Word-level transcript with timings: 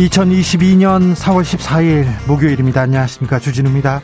2022년 0.00 1.14
4월 1.14 1.42
14일 1.42 2.06
목요일입니다. 2.26 2.80
안녕하십니까. 2.80 3.38
주진우입니다. 3.38 4.00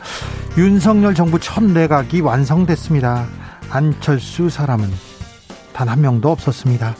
윤석열 0.55 1.15
정부 1.15 1.39
첫 1.39 1.63
내각이 1.63 2.21
완성됐습니다. 2.21 3.25
안철수 3.69 4.49
사람은 4.49 4.91
단 5.73 5.87
한 5.89 6.01
명도 6.01 6.29
없었습니다. 6.31 6.95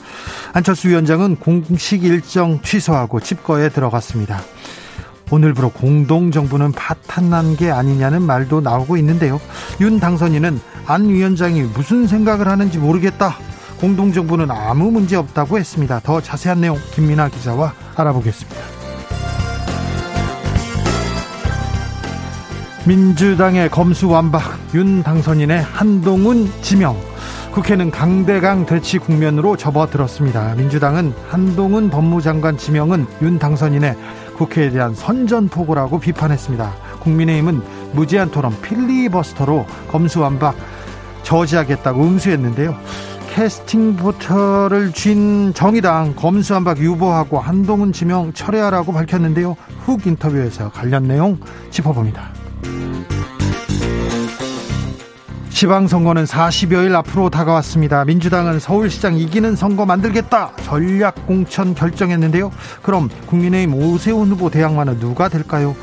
안철수 0.52 0.88
위원장은 0.88 1.36
공식 1.36 2.02
일정 2.04 2.60
취소하고 2.62 3.20
집거에 3.20 3.68
들어갔습니다. 3.68 4.40
오늘부로 5.30 5.70
공동정부는 5.70 6.72
파탄난 6.72 7.56
게 7.56 7.70
아니냐는 7.70 8.22
말도 8.22 8.60
나오고 8.62 8.96
있는데요. 8.96 9.40
윤 9.80 10.00
당선인은 10.00 10.60
안 10.86 11.08
위원장이 11.08 11.62
무슨 11.62 12.06
생각을 12.08 12.48
하는지 12.48 12.78
모르겠다. 12.78 13.36
공동정부는 13.80 14.50
아무 14.50 14.90
문제 14.90 15.14
없다고 15.14 15.58
했습니다. 15.58 16.00
더 16.02 16.20
자세한 16.20 16.60
내용 16.60 16.78
김민아 16.94 17.28
기자와 17.28 17.74
알아보겠습니다. 17.94 18.77
민주당의 22.88 23.68
검수완박 23.68 24.42
윤 24.72 25.02
당선인의 25.02 25.60
한동훈 25.60 26.50
지명 26.62 26.96
국회는 27.52 27.90
강대강 27.90 28.64
대치 28.64 28.96
국면으로 28.96 29.58
접어들었습니다. 29.58 30.54
민주당은 30.54 31.12
한동훈 31.28 31.90
법무장관 31.90 32.56
지명은 32.56 33.06
윤 33.20 33.38
당선인의 33.38 33.94
국회에 34.38 34.70
대한 34.70 34.94
선전포고라고 34.94 36.00
비판했습니다. 36.00 36.72
국민의힘은 37.00 37.60
무제한 37.92 38.30
토론 38.30 38.58
필리버스터로 38.62 39.66
검수완박 39.90 40.56
저지하겠다고 41.24 42.02
응수했는데요. 42.02 42.74
캐스팅 43.34 43.96
보터를 43.96 44.92
쥔 44.94 45.52
정의당 45.52 46.14
검수완박 46.16 46.78
유보하고 46.78 47.38
한동훈 47.38 47.92
지명 47.92 48.32
철회하라고 48.32 48.94
밝혔는데요. 48.94 49.58
훅 49.84 50.06
인터뷰에서 50.06 50.70
관련 50.70 51.06
내용 51.06 51.38
짚어봅니다. 51.70 52.37
지방선거는 55.58 56.22
40여일 56.22 56.94
앞으로 56.94 57.30
다가왔습니다. 57.30 58.04
민주당은 58.04 58.60
서울시장 58.60 59.18
이기는 59.18 59.56
선거 59.56 59.84
만들겠다 59.84 60.52
전략 60.62 61.26
공천 61.26 61.74
결정했는데요. 61.74 62.52
그럼 62.80 63.08
국민의힘 63.26 63.74
오세훈 63.74 64.30
후보 64.30 64.50
대항마는 64.50 65.00
누가 65.00 65.28
될까요? 65.28 65.74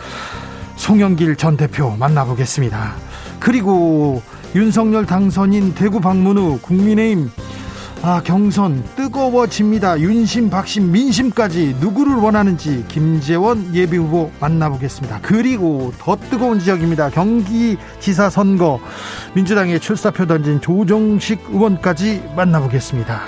송영길 0.78 1.36
전 1.36 1.58
대표 1.58 1.94
만나보겠습니다. 1.98 2.94
그리고 3.42 4.22
윤석열 4.56 5.06
당선인 5.06 5.76
대구 5.76 6.00
방문 6.00 6.38
후 6.38 6.58
국민의힘 6.62 7.30
아, 8.08 8.22
경선 8.24 8.84
뜨거워집니다. 8.96 10.00
윤심, 10.00 10.52
박심, 10.52 10.92
민심까지 10.92 11.78
누구를 11.80 12.14
원하는지 12.14 12.86
김재원 12.88 13.74
예비후보 13.74 14.32
만나보겠습니다. 14.40 15.22
그리고 15.24 15.92
더 15.98 16.16
뜨거운 16.16 16.60
지역입니다. 16.60 17.10
경기지사 17.10 18.30
선거 18.30 18.80
민주당의 19.34 19.80
출사표 19.80 20.28
던진 20.28 20.62
조정식 20.62 21.48
의원까지 21.50 22.22
만나보겠습니다. 22.36 23.22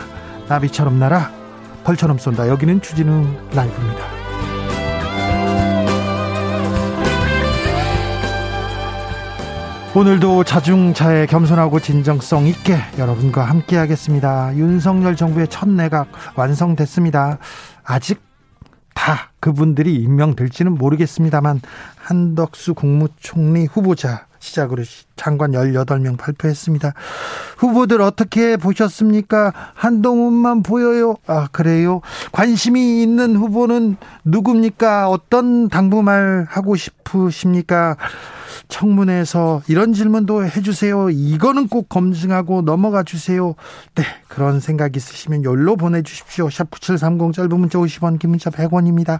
나비처럼 0.48 1.00
날아 1.00 1.32
벌처럼 1.84 2.20
쏜다. 2.20 2.48
여기는 2.48 2.80
추진우 2.80 3.26
라이브입니다. 3.56 4.17
오늘도 9.96 10.44
자중차에 10.44 11.26
겸손하고 11.26 11.80
진정성 11.80 12.46
있게 12.48 12.78
여러분과 13.00 13.44
함께 13.46 13.78
하겠습니다. 13.78 14.56
윤석열 14.56 15.16
정부의 15.16 15.48
첫 15.48 15.68
내각 15.70 16.08
완성됐습니다. 16.36 17.40
아직 17.84 18.22
다 18.94 19.32
그분들이 19.40 19.96
임명될지는 19.96 20.76
모르겠습니다만 20.76 21.62
한덕수 21.96 22.76
국무총리 22.76 23.66
후보자 23.66 24.27
시작으로 24.40 24.84
장관 25.16 25.52
18명 25.52 26.18
발표했습니다. 26.18 26.94
후보들 27.58 28.02
어떻게 28.02 28.58
보셨습니까? 28.58 29.54
한동훈만 29.74 30.64
보여요. 30.64 31.16
아, 31.26 31.48
그래요? 31.52 32.02
관심이 32.32 33.02
있는 33.02 33.36
후보는 33.36 33.98
누굽니까? 34.26 35.10
어떤 35.10 35.70
당부말 35.70 36.46
하고 36.50 36.76
싶으십니까? 36.76 37.98
청문회에서 38.70 39.62
이런 39.68 39.94
질문도 39.94 40.46
해주세요. 40.46 41.10
이거는 41.10 41.68
꼭 41.68 41.90
검증하고 41.90 42.62
넘어가 42.62 43.04
주세요. 43.04 43.56
네, 43.96 44.04
그런 44.28 44.60
생각 44.60 44.96
있으시면 44.96 45.44
열로 45.44 45.76
보내주십시오. 45.76 46.50
샵 46.50 46.70
9730 46.72 47.34
짧은 47.34 47.60
문자 47.60 47.80
50원, 47.80 48.20
긴 48.20 48.32
문자 48.32 48.50
100원입니다. 48.50 49.20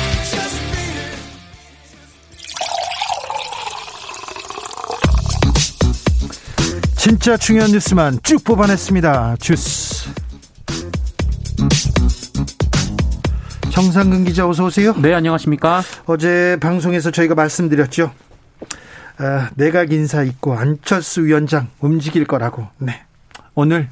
진짜 7.01 7.35
중요한 7.35 7.71
뉴스만 7.71 8.19
쭉 8.21 8.43
뽑아냈습니다. 8.43 9.37
주스 9.39 10.13
정상근 13.71 14.23
기자 14.23 14.47
어서 14.47 14.65
오세요. 14.65 14.93
네 15.01 15.11
안녕하십니까. 15.11 15.81
어제 16.05 16.57
방송에서 16.61 17.09
저희가 17.09 17.33
말씀드렸죠. 17.33 18.11
아, 19.17 19.49
내각 19.55 19.91
인사 19.91 20.21
있고 20.21 20.53
안철수 20.53 21.25
위원장 21.25 21.69
움직일 21.79 22.25
거라고. 22.25 22.67
네. 22.77 23.01
오늘 23.55 23.89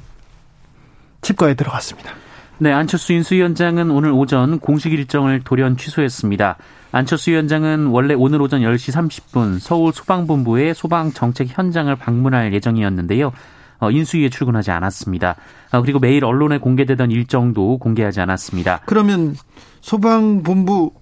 집거에 1.20 1.54
들어갔습니다. 1.54 2.12
네, 2.58 2.70
안철수 2.70 3.12
인수위원장은 3.12 3.90
오늘 3.90 4.12
오전 4.12 4.60
공식 4.60 4.92
일정을 4.92 5.40
돌연 5.40 5.78
취소했습니다. 5.78 6.58
안철수 6.92 7.30
위원장은 7.30 7.86
원래 7.86 8.14
오늘 8.14 8.42
오전 8.42 8.62
10시 8.62 8.92
30분 8.92 9.60
서울 9.60 9.92
소방본부의 9.92 10.74
소방 10.74 11.12
정책 11.12 11.48
현장을 11.56 11.94
방문할 11.94 12.52
예정이었는데요. 12.52 13.32
어, 13.78 13.90
인수위에 13.90 14.28
출근하지 14.28 14.70
않았습니다. 14.72 15.36
어, 15.72 15.82
그리고 15.82 15.98
매일 15.98 16.24
언론에 16.24 16.58
공개되던 16.58 17.10
일정도 17.10 17.78
공개하지 17.78 18.20
않았습니다. 18.20 18.80
그러면 18.86 19.36
소방본부 19.80 20.92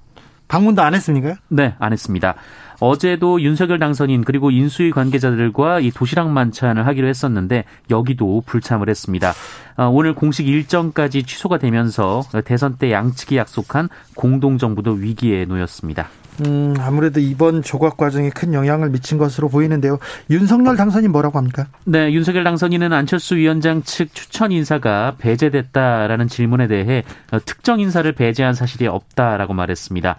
방문도 0.46 0.82
안 0.82 0.94
했습니까? 0.94 1.36
네, 1.48 1.74
안 1.78 1.92
했습니다. 1.92 2.34
어제도 2.80 3.40
윤석열 3.40 3.78
당선인 3.78 4.24
그리고 4.24 4.50
인수위 4.50 4.90
관계자들과 4.90 5.80
이 5.80 5.90
도시락 5.90 6.30
만찬을 6.30 6.86
하기로 6.86 7.08
했었는데 7.08 7.64
여기도 7.90 8.42
불참을 8.46 8.88
했습니다. 8.88 9.32
어, 9.76 9.88
오늘 9.88 10.14
공식 10.14 10.46
일정까지 10.46 11.24
취소가 11.24 11.58
되면서 11.58 12.22
대선 12.44 12.76
때 12.76 12.92
양측이 12.92 13.36
약속한 13.36 13.88
공동정부도 14.14 14.92
위기에 14.92 15.44
놓였습니다. 15.44 16.08
음, 16.46 16.74
아무래도 16.78 17.18
이번 17.18 17.62
조각 17.62 17.96
과정에 17.96 18.30
큰 18.30 18.54
영향을 18.54 18.90
미친 18.90 19.18
것으로 19.18 19.48
보이는데요. 19.48 19.98
윤석열 20.30 20.76
당선인 20.76 21.10
뭐라고 21.10 21.38
합니까? 21.38 21.66
네, 21.84 22.12
윤석열 22.12 22.44
당선인은 22.44 22.92
안철수 22.92 23.36
위원장 23.36 23.82
측 23.82 24.14
추천 24.14 24.52
인사가 24.52 25.16
배제됐다라는 25.18 26.28
질문에 26.28 26.68
대해 26.68 27.02
특정 27.44 27.80
인사를 27.80 28.10
배제한 28.12 28.54
사실이 28.54 28.86
없다라고 28.86 29.52
말했습니다. 29.52 30.16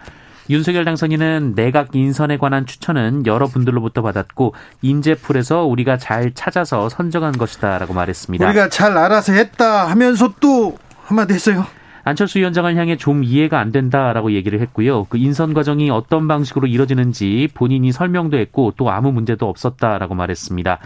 윤석열 0.50 0.84
당선인은 0.84 1.54
내각 1.54 1.94
인선에 1.94 2.36
관한 2.36 2.66
추천은 2.66 3.24
여러 3.26 3.46
분들로부터 3.46 4.02
받았고 4.02 4.54
인재풀에서 4.82 5.64
우리가 5.64 5.96
잘 5.96 6.32
찾아서 6.34 6.88
선정한 6.88 7.32
것이다라고 7.32 7.94
말했습니다. 7.94 8.46
우리가 8.48 8.68
잘 8.68 8.98
알아서 8.98 9.32
했다 9.32 9.88
하면서 9.88 10.34
또 10.40 10.76
한마디 11.04 11.34
했어요. 11.34 11.64
안철수 12.02 12.38
위원장을 12.40 12.74
향해 12.76 12.96
좀 12.96 13.22
이해가 13.22 13.60
안 13.60 13.70
된다라고 13.70 14.32
얘기를 14.32 14.60
했고요. 14.60 15.04
그 15.04 15.18
인선 15.18 15.54
과정이 15.54 15.90
어떤 15.90 16.26
방식으로 16.26 16.66
이뤄지는지 16.66 17.48
본인이 17.54 17.92
설명도 17.92 18.36
했고 18.38 18.72
또 18.76 18.90
아무 18.90 19.12
문제도 19.12 19.48
없었다라고 19.48 20.14
말했습니다. 20.14 20.78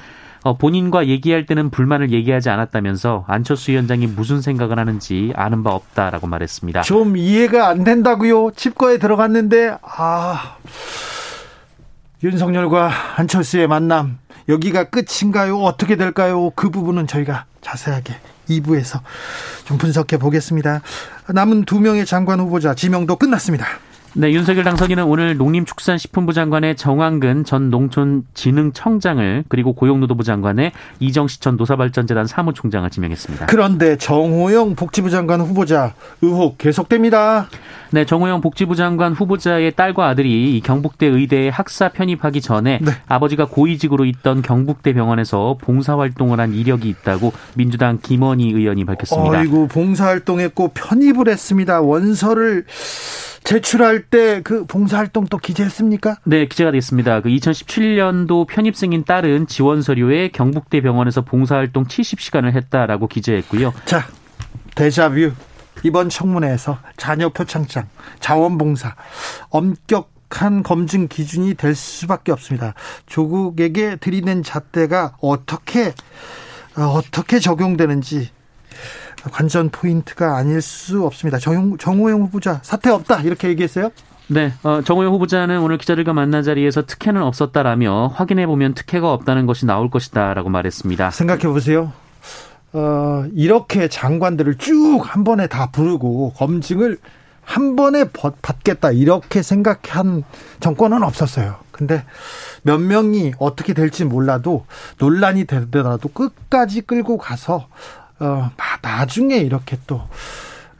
어, 0.44 0.58
본인과 0.58 1.08
얘기할 1.08 1.46
때는 1.46 1.70
불만을 1.70 2.12
얘기하지 2.12 2.50
않았다면서 2.50 3.24
안철수 3.26 3.70
위원장이 3.70 4.06
무슨 4.06 4.42
생각을 4.42 4.78
하는지 4.78 5.32
아는 5.34 5.62
바 5.62 5.70
없다라고 5.70 6.26
말했습니다. 6.26 6.82
좀 6.82 7.16
이해가 7.16 7.68
안 7.68 7.82
된다고요. 7.82 8.50
집거에 8.54 8.98
들어갔는데 8.98 9.78
아 9.80 10.56
윤석열과 12.22 12.90
안철수의 13.16 13.68
만남 13.68 14.18
여기가 14.50 14.90
끝인가요? 14.90 15.60
어떻게 15.60 15.96
될까요? 15.96 16.50
그 16.50 16.68
부분은 16.68 17.06
저희가 17.06 17.46
자세하게 17.62 18.14
2부에서 18.50 19.00
좀 19.64 19.78
분석해 19.78 20.18
보겠습니다. 20.18 20.82
남은 21.32 21.64
두 21.64 21.80
명의 21.80 22.04
장관 22.04 22.38
후보자 22.40 22.74
지명도 22.74 23.16
끝났습니다. 23.16 23.66
네, 24.16 24.30
윤석열 24.30 24.62
당선인은 24.62 25.02
오늘 25.04 25.36
농림축산식품부 25.36 26.32
장관의 26.32 26.76
정황근 26.76 27.42
전 27.44 27.68
농촌진흥청장을 27.68 29.44
그리고 29.48 29.72
고용노동부 29.72 30.22
장관의 30.22 30.70
이정시 31.00 31.40
전 31.40 31.56
노사발전재단 31.56 32.28
사무총장을 32.28 32.88
지명했습니다. 32.90 33.46
그런데 33.46 33.96
정호영 33.96 34.76
복지부 34.76 35.10
장관 35.10 35.40
후보자 35.40 35.94
의혹 36.22 36.58
계속됩니다. 36.58 37.48
네, 37.90 38.04
정호영 38.04 38.40
복지부 38.40 38.76
장관 38.76 39.14
후보자의 39.14 39.72
딸과 39.74 40.06
아들이 40.06 40.60
경북대 40.64 41.06
의대에 41.06 41.48
학사 41.48 41.88
편입하기 41.88 42.40
전에 42.40 42.78
네. 42.82 42.92
아버지가 43.08 43.46
고위직으로 43.46 44.04
있던 44.04 44.42
경북대 44.42 44.92
병원에서 44.92 45.56
봉사활동을 45.60 46.38
한 46.38 46.54
이력이 46.54 46.88
있다고 46.88 47.32
민주당 47.56 47.98
김원희 48.00 48.52
의원이 48.52 48.84
밝혔습니다. 48.84 49.38
아이고, 49.38 49.66
봉사활동했고 49.66 50.68
편입을 50.68 51.28
했습니다. 51.28 51.80
원서를 51.80 52.64
제출할 53.44 54.02
때 54.04 54.40
그 54.42 54.64
봉사활동 54.64 55.26
또 55.26 55.38
기재했습니까? 55.38 56.16
네, 56.24 56.46
기재가 56.46 56.72
됐습니다. 56.72 57.20
그 57.20 57.28
2017년도 57.28 58.46
편입생인 58.46 59.04
딸은 59.04 59.46
지원 59.46 59.82
서류에 59.82 60.28
경북대 60.28 60.80
병원에서 60.80 61.22
봉사활동 61.22 61.84
70시간을 61.84 62.52
했다라고 62.52 63.06
기재했고요. 63.06 63.72
자, 63.84 64.06
데자뷰. 64.74 65.32
이번 65.82 66.08
청문회에서 66.08 66.78
자녀 66.96 67.28
표창장, 67.28 67.88
자원봉사, 68.20 68.94
엄격한 69.50 70.62
검증 70.62 71.08
기준이 71.08 71.54
될 71.54 71.74
수밖에 71.74 72.32
없습니다. 72.32 72.74
조국에게 73.06 73.96
들이댄 73.96 74.42
잣대가 74.42 75.16
어떻게 75.20 75.92
어떻게 76.76 77.38
적용되는지 77.38 78.30
관전 79.32 79.70
포인트가 79.70 80.36
아닐 80.36 80.60
수 80.60 81.04
없습니다. 81.04 81.38
정, 81.38 81.76
정호영 81.78 82.22
후보자 82.22 82.60
사퇴 82.62 82.90
없다 82.90 83.22
이렇게 83.22 83.48
얘기했어요. 83.48 83.90
네, 84.26 84.52
어, 84.62 84.80
정호영 84.82 85.12
후보자는 85.12 85.60
오늘 85.60 85.76
기자들과 85.76 86.12
만난 86.14 86.42
자리에서 86.42 86.86
특혜는 86.86 87.22
없었다라며 87.22 88.12
확인해 88.14 88.46
보면 88.46 88.74
특혜가 88.74 89.12
없다는 89.12 89.46
것이 89.46 89.66
나올 89.66 89.90
것이다라고 89.90 90.48
말했습니다. 90.48 91.10
생각해 91.10 91.42
보세요. 91.48 91.92
어, 92.72 93.24
이렇게 93.34 93.88
장관들을 93.88 94.56
쭉 94.56 95.02
한 95.04 95.24
번에 95.24 95.46
다 95.46 95.70
부르고 95.70 96.32
검증을 96.32 96.98
한 97.42 97.76
번에 97.76 98.06
받겠다 98.40 98.90
이렇게 98.92 99.42
생각한 99.42 100.24
정권은 100.60 101.02
없었어요. 101.02 101.56
근데 101.70 102.04
몇 102.62 102.78
명이 102.78 103.34
어떻게 103.38 103.74
될지 103.74 104.04
몰라도 104.04 104.64
논란이 104.98 105.44
되더라도 105.44 106.08
끝까지 106.08 106.80
끌고 106.80 107.18
가서 107.18 107.66
어, 108.24 108.50
나중에 108.82 109.36
이렇게 109.36 109.78
또 109.86 110.02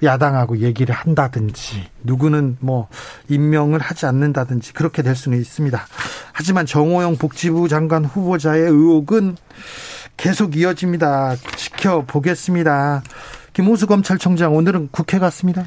야당하고 0.02 0.58
얘기를 0.58 0.94
한다든지 0.94 1.85
누구는 2.02 2.58
뭐 2.61 2.88
임명을 3.29 3.81
하지 3.81 4.06
않는다든지 4.06 4.73
그렇게 4.73 5.02
될 5.02 5.14
수는 5.14 5.38
있습니다. 5.38 5.81
하지만 6.32 6.67
정호영 6.67 7.17
복지부 7.17 7.69
장관 7.69 8.05
후보자의 8.05 8.62
의혹은 8.62 9.37
계속 10.17 10.56
이어집니다. 10.56 11.37
지켜보겠습니다. 11.56 13.02
김호수 13.52 13.87
검찰총장 13.87 14.55
오늘은 14.55 14.88
국회 14.90 15.19
갔습니다. 15.19 15.64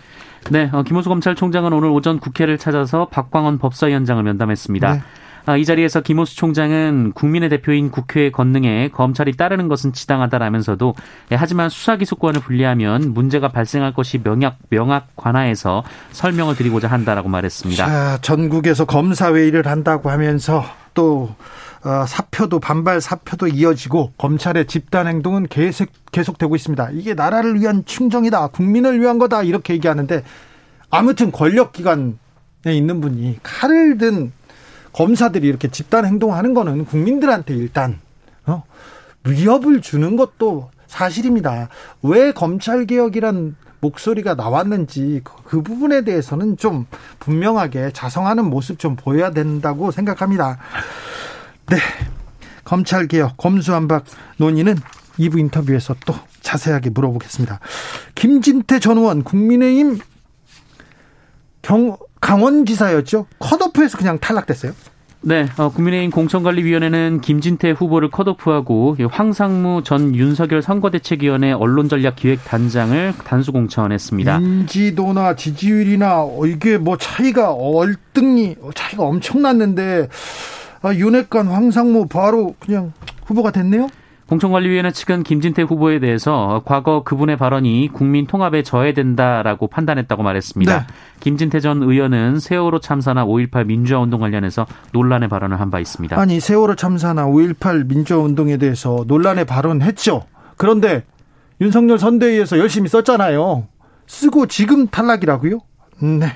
네, 0.52 0.70
어, 0.74 0.84
김호수 0.84 1.10
검찰총장은 1.10 1.74
오늘 1.74 1.90
오전 1.90 2.20
국회를 2.20 2.58
찾아서 2.58 3.08
박광원 3.10 3.60
법사위원장을 3.60 4.22
면담했습니다. 4.24 4.94
네. 4.94 5.02
아, 5.48 5.56
이 5.56 5.64
자리에서 5.64 6.02
김호수 6.02 6.36
총장은 6.36 7.14
국민의 7.14 7.48
대표인 7.48 7.90
국회의 7.90 8.34
권능에 8.34 8.90
검찰이 8.90 9.38
따르는 9.38 9.70
것은 9.70 9.94
지당하다라면서도 9.94 10.94
예, 11.32 11.36
하지만 11.36 11.70
수사기소권을 11.70 12.42
분리하면 12.42 13.14
문제가 13.14 13.48
발생할 13.48 13.94
것이 13.94 14.20
명약 14.22 14.58
명확 14.70 15.16
관하에서 15.16 15.86
설명을 16.12 16.58
드리고자 16.58 16.90
한다라고 16.90 17.30
말했습니다. 17.30 17.86
자, 17.86 18.18
전국에서 18.22 18.84
검사 18.84 19.34
회의를 19.34 19.68
한다고 19.68 20.10
하면서 20.10 20.66
또 20.94 21.34
어, 21.86 22.06
사표도 22.06 22.60
반발 22.60 23.00
사표도 23.00 23.48
이어지고 23.48 24.12
검찰의 24.18 24.66
집단 24.66 25.08
행동은 25.08 25.48
계속 25.48 25.88
계속되고 26.12 26.58
있습니다. 26.58 26.90
이게 26.92 27.14
나라를 27.14 27.62
위한 27.62 27.86
충정이다, 27.86 28.48
국민을 28.48 29.00
위한 29.00 29.18
거다 29.18 29.44
이렇게 29.44 29.76
얘기하는데 29.76 30.24
아무튼 30.90 31.32
권력 31.32 31.72
기관에 31.72 32.16
있는 32.66 33.00
분이 33.00 33.40
칼을 33.44 33.98
든 33.98 34.34
검사들이 34.94 35.48
이렇게 35.48 35.68
집단 35.70 36.06
행동하는 36.06 36.54
거는 36.54 36.86
국민들한테 36.86 37.56
일단 37.56 38.00
어, 38.46 38.64
위협을 39.24 39.82
주는 39.82 40.16
것도 40.16 40.72
사실입니다. 40.88 41.70
왜 42.02 42.32
검찰 42.32 42.86
개혁이란 42.86 43.56
목소리가 43.80 44.36
나왔는지 44.36 45.22
그, 45.24 45.34
그 45.44 45.62
부분에 45.62 46.04
대해서는 46.04 46.58
좀 46.58 46.88
분명하게 47.20 47.92
자성하는 47.94 48.46
모습 48.46 48.80
좀 48.80 48.96
보여야 48.96 49.32
된다고 49.32 49.92
생각합니다. 49.92 50.58
네. 51.68 51.78
검찰 52.64 53.08
개혁, 53.08 53.38
검수안박 53.38 54.04
논의는 54.38 54.76
2부 55.20 55.40
인터뷰에서 55.40 55.96
또 56.06 56.14
자세하게 56.42 56.90
물어보겠습니다. 56.90 57.60
김진태 58.16 58.80
전 58.80 58.98
의원 58.98 59.24
국민의힘 59.24 60.00
경, 61.62 61.98
강원 62.20 62.66
지사였죠. 62.66 63.28
컷오프에서 63.40 63.98
그냥 63.98 64.20
탈락됐어요. 64.20 64.74
네, 65.22 65.48
어, 65.58 65.70
국민의힘 65.70 66.12
공천관리위원회는 66.12 67.22
김진태 67.22 67.72
후보를 67.72 68.10
컷오프하고 68.12 68.96
황상무 69.10 69.82
전 69.84 70.16
윤석열 70.16 70.62
선거대책위원회 70.62 71.52
언론전략기획단장을 71.54 73.14
단수 73.26 73.52
공천했습니다. 73.52 74.38
인지도나 74.38 75.36
지지율이나 75.36 76.24
어, 76.24 76.46
이게 76.46 76.78
뭐 76.78 76.98
차이가 76.98 77.52
얼등이 77.52 78.56
차이가 78.76 79.04
엄청났는데 79.04 80.08
아, 80.84 80.94
윤핵관 80.94 81.48
황상무 81.48 82.08
바로 82.08 82.56
그냥 82.60 82.94
후보가 83.26 83.52
됐네요. 83.52 83.90
공천관리위원회 84.28 84.92
측은 84.92 85.24
김진태 85.24 85.62
후보에 85.62 86.00
대해서 86.00 86.62
과거 86.66 87.04
그분의 87.04 87.38
발언이 87.38 87.90
국민 87.94 88.28
통합에 88.28 88.62
저해된다라고 88.64 89.68
판단했다고 89.68 90.22
말했습니다. 90.22 90.80
네. 90.80 90.86
김진태 91.22 91.62
전 91.62 91.82
의원은 91.82 92.40
세월호 92.40 92.80
참사나 92.80 93.26
5.18 93.26 93.66
민주화 93.68 94.00
운동 94.02 94.20
관련해서 94.20 94.66
논란의 94.92 95.30
발언을 95.30 95.60
한 95.62 95.68
바 95.72 95.80
있습니다. 95.80 96.18
아니 96.20 96.40
세월호 96.40 96.76
참사나 96.76 97.26
5.18 97.26 97.88
민주화 97.88 98.20
운동에 98.20 98.58
대해서 98.58 99.04
논란의 99.08 99.46
발언했죠. 99.46 100.24
그런데 100.56 101.04
윤석열 101.60 101.98
선대위에서 102.00 102.58
열심히 102.60 102.88
썼잖아요. 102.90 103.68
쓰고 104.08 104.46
지금 104.48 104.88
탈락이라고요? 104.88 105.60
네. 106.20 106.28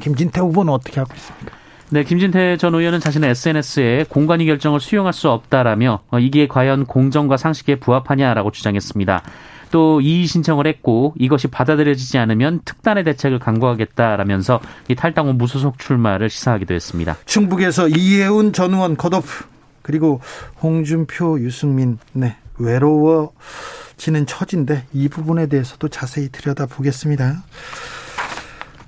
김진태 0.00 0.40
후보는 0.40 0.72
어떻게 0.72 1.00
하고 1.00 1.12
있습니까? 1.14 1.61
네, 1.92 2.04
김진태 2.04 2.56
전 2.56 2.74
의원은 2.74 3.00
자신의 3.00 3.28
SNS에 3.28 4.06
공관위 4.08 4.46
결정을 4.46 4.80
수용할 4.80 5.12
수 5.12 5.28
없다라며 5.28 6.00
어, 6.10 6.18
이게 6.18 6.48
과연 6.48 6.86
공정과 6.86 7.36
상식에 7.36 7.78
부합하냐라고 7.78 8.50
주장했습니다. 8.50 9.22
또 9.70 10.00
이의 10.00 10.24
신청을 10.24 10.66
했고 10.66 11.12
이것이 11.18 11.48
받아들여지지 11.48 12.16
않으면 12.16 12.62
특단의 12.64 13.04
대책을 13.04 13.38
강구하겠다라면서 13.40 14.60
이 14.88 14.94
탈당 14.94 15.28
후 15.28 15.34
무소속 15.34 15.78
출마를 15.78 16.30
시사하기도 16.30 16.72
했습니다. 16.72 17.18
충북에서 17.26 17.88
이혜훈 17.88 18.54
전 18.54 18.72
의원 18.72 18.96
컷오프 18.96 19.44
그리고 19.82 20.22
홍준표 20.62 21.40
유승민 21.40 21.98
네 22.14 22.36
외로워지는 22.56 24.24
처지인데 24.26 24.86
이 24.94 25.10
부분에 25.10 25.46
대해서도 25.46 25.88
자세히 25.88 26.30
들여다보겠습니다. 26.30 27.42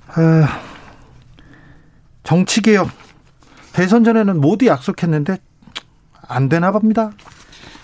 아, 0.07 0.74
정치개혁 2.25 2.89
대선 3.71 4.03
전에는 4.03 4.41
모두 4.41 4.65
약속했는데 4.67 5.37
안 6.27 6.49
되나 6.49 6.71
봅니다. 6.71 7.11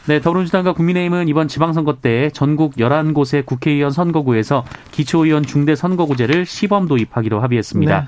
네, 0.08 0.20
더불어민주당과 0.20 0.74
국민의힘은 0.74 1.28
이번 1.28 1.48
지방선거 1.48 1.98
때 2.02 2.32
전국 2.34 2.76
11곳의 2.76 3.46
국회의원 3.46 3.92
선거구에서 3.92 4.66
기초의원 4.92 5.44
중대 5.44 5.76
선거구제를 5.76 6.46
시범 6.46 6.88
도입하기로 6.88 7.40
합의했습니다. 7.40 8.02
네. 8.02 8.08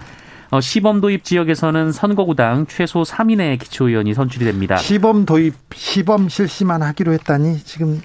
어, 0.50 0.60
시범 0.60 1.02
도입 1.02 1.24
지역에서는 1.24 1.92
선거구당 1.92 2.66
최소 2.68 3.04
3인의 3.04 3.60
기초의원이 3.60 4.14
선출이 4.14 4.46
됩니다. 4.46 4.78
시범 4.78 5.26
도입, 5.26 5.56
시범 5.74 6.30
실시만 6.30 6.82
하기로 6.82 7.14
했다니 7.14 7.60
지금 7.60 8.02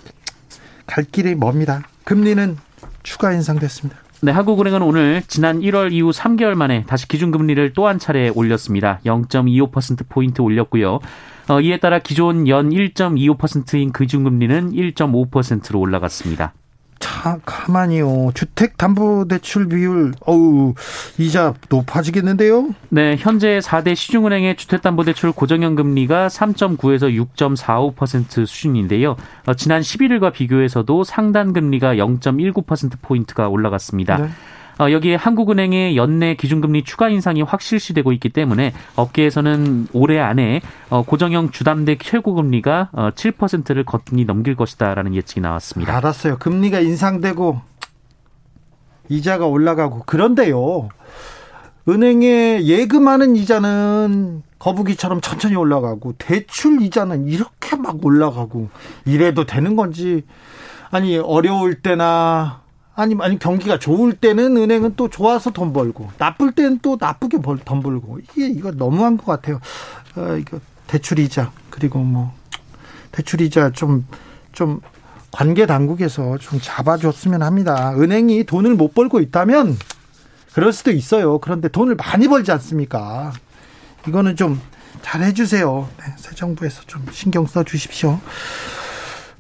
갈 0.87 1.05
길이 1.05 1.35
멉니다. 1.35 1.83
금리는 2.05 2.57
추가 3.03 3.33
인상됐습니다. 3.33 3.99
네, 4.21 4.33
한국은행은 4.33 4.83
오늘 4.83 5.23
지난 5.29 5.61
1월 5.61 5.93
이후 5.93 6.11
3개월 6.11 6.55
만에 6.55 6.85
다시 6.87 7.07
기준금리를 7.07 7.73
또 7.73 7.87
한 7.87 7.99
차례 8.01 8.29
올렸습니다. 8.29 8.99
0.25%포인트 9.05 10.43
올렸고요. 10.43 10.99
어, 11.49 11.61
이에 11.61 11.79
따라 11.79 12.01
기존 12.01 12.49
연 12.49 12.71
1.25%인 12.71 13.93
기준금리는 13.93 14.73
1.5%로 14.73 15.79
올라갔습니다. 15.81 16.53
참 16.99 17.41
가만히요. 17.45 18.33
주택담보대출 18.35 19.69
비율 19.69 20.13
어우 20.21 20.75
이자 21.19 21.55
높아지겠는데요? 21.69 22.71
네, 22.89 23.17
현재 23.19 23.59
4대 23.59 23.95
시중은행의 23.95 24.57
주택담보대출 24.57 25.33
고정형 25.33 25.75
금리가 25.75 26.29
3.9에서 26.29 27.27
6.45% 27.37 28.47
수준인데요. 28.47 29.17
어, 29.47 29.55
지난 29.55 29.81
11일과 29.81 30.33
비교해서도 30.33 31.05
상단 31.05 31.53
금리가 31.53 31.95
0.19% 31.97 33.01
포인트가 33.03 33.49
올라갔습니다. 33.49 34.19
네. 34.19 34.29
어, 34.79 34.91
여기에 34.91 35.17
한국은행의 35.17 35.97
연내 35.97 36.35
기준금리 36.35 36.85
추가 36.85 37.09
인상이 37.09 37.43
확 37.43 37.61
실시되고 37.61 38.13
있기 38.13 38.29
때문에 38.29 38.73
업계에서는 38.97 39.89
올해 39.93 40.19
안에 40.21 40.61
어, 40.89 41.03
고정형 41.03 41.51
주담대 41.51 41.99
최고금리가 41.99 42.91
7%를 42.93 43.83
어, 43.83 43.85
거뜬히 43.85 44.25
넘길 44.25 44.55
것이다라는 44.55 45.15
예측이 45.15 45.41
나왔습니다. 45.41 45.97
알았어요. 45.97 46.39
금리가 46.39 46.81
인상되고 46.81 47.61
이자가 49.09 49.47
올라가고 49.47 50.03
그런데요. 50.07 50.89
은행에 51.89 52.65
예금하는 52.65 53.35
이자는 53.37 54.43
거북이처럼 54.59 55.21
천천히 55.21 55.57
올라가고 55.57 56.15
대출 56.19 56.83
이자는 56.83 57.29
이렇게 57.29 57.77
막 57.77 58.05
올라가고 58.05 58.69
이래도 59.07 59.45
되는 59.45 59.75
건지 59.75 60.25
아니 60.91 61.17
어려울 61.17 61.81
때나 61.81 62.61
아니 62.99 63.15
아니 63.21 63.39
경기가 63.39 63.79
좋을 63.79 64.15
때는 64.15 64.57
은행은 64.57 64.95
또 64.97 65.09
좋아서 65.09 65.51
돈 65.51 65.73
벌고 65.73 66.11
나쁠 66.19 66.53
때는 66.53 66.81
또 66.83 66.97
나쁘게 67.01 67.39
벌, 67.39 67.59
돈 67.59 67.81
벌고 67.81 68.19
이게 68.19 68.49
이거 68.49 68.73
너무한 68.73 69.17
것 69.17 69.27
같아요. 69.27 69.61
어, 70.17 70.37
이거 70.37 70.61
대출이자 70.89 71.53
그리고 71.71 72.01
뭐 72.01 72.33
대출이자 73.13 73.71
좀좀 73.71 74.81
관계 75.31 75.67
당국에서 75.67 76.39
좀 76.39 76.59
잡아줬으면 76.61 77.43
합니다. 77.43 77.95
은행이 77.97 78.45
돈을 78.45 78.75
못 78.75 78.95
벌고 78.95 79.21
있다면 79.21 79.77
그럴 80.53 80.73
수도 80.73 80.91
있어요. 80.91 81.39
그런데 81.39 81.69
돈을 81.69 81.95
많이 81.95 82.27
벌지 82.27 82.51
않습니까? 82.53 83.33
이거는 84.07 84.37
좀 84.37 84.61
잘 85.03 85.23
해주세요. 85.23 85.89
네, 85.99 86.05
새 86.17 86.35
정부에서 86.35 86.83
좀 86.87 87.05
신경 87.13 87.47
써 87.47 87.63
주십시오. 87.65 88.21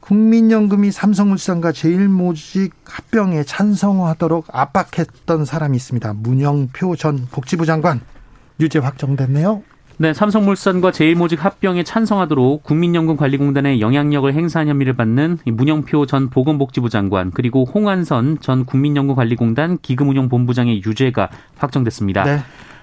국민연금이 0.08 0.90
삼성물산과 0.90 1.72
제일모직 1.72 2.72
합병에 2.86 3.42
찬성하도록 3.42 4.46
압박했던 4.50 5.44
사람이 5.44 5.76
있습니다. 5.76 6.14
문영표 6.14 6.96
전 6.96 7.26
복지부 7.30 7.66
장관 7.66 8.00
유죄 8.58 8.78
확정됐네요. 8.78 9.62
네, 9.98 10.14
삼성물산과 10.14 10.92
제일모직 10.92 11.44
합병에 11.44 11.82
찬성하도록 11.82 12.62
국민연금관리공단의 12.62 13.82
영향력을 13.82 14.32
행사한 14.32 14.68
혐의를 14.68 14.94
받는 14.96 15.40
문영표 15.44 16.06
전 16.06 16.30
보건복지부 16.30 16.88
장관 16.88 17.30
그리고 17.30 17.66
홍한선 17.66 18.38
전 18.40 18.64
국민연금관리공단 18.64 19.76
기금운용본부장의 19.82 20.84
유죄가 20.86 21.28
확정됐습니다. 21.58 22.24
네. 22.24 22.38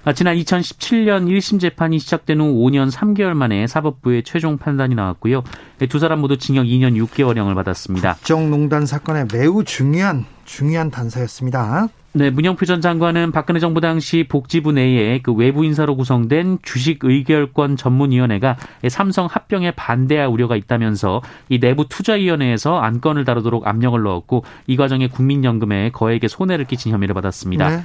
아, 0.06 0.14
지난 0.14 0.38
2017년 0.38 1.28
1심 1.28 1.60
재판이 1.60 1.98
시작된 1.98 2.40
후 2.40 2.54
5년 2.54 2.92
3개월 2.92 3.34
만에 3.34 3.66
사법부의 3.66 4.22
최종 4.22 4.60
판단이 4.60 4.94
나왔고요. 4.94 5.44
네, 5.80 5.88
두 5.88 5.98
사람 5.98 6.22
모두 6.22 6.38
징역 6.38 6.66
2년 6.66 6.96
6개월형을 7.04 7.56
받았습니다. 7.56 8.14
국정농단 8.14 8.86
사건의 8.86 9.26
매우 9.34 9.64
중요한 9.64 10.26
중요한 10.46 10.92
단서였습니다. 10.92 11.88
네, 12.14 12.30
문영표 12.30 12.68
전 12.68 12.82
장관은 12.82 13.32
박근혜 13.32 13.60
정부 13.60 13.82
당시 13.82 14.26
복지부 14.30 14.74
내에 14.74 15.22
그 15.24 15.34
외부 15.34 15.66
인사로 15.66 15.98
구성된 15.98 16.60
주식 16.62 17.00
의결권 17.02 17.76
전문위원회가 17.76 18.58
삼성 18.90 19.26
합병에 19.26 19.72
반대할 19.72 20.28
우려가 20.28 20.56
있다면서 20.56 21.24
이 21.50 21.60
내부 21.60 21.90
투자위원회에서 21.90 22.78
안건을 22.78 23.26
다루도록 23.26 23.68
압력을 23.68 24.00
넣었고 24.00 24.46
이 24.68 24.78
과정에 24.78 25.08
국민연금에 25.08 25.90
거액의 25.90 26.30
손해를 26.30 26.66
끼친 26.66 26.92
혐의를 26.92 27.16
받았습니다. 27.16 27.70
네. 27.70 27.84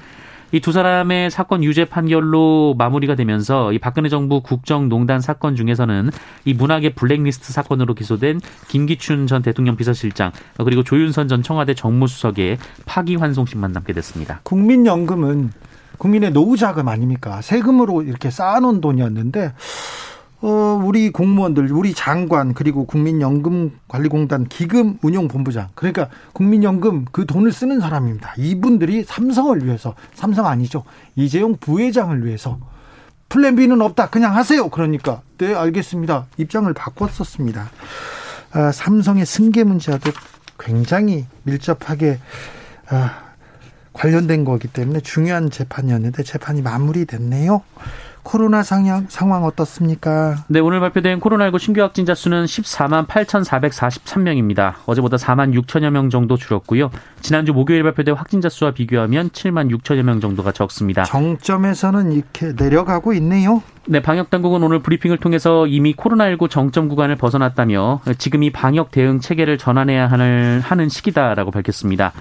이 0.52 0.60
두 0.60 0.72
사람의 0.72 1.30
사건 1.30 1.62
유죄 1.62 1.84
판결로 1.84 2.74
마무리가 2.76 3.14
되면서 3.14 3.72
이 3.72 3.78
박근혜 3.78 4.08
정부 4.08 4.40
국정농단 4.40 5.20
사건 5.20 5.56
중에서는 5.56 6.10
이 6.44 6.54
문학의 6.54 6.94
블랙리스트 6.94 7.52
사건으로 7.52 7.94
기소된 7.94 8.40
김기춘 8.68 9.26
전 9.26 9.42
대통령 9.42 9.76
비서실장 9.76 10.32
그리고 10.64 10.82
조윤선 10.82 11.28
전 11.28 11.42
청와대 11.42 11.74
정무수석의 11.74 12.58
파기환송심만 12.86 13.72
남게 13.72 13.92
됐습니다. 13.92 14.40
국민연금은 14.42 15.52
국민의 15.98 16.32
노후 16.32 16.56
자금 16.56 16.88
아닙니까? 16.88 17.42
세금으로 17.42 18.02
이렇게 18.02 18.30
쌓아놓은 18.30 18.80
돈이었는데 18.80 19.52
어, 20.42 20.80
우리 20.82 21.10
공무원들, 21.10 21.70
우리 21.70 21.92
장관, 21.92 22.54
그리고 22.54 22.86
국민연금관리공단 22.86 24.46
기금운용본부장. 24.46 25.68
그러니까 25.74 26.08
국민연금 26.32 27.04
그 27.12 27.26
돈을 27.26 27.52
쓰는 27.52 27.80
사람입니다. 27.80 28.34
이분들이 28.38 29.04
삼성을 29.04 29.64
위해서, 29.66 29.94
삼성 30.14 30.46
아니죠. 30.46 30.84
이재용 31.14 31.56
부회장을 31.58 32.24
위해서 32.24 32.58
플랜 33.28 33.54
B는 33.54 33.82
없다. 33.82 34.08
그냥 34.08 34.34
하세요. 34.34 34.70
그러니까, 34.70 35.20
네, 35.36 35.54
알겠습니다. 35.54 36.26
입장을 36.38 36.72
바꿨었습니다. 36.72 37.70
아, 38.52 38.72
삼성의 38.72 39.26
승계 39.26 39.64
문제와도 39.64 40.10
굉장히 40.58 41.26
밀접하게, 41.42 42.18
아, 42.88 43.30
관련된 43.92 44.44
거기 44.44 44.68
때문에 44.68 45.00
중요한 45.00 45.50
재판이었는데 45.50 46.22
재판이 46.22 46.62
마무리됐네요. 46.62 47.62
코로나 48.22 48.62
상황, 48.62 49.06
상황 49.08 49.44
어떻습니까? 49.44 50.36
네, 50.48 50.60
오늘 50.60 50.80
발표된 50.80 51.20
코로나19 51.20 51.58
신규 51.58 51.80
확진자 51.80 52.14
수는 52.14 52.44
14만 52.44 53.06
8,443명입니다. 53.06 54.74
어제보다 54.86 55.16
4만 55.16 55.54
6천여 55.54 55.90
명 55.90 56.10
정도 56.10 56.36
줄었고요. 56.36 56.90
지난주 57.20 57.52
목요일 57.52 57.82
발표된 57.82 58.14
확진자 58.14 58.48
수와 58.48 58.72
비교하면 58.72 59.30
7만 59.30 59.70
6천여 59.76 60.02
명 60.02 60.20
정도가 60.20 60.52
적습니다. 60.52 61.04
정점에서는 61.04 62.12
이렇게 62.12 62.52
내려가고 62.56 63.12
있네요. 63.14 63.62
네, 63.86 64.00
방역 64.00 64.30
당국은 64.30 64.62
오늘 64.62 64.80
브리핑을 64.80 65.18
통해서 65.18 65.66
이미 65.66 65.94
코로나19 65.94 66.48
정점 66.50 66.88
구간을 66.88 67.16
벗어났다며 67.16 68.00
지금이 68.18 68.50
방역 68.50 68.90
대응 68.90 69.20
체계를 69.20 69.58
전환해야 69.58 70.06
하는 70.06 70.88
시기다라고 70.88 71.50
밝혔습니다. 71.50 72.12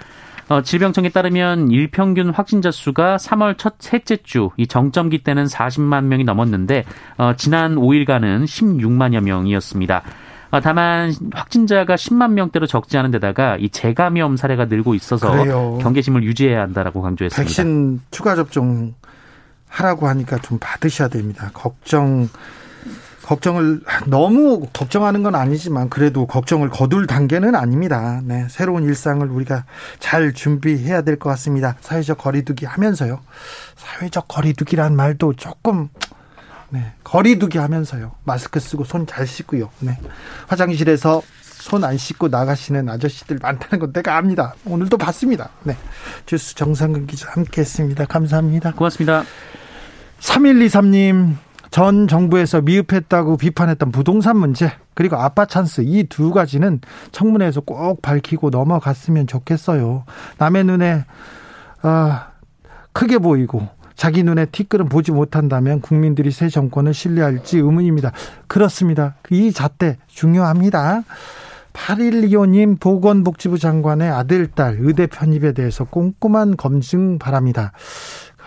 어, 0.50 0.62
질병청에 0.64 1.10
따르면 1.10 1.70
일평균 1.72 2.32
확진자 2.32 2.72
수가 2.72 3.18
3월 3.18 3.58
첫 3.58 3.76
셋째 3.80 4.18
주 4.18 4.50
이 4.58 4.66
정점기 4.68 5.24
때는 5.24 5.46
40만 5.46 6.06
명이 6.06 6.24
넘었는데 6.24 6.86
어, 7.18 7.34
지난 7.38 7.76
5일간은 7.76 8.46
16만여 8.46 9.22
명이었습니다. 9.22 10.02
어, 10.52 10.60
다만 10.62 11.14
확진자가 11.34 11.96
10만 11.96 12.32
명대로 12.32 12.66
적지 12.66 12.98
않은 12.98 13.12
데다가 13.12 13.58
이 13.60 13.70
재감염 13.70 14.36
사례가 14.38 14.66
늘고 14.66 14.96
있어서 14.96 15.32
그래요. 15.32 15.78
경계심을 15.82 16.24
유지해야 16.24 16.62
한다라고 16.62 17.02
강조했습니다. 17.04 17.44
백신 17.44 18.02
추가 18.10 18.36
접종 18.36 18.96
하라고 19.68 20.08
하니까 20.08 20.38
좀 20.40 20.58
받으셔야 20.60 21.08
됩니다. 21.10 21.52
걱정 21.54 22.28
걱정을 23.30 23.82
너무 24.08 24.66
걱정하는 24.74 25.22
건 25.22 25.36
아니지만 25.36 25.90
그래도 25.90 26.26
걱정을 26.26 26.70
거둘 26.70 27.06
단계는 27.06 27.54
아닙니다. 27.54 28.22
네, 28.24 28.48
새로운 28.50 28.84
일상을 28.84 29.26
우리가 29.28 29.66
잘 30.00 30.34
준비해야 30.34 31.04
될 31.04 31.20
것 31.20 31.30
같습니다. 31.32 31.76
사회적 31.82 32.18
거리두기 32.18 32.66
하면서요. 32.66 33.20
사회적 33.76 34.28
거리두기란 34.28 34.96
말도 34.96 35.34
조금 35.34 35.90
네, 36.70 36.94
거리두기 37.04 37.60
하면서요. 37.60 38.14
마스크 38.24 38.60
쓰고 38.60 38.84
손 38.84 39.06
잘 39.06 39.28
씻고요. 39.28 39.70
네. 39.80 39.96
화장실에서 40.48 41.22
손 41.44 41.84
안 41.84 41.98
씻고 41.98 42.30
나가시는 42.30 42.90
아저씨들 42.90 43.38
많다는 43.42 43.80
건 43.80 43.94
내가 43.94 44.18
압니다. 44.18 44.56
오늘도 44.66 44.98
봤습니다. 44.98 45.50
네. 45.64 45.78
주스 46.26 46.56
정상근 46.56 47.06
기자 47.06 47.30
함께 47.32 47.62
했습니다. 47.62 48.06
감사합니다. 48.06 48.72
고맙습니다. 48.72 49.24
3123님, 50.20 51.36
전 51.72 52.08
정부에서 52.08 52.62
미흡했다고 52.62 53.38
비판했던 53.38 53.92
부동산 53.92 54.38
문제 54.38 54.72
그리고 54.96 55.18
아빠 55.18 55.46
찬스 55.46 55.82
이 55.86 56.04
두 56.10 56.32
가지는 56.32 56.82
청문회에서 57.12 57.62
꼭 57.62 58.02
밝히고 58.02 58.50
넘어갔으면 58.50 59.28
좋겠어요. 59.28 60.04
남의 60.38 60.64
눈에 60.66 61.06
아, 61.82 62.30
크게 62.94 63.20
보이고 63.20 63.68
자기 63.96 64.24
눈에 64.24 64.46
티끌은 64.46 64.88
보지 64.90 65.12
못한다면 65.12 65.82
국민들이 65.82 66.32
새 66.32 66.50
정권을 66.50 66.94
신뢰할지 66.94 67.58
의문입니다. 67.58 68.12
그렇습니다. 68.48 69.16
이 69.30 69.52
잣대 69.52 69.98
중요합니다. 70.08 71.04
8125님 71.74 72.80
보건복지부 72.80 73.58
장관의 73.60 74.10
아들, 74.10 74.48
딸 74.48 74.78
의대 74.80 75.06
편입에 75.08 75.54
대해서 75.54 75.84
꼼꼼한 75.86 76.58
검증 76.58 77.20
바랍니다. 77.20 77.72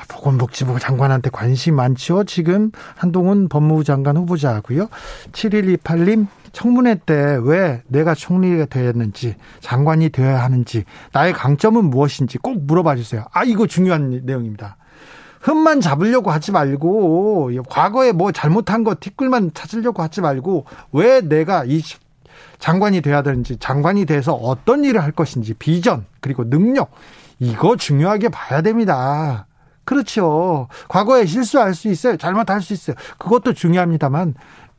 보건복지부 0.08 0.78
장관한테 0.78 1.30
관심 1.30 1.76
많죠. 1.76 2.24
지금 2.24 2.70
한동훈 2.96 3.48
법무부 3.48 3.84
장관 3.84 4.16
후보자고요. 4.16 4.88
7128님 5.32 6.26
청문회 6.52 6.96
때 7.06 7.38
왜 7.42 7.82
내가 7.88 8.14
총리가 8.14 8.66
되었는지 8.66 9.36
장관이 9.60 10.10
되어야 10.10 10.42
하는지 10.42 10.84
나의 11.12 11.32
강점은 11.32 11.84
무엇인지 11.86 12.38
꼭 12.38 12.64
물어봐 12.64 12.96
주세요. 12.96 13.24
아 13.32 13.44
이거 13.44 13.66
중요한 13.66 14.20
내용입니다. 14.24 14.76
흠만 15.40 15.80
잡으려고 15.80 16.30
하지 16.30 16.52
말고 16.52 17.50
과거에 17.68 18.12
뭐 18.12 18.30
잘못한 18.32 18.84
거 18.84 18.94
티끌만 18.98 19.50
찾으려고 19.54 20.02
하지 20.02 20.20
말고 20.20 20.66
왜 20.92 21.20
내가 21.20 21.64
이 21.64 21.82
장관이 22.60 23.00
돼야 23.00 23.22
되는지 23.22 23.56
장관이 23.56 24.06
돼서 24.06 24.34
어떤 24.34 24.84
일을 24.84 25.02
할 25.02 25.10
것인지 25.10 25.54
비전 25.54 26.06
그리고 26.20 26.48
능력 26.48 26.92
이거 27.40 27.76
중요하게 27.76 28.28
봐야 28.28 28.62
됩니다. 28.62 29.46
그렇죠. 29.84 30.68
과거에 30.88 31.26
실수할 31.26 31.74
수 31.74 31.88
있어요. 31.88 32.16
잘못할 32.16 32.60
수 32.60 32.72
있어요. 32.72 32.96
그것도 33.18 33.52
중요합니다만 33.52 34.34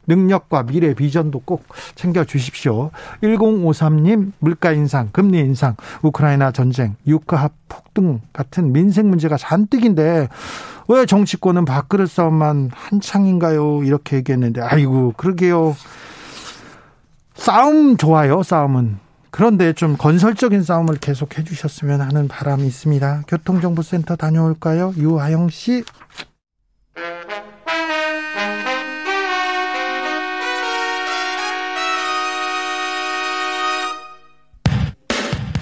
능력과 0.07 0.63
미래 0.63 0.93
비전도 0.93 1.41
꼭 1.45 1.65
챙겨 1.95 2.23
주십시오. 2.25 2.91
1053님 3.21 4.33
물가 4.39 4.71
인상, 4.71 5.09
금리 5.11 5.39
인상, 5.39 5.75
우크라이나 6.01 6.51
전쟁, 6.51 6.95
유가합 7.07 7.53
폭등 7.69 8.21
같은 8.33 8.73
민생 8.73 9.09
문제가 9.09 9.37
잔뜩인데 9.37 10.27
왜 10.89 11.05
정치권은 11.05 11.65
밥그릇 11.65 12.09
싸움만 12.09 12.71
한창인가요? 12.73 13.83
이렇게 13.83 14.17
얘기했는데 14.17 14.61
아이고 14.61 15.13
그러게요. 15.15 15.75
싸움 17.35 17.97
좋아요. 17.97 18.43
싸움은. 18.43 19.02
그런데 19.33 19.73
좀 19.73 19.97
건설적인 19.97 20.61
싸움을 20.61 20.97
계속 20.99 21.39
해주셨으면 21.39 22.01
하는 22.01 22.27
바람이 22.27 22.67
있습니다. 22.67 23.23
교통정보센터 23.27 24.15
다녀올까요? 24.15 24.93
유하영 24.95 25.49
씨. 25.49 25.83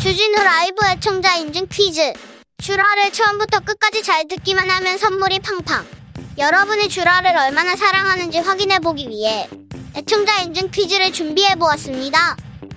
주진우 0.01 0.43
라이브 0.43 0.75
애청자 0.91 1.37
인증 1.37 1.65
퀴즈. 1.71 2.11
주라를 2.57 3.13
처음부터 3.13 3.61
끝까지 3.61 4.03
잘 4.03 4.27
듣기만 4.27 4.69
하면 4.69 4.97
선물이 4.97 5.39
팡팡. 5.39 5.85
여러분이 6.37 6.89
주라를 6.89 7.37
얼마나 7.37 7.77
사랑하는지 7.77 8.39
확인해 8.39 8.79
보기 8.79 9.07
위해 9.07 9.47
애청자 9.95 10.41
인증 10.41 10.71
퀴즈를 10.71 11.13
준비해 11.13 11.55
보았습니다. 11.55 12.35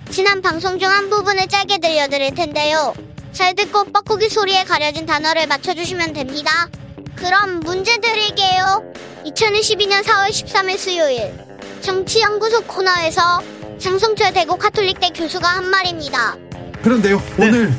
지난 0.09 0.41
방송 0.41 0.79
중 0.79 0.89
한 0.89 1.09
부분을 1.09 1.47
짧게 1.47 1.79
들려드릴 1.79 2.35
텐데요. 2.35 2.93
잘 3.31 3.53
듣고 3.55 3.85
뻐꾸기 3.85 4.29
소리에 4.29 4.63
가려진 4.63 5.05
단어를 5.05 5.47
맞춰주시면 5.47 6.13
됩니다. 6.13 6.69
그럼 7.15 7.59
문제 7.61 7.97
드릴게요. 7.97 8.83
2022년 9.25 10.03
4월 10.03 10.29
13일 10.29 10.77
수요일 10.77 11.33
정치연구소 11.81 12.61
코너에서 12.63 13.41
장성철 13.79 14.33
대구 14.33 14.57
카톨릭대 14.57 15.09
교수가 15.09 15.47
한 15.47 15.69
말입니다. 15.69 16.37
그런데요, 16.81 17.21
네. 17.37 17.47
오늘 17.47 17.73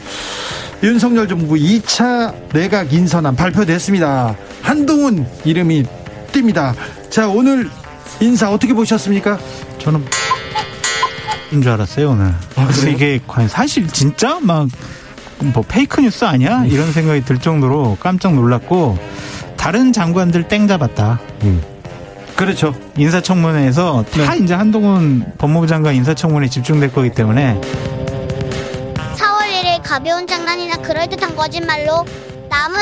윤석열 0.83 1.26
정부 1.28 1.54
2차 1.54 2.35
내각 2.52 2.92
인선안 2.92 3.35
발표됐습니다. 3.37 4.37
한동훈 4.61 5.26
이름이 5.45 5.85
띕니다. 6.33 6.75
자, 7.09 7.28
오늘 7.28 7.71
인사 8.21 8.50
어떻게 8.50 8.75
보셨습니까? 8.75 9.38
저는 9.78 10.00
인 10.00 10.06
줄 11.50 11.69
알았어요 11.69 12.11
오늘. 12.11 12.26
아, 12.26 12.67
그래서 12.67 12.88
이게 12.88 13.21
과연 13.26 13.49
사실 13.49 13.87
진짜 13.88 14.38
막 14.41 14.69
뭐 15.38 15.62
페이크 15.67 16.00
뉴스 16.00 16.25
아니야? 16.25 16.61
음. 16.61 16.67
이런 16.67 16.93
생각이 16.93 17.25
들 17.25 17.38
정도로 17.38 17.99
깜짝 18.00 18.35
놀랐고 18.35 18.99
다른 19.57 19.93
장관들 19.93 20.49
땡 20.49 20.67
잡았다. 20.67 21.21
음. 21.43 21.62
그렇죠. 22.37 22.75
인사청문회에서 22.97 24.05
다 24.12 24.35
네. 24.35 24.38
이제 24.45 24.55
한동훈 24.55 25.33
법무부 25.38 25.67
장관 25.67 25.95
인사청문회에 25.95 26.49
집중될 26.50 26.93
거기 26.93 27.11
때문에 27.11 27.61
가벼운 29.83 30.27
장난이나 30.27 30.79
그럴듯한 30.79 31.37
거짓말로 31.37 32.05
남을 32.51 32.81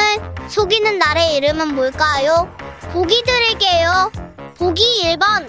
속이는 0.48 0.98
나의 0.98 1.36
이름은 1.36 1.74
뭘까요? 1.74 2.48
보기 2.92 3.22
드릴게요. 3.24 4.10
보기 4.58 4.82
1번 5.04 5.46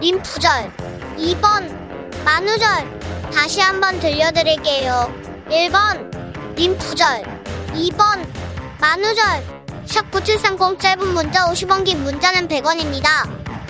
림프절 0.00 0.70
2번 1.18 1.81
만우절 2.24 3.00
다시 3.32 3.60
한번 3.60 3.98
들려드릴게요. 3.98 5.12
1번 5.48 6.56
림프절 6.56 7.22
2번 7.74 8.26
만우절 8.80 9.24
샵 9.86 10.10
9730 10.10 10.78
짧은 10.78 11.08
문자 11.14 11.46
50원 11.46 11.84
긴 11.84 12.02
문자는 12.04 12.48
100원입니다. 12.48 13.06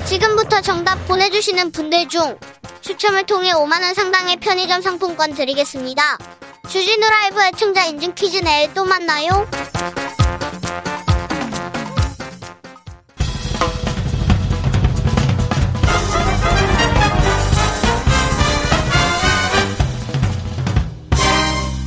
지금부터 0.04 0.60
정답 0.60 0.96
보내주시는 1.06 1.72
분들 1.72 2.08
중 2.08 2.38
추첨을 2.80 3.24
통해 3.24 3.52
5만원 3.52 3.94
상당의 3.94 4.36
편의점 4.36 4.82
상품권 4.82 5.34
드리겠습니다. 5.34 6.18
주진우 6.68 7.08
라이브 7.08 7.42
애청자 7.42 7.84
인증 7.84 8.14
퀴즈 8.14 8.38
내일 8.38 8.72
또 8.74 8.84
만나요. 8.84 9.48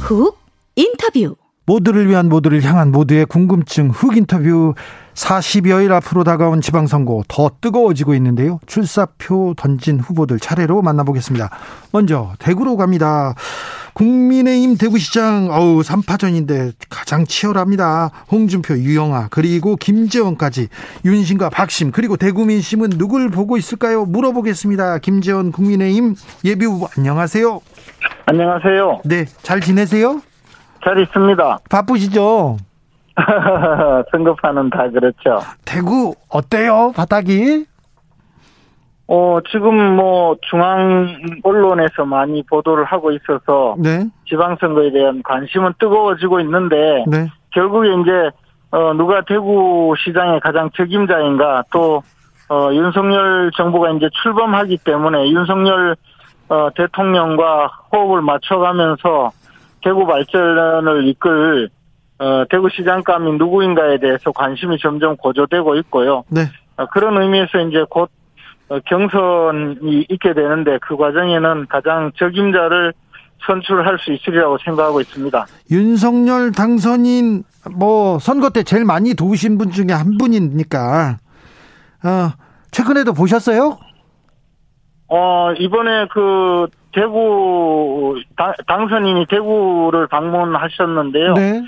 훅 0.05 0.37
인터뷰 0.75 1.35
모두를 1.65 2.07
위한 2.07 2.29
모두를 2.29 2.61
향한 2.61 2.91
모두의 2.91 3.25
궁금증 3.25 3.89
훅 3.89 4.17
인터뷰 4.17 4.75
40여일 5.15 5.91
앞으로 5.93 6.23
다가온 6.23 6.61
지방선거 6.61 7.23
더 7.27 7.49
뜨거워지고 7.59 8.13
있는데요. 8.13 8.59
출사표 8.67 9.55
던진 9.57 9.99
후보들 9.99 10.39
차례로 10.39 10.83
만나보겠습니다. 10.83 11.49
먼저 11.91 12.33
대구로 12.37 12.77
갑니다. 12.77 13.33
국민의힘 13.93 14.77
대구시장 14.77 15.49
어우 15.49 15.81
3파전인데 15.81 16.73
가장 16.87 17.25
치열합니다. 17.25 18.11
홍준표, 18.29 18.77
유영아 18.77 19.29
그리고 19.31 19.75
김재원까지 19.75 20.67
윤심과 21.03 21.49
박심 21.49 21.91
그리고 21.91 22.15
대구 22.15 22.45
민심은 22.45 22.91
누굴 22.91 23.29
보고 23.29 23.57
있을까요? 23.57 24.05
물어보겠습니다. 24.05 24.99
김재원 24.99 25.51
국민의힘 25.51 26.13
예비후보 26.43 26.89
안녕하세요. 26.95 27.61
안녕하세요. 28.25 29.01
네, 29.05 29.25
잘 29.25 29.59
지내세요? 29.59 30.21
잘 30.83 30.99
있습니다. 30.99 31.59
바쁘시죠? 31.69 32.57
선거판은 34.11 34.69
다 34.69 34.89
그렇죠. 34.89 35.39
대구 35.63 36.15
어때요? 36.29 36.91
바닥이? 36.95 37.65
어, 39.07 39.39
지금 39.51 39.95
뭐 39.95 40.35
중앙 40.49 41.15
언론에서 41.43 42.05
많이 42.05 42.43
보도를 42.43 42.85
하고 42.85 43.11
있어서 43.11 43.75
네. 43.77 44.05
지방선거에 44.27 44.91
대한 44.91 45.21
관심은 45.23 45.73
뜨거워지고 45.79 46.39
있는데 46.41 47.03
네. 47.07 47.27
결국에 47.51 47.89
이제 48.01 48.31
어 48.71 48.93
누가 48.93 49.21
대구 49.21 49.93
시장의 50.03 50.39
가장 50.41 50.69
책임자인가 50.75 51.63
또 51.71 52.01
어, 52.49 52.69
윤석열 52.73 53.51
정부가 53.55 53.91
이제 53.91 54.09
출범하기 54.21 54.79
때문에 54.83 55.29
윤석열 55.29 55.95
어, 56.49 56.69
대통령과 56.75 57.67
호흡을 57.91 58.21
맞춰가면서 58.21 59.31
대구 59.84 60.05
발전을 60.05 61.08
이끌 61.08 61.69
어, 62.17 62.45
대구 62.49 62.69
시장감이 62.69 63.34
누구인가에 63.34 63.97
대해서 63.99 64.31
관심이 64.31 64.77
점점 64.79 65.17
고조되고 65.17 65.75
있고요. 65.77 66.23
네. 66.29 66.41
어, 66.77 66.86
그런 66.88 67.21
의미에서 67.21 67.60
이제 67.69 67.84
곧 67.89 68.10
어, 68.69 68.79
경선이 68.86 70.08
있게 70.10 70.34
되는데 70.34 70.77
그 70.81 70.97
과정에는 70.97 71.67
가장 71.67 72.12
적임자를 72.17 72.93
선출할 73.45 73.99
수 73.99 74.12
있으리라고 74.13 74.58
생각하고 74.63 75.01
있습니다. 75.01 75.45
윤석열 75.71 76.51
당선인 76.51 77.43
뭐 77.75 78.17
선거 78.19 78.49
때 78.49 78.63
제일 78.63 78.86
많이 78.86 79.13
도우신 79.13 79.58
분 79.58 79.71
중에 79.71 79.88
한 79.91 80.17
분이니까 80.17 81.17
어, 82.03 82.29
최근에도 82.71 83.13
보셨어요? 83.13 83.77
어 85.07 85.51
이번에 85.53 86.07
그 86.11 86.67
대구 86.93 88.15
당선인이 88.67 89.25
대구를 89.27 90.07
방문하셨는데요. 90.07 91.33
네. 91.33 91.63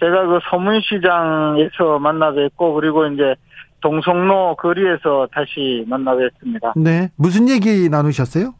제가 0.00 0.26
그 0.26 0.40
서문시장에서 0.50 1.98
만나 2.00 2.32
뵙고 2.32 2.74
그리고 2.74 3.06
이제 3.06 3.34
동성로 3.80 4.56
거리에서 4.56 5.28
다시 5.32 5.84
만나 5.86 6.16
뵙습니다. 6.16 6.72
네. 6.76 7.10
무슨 7.16 7.48
얘기 7.48 7.88
나누셨어요? 7.88 8.54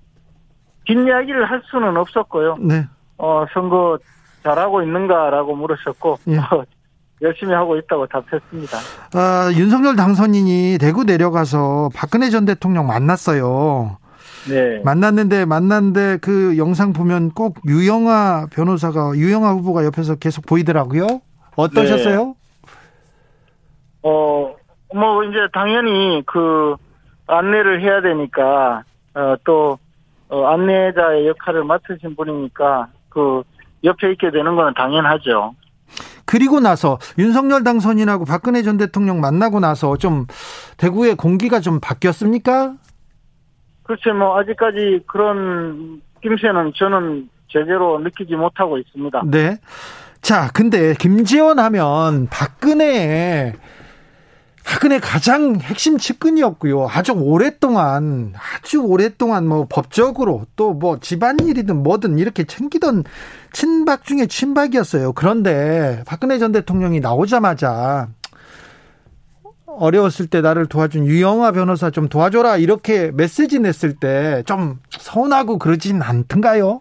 긴 0.86 1.06
이야기를 1.06 1.50
할 1.50 1.62
수는 1.70 1.96
없었고요. 1.96 2.58
네. 2.60 2.86
어, 3.16 3.46
선거 3.54 3.98
잘하고 4.42 4.82
있는가라고 4.82 5.56
물으셨고, 5.56 6.18
예. 6.28 6.36
어, 6.36 6.64
열심히 7.22 7.54
하고 7.54 7.76
있다고 7.76 8.06
답했습니다. 8.06 8.78
아, 9.14 9.50
윤석열 9.54 9.96
당선인이 9.96 10.76
대구 10.78 11.04
내려가서 11.04 11.88
박근혜 11.94 12.28
전 12.28 12.44
대통령 12.44 12.86
만났어요. 12.86 13.96
네. 14.48 14.80
만났는데 14.84 15.44
만났는데 15.44 16.18
그 16.20 16.56
영상 16.58 16.92
보면 16.92 17.30
꼭 17.30 17.58
유영아 17.66 18.46
변호사가 18.52 19.12
유영아 19.14 19.52
후보가 19.52 19.84
옆에서 19.84 20.16
계속 20.16 20.46
보이더라고요. 20.46 21.20
어떠셨어요? 21.56 22.26
네. 22.26 22.34
어, 24.04 24.54
뭐, 24.94 25.24
이제 25.24 25.38
당연히 25.52 26.22
그 26.26 26.76
안내를 27.26 27.82
해야 27.82 28.02
되니까, 28.02 28.82
어, 29.14 29.34
또, 29.44 29.78
어, 30.28 30.46
안내자의 30.46 31.26
역할을 31.28 31.64
맡으신 31.64 32.14
분이니까, 32.14 32.88
그, 33.08 33.42
옆에 33.82 34.12
있게 34.12 34.30
되는 34.30 34.56
건 34.56 34.74
당연하죠. 34.74 35.54
그리고 36.26 36.60
나서 36.60 36.98
윤석열 37.18 37.64
당선인하고 37.64 38.24
박근혜 38.24 38.62
전 38.62 38.76
대통령 38.76 39.20
만나고 39.20 39.60
나서 39.60 39.96
좀 39.96 40.26
대구의 40.78 41.16
공기가 41.16 41.60
좀 41.60 41.80
바뀌었습니까? 41.80 42.74
글쎄 43.84 44.10
뭐 44.12 44.38
아직까지 44.38 45.04
그런 45.06 46.00
김새는 46.22 46.72
저는 46.76 47.28
제대로 47.48 47.98
느끼지 48.00 48.34
못하고 48.34 48.78
있습니다. 48.78 49.22
네. 49.26 49.58
자, 50.20 50.50
근데 50.52 50.94
김재원 50.94 51.58
하면 51.58 52.26
박근혜 52.30 53.52
박근혜 54.64 54.98
가장 54.98 55.56
핵심 55.60 55.98
측근이었고요. 55.98 56.88
아주 56.90 57.12
오랫동안 57.12 58.32
아주 58.34 58.80
오랫동안 58.80 59.46
뭐 59.46 59.66
법적으로 59.68 60.46
또 60.56 60.72
뭐 60.72 60.98
집안일이든 60.98 61.82
뭐든 61.82 62.18
이렇게 62.18 62.44
챙기던 62.44 63.04
친박 63.52 64.04
중에 64.04 64.26
친박이었어요. 64.26 65.12
그런데 65.12 66.02
박근혜 66.06 66.38
전 66.38 66.50
대통령이 66.52 67.00
나오자마자 67.00 68.08
어려웠을 69.78 70.26
때 70.28 70.40
나를 70.40 70.66
도와준 70.66 71.06
유영아 71.06 71.52
변호사 71.52 71.90
좀 71.90 72.08
도와줘라 72.08 72.56
이렇게 72.58 73.10
메시지 73.12 73.58
냈을 73.60 73.94
때 73.96 74.42
좀 74.46 74.78
서운하고 74.90 75.58
그러진 75.58 76.02
않던가요? 76.02 76.80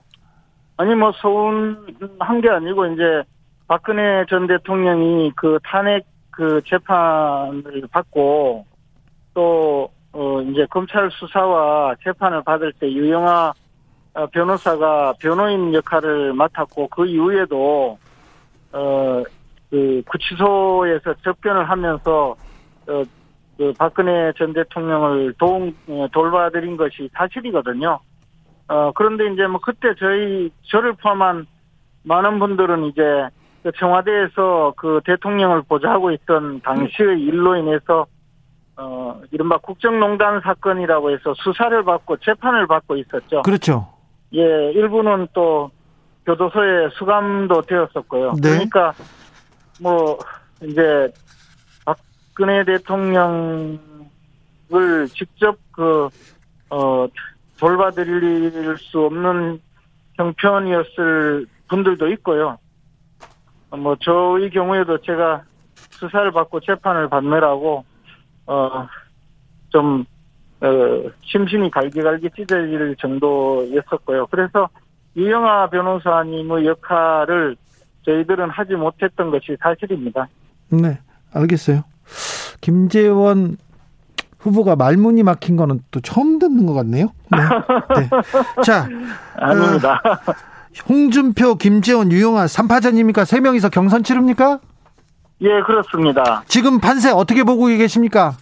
아니 0.77 0.95
뭐 0.95 1.11
서운한 1.21 2.41
게 2.41 2.49
아니고 2.49 2.87
이제 2.87 3.23
박근혜 3.67 4.25
전 4.29 4.47
대통령이 4.47 5.31
그 5.35 5.59
탄핵 5.63 6.05
그 6.31 6.61
재판을 6.67 7.87
받고 7.91 8.65
또 9.33 9.89
어, 10.11 10.41
이제 10.41 10.65
검찰 10.69 11.09
수사와 11.11 11.95
재판을 12.03 12.43
받을 12.43 12.71
때 12.73 12.91
유영아 12.91 13.53
어, 14.15 14.27
변호사가 14.27 15.13
변호인 15.19 15.73
역할을 15.73 16.33
맡았고 16.33 16.87
그 16.89 17.05
이후에도 17.07 17.97
어그 18.71 20.03
구치소에서 20.07 21.13
접견을 21.23 21.69
하면서 21.69 22.35
어, 22.87 23.03
그 23.57 23.73
박근혜 23.77 24.33
전 24.37 24.53
대통령을 24.53 25.33
도움 25.37 25.75
어, 25.87 26.07
돌봐드린 26.11 26.77
것이 26.77 27.09
사실이거든요. 27.13 27.99
어 28.67 28.91
그런데 28.95 29.31
이제 29.31 29.45
뭐 29.45 29.59
그때 29.61 29.93
저희 29.99 30.49
저를 30.63 30.93
포함한 30.93 31.45
많은 32.03 32.39
분들은 32.39 32.85
이제 32.85 33.01
그 33.61 33.71
청와대에서 33.77 34.73
그 34.77 35.01
대통령을 35.05 35.63
보좌하고 35.63 36.11
있던 36.11 36.61
당시의 36.61 37.21
일로 37.21 37.55
인해서 37.55 38.07
어 38.75 39.21
이른바 39.31 39.57
국정농단 39.57 40.41
사건이라고 40.41 41.11
해서 41.11 41.33
수사를 41.35 41.83
받고 41.83 42.17
재판을 42.17 42.67
받고 42.67 42.97
있었죠. 42.97 43.43
그렇죠. 43.43 43.87
예, 44.33 44.41
일부는 44.71 45.27
또 45.33 45.69
교도소에 46.25 46.89
수감도 46.93 47.61
되었었고요. 47.61 48.33
네. 48.41 48.49
그러니까 48.49 48.93
뭐 49.81 50.17
이제 50.63 51.11
박근혜 52.33 52.63
대통령을 52.65 53.79
직접 55.13 55.57
그 55.71 56.09
어 56.73 57.07
돌봐드릴 57.59 58.75
수 58.79 59.01
없는 59.01 59.61
형편이었을 60.15 61.45
분들도 61.67 62.07
있고요. 62.13 62.57
뭐 63.69 63.95
저의 64.01 64.49
경우에도 64.49 64.97
제가 64.97 65.43
수사를 65.91 66.31
받고 66.31 66.61
재판을 66.61 67.07
받느라고 67.09 67.85
어 68.47 68.87
좀 69.69 70.05
어, 70.61 70.67
심신이 71.23 71.69
갈기갈기 71.71 72.29
찢어질 72.35 72.95
정도였었고요. 72.99 74.27
그래서 74.27 74.69
유영아 75.15 75.69
변호사님의 75.69 76.65
역할을 76.67 77.55
저희들은 78.05 78.49
하지 78.49 78.73
못했던 78.75 79.29
것이 79.31 79.57
사실입니다. 79.59 80.27
네, 80.69 80.99
알겠어요. 81.33 81.83
김재원 82.63 83.57
후보가 84.39 84.77
말문이 84.77 85.21
막힌 85.23 85.57
거는 85.57 85.81
또 85.91 85.99
처음 85.99 86.39
듣는 86.39 86.65
것 86.65 86.73
같네요. 86.73 87.07
네. 87.29 87.37
네. 87.99 88.09
자, 88.63 88.87
아닙니다. 89.37 90.01
어, 90.05 90.31
홍준표, 90.87 91.55
김재원, 91.55 92.09
유영아 92.09 92.45
3파전입니까? 92.45 93.23
3명이서 93.23 93.69
경선 93.69 94.03
치릅니까? 94.03 94.59
예, 95.41 95.61
그렇습니다. 95.65 96.43
지금 96.47 96.79
판세 96.79 97.11
어떻게 97.11 97.43
보고 97.43 97.65
계십니까? 97.65 98.37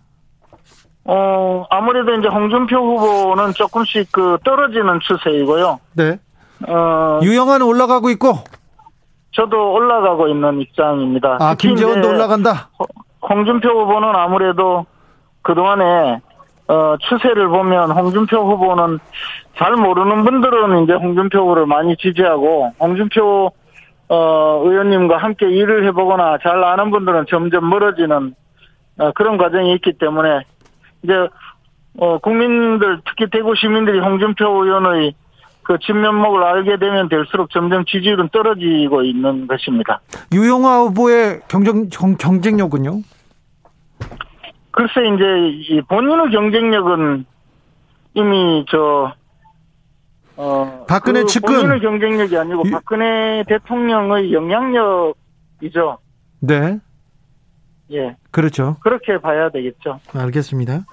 어, 1.04 1.66
아무래도 1.72 2.14
이제 2.14 2.28
홍준표 2.28 2.76
후보는 2.78 3.54
조금씩 3.54 4.12
그 4.12 4.38
떨어지는 4.44 5.00
추세이고요. 5.02 5.80
네. 5.94 6.20
어, 6.68 7.20
유영아는 7.24 7.66
올라가고 7.66 8.12
있고. 8.12 8.36
저도 9.32 9.74
올라가고 9.74 10.28
있는 10.28 10.62
입장입니다. 10.62 11.38
아, 11.40 11.56
김재원도 11.56 12.08
올라간다? 12.08 12.70
홍준표 13.22 13.70
후보는 13.70 14.16
아무래도 14.16 14.86
그동안에 15.42 16.22
어, 16.68 16.96
추세를 16.98 17.50
보면 17.50 17.92
홍준표 17.92 18.38
후보는 18.38 19.00
잘 19.58 19.74
모르는 19.74 20.24
분들은 20.24 20.84
이제 20.84 20.94
홍준표 20.94 21.40
후보를 21.40 21.66
많이 21.66 21.98
지지하고 21.98 22.74
홍준표 22.80 23.52
어, 24.10 24.62
의원님과 24.64 25.18
함께 25.18 25.50
일을 25.50 25.86
해보거나 25.88 26.38
잘 26.44 26.64
아는 26.64 26.92
분들은 26.92 27.26
점점 27.30 27.70
멀어지는 27.70 28.36
어, 29.00 29.12
그런 29.12 29.38
과정이 29.38 29.74
있기 29.76 29.94
때문에 29.94 30.42
이제 31.04 31.14
어, 31.98 32.18
국민들 32.20 33.02
특히 33.06 33.30
대구 33.30 33.56
시민들이 33.56 34.00
홍준표 34.00 34.64
의원의 34.64 35.14
그 35.72 35.80
진면목을 35.80 36.44
알게 36.44 36.78
되면 36.80 37.08
될수록 37.08 37.50
점점 37.50 37.86
지지율은 37.86 38.28
떨어지고 38.34 39.04
있는 39.04 39.48
것입니다. 39.48 40.02
유영아 40.34 40.82
후보의 40.82 41.40
경쟁 41.48 41.88
경 41.88 42.42
쟁력은요? 42.42 43.02
글쎄 44.72 45.00
이제 45.08 45.82
본인의 45.88 46.30
경쟁력은 46.32 47.26
이미 48.16 48.66
저 48.70 49.14
어, 50.36 50.86
박근혜 50.90 51.22
그 51.22 51.28
측근 51.28 51.56
본인의 51.56 51.80
경쟁력이 51.80 52.38
아니고 52.38 52.64
유... 52.66 52.72
박근혜 52.72 53.46
대통령의 53.48 54.34
영향력이죠. 54.34 56.00
네. 56.42 56.80
예. 57.94 58.18
그렇죠. 58.32 58.76
그렇게 58.82 59.20
봐야 59.20 59.50
되겠죠. 59.50 60.02
알겠습니다. 60.14 60.86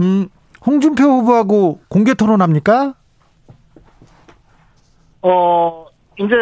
음, 0.00 0.28
홍준표 0.66 1.04
후보하고 1.04 1.78
공개 1.88 2.14
토론합니까? 2.14 2.94
어, 5.28 5.86
이제 6.18 6.34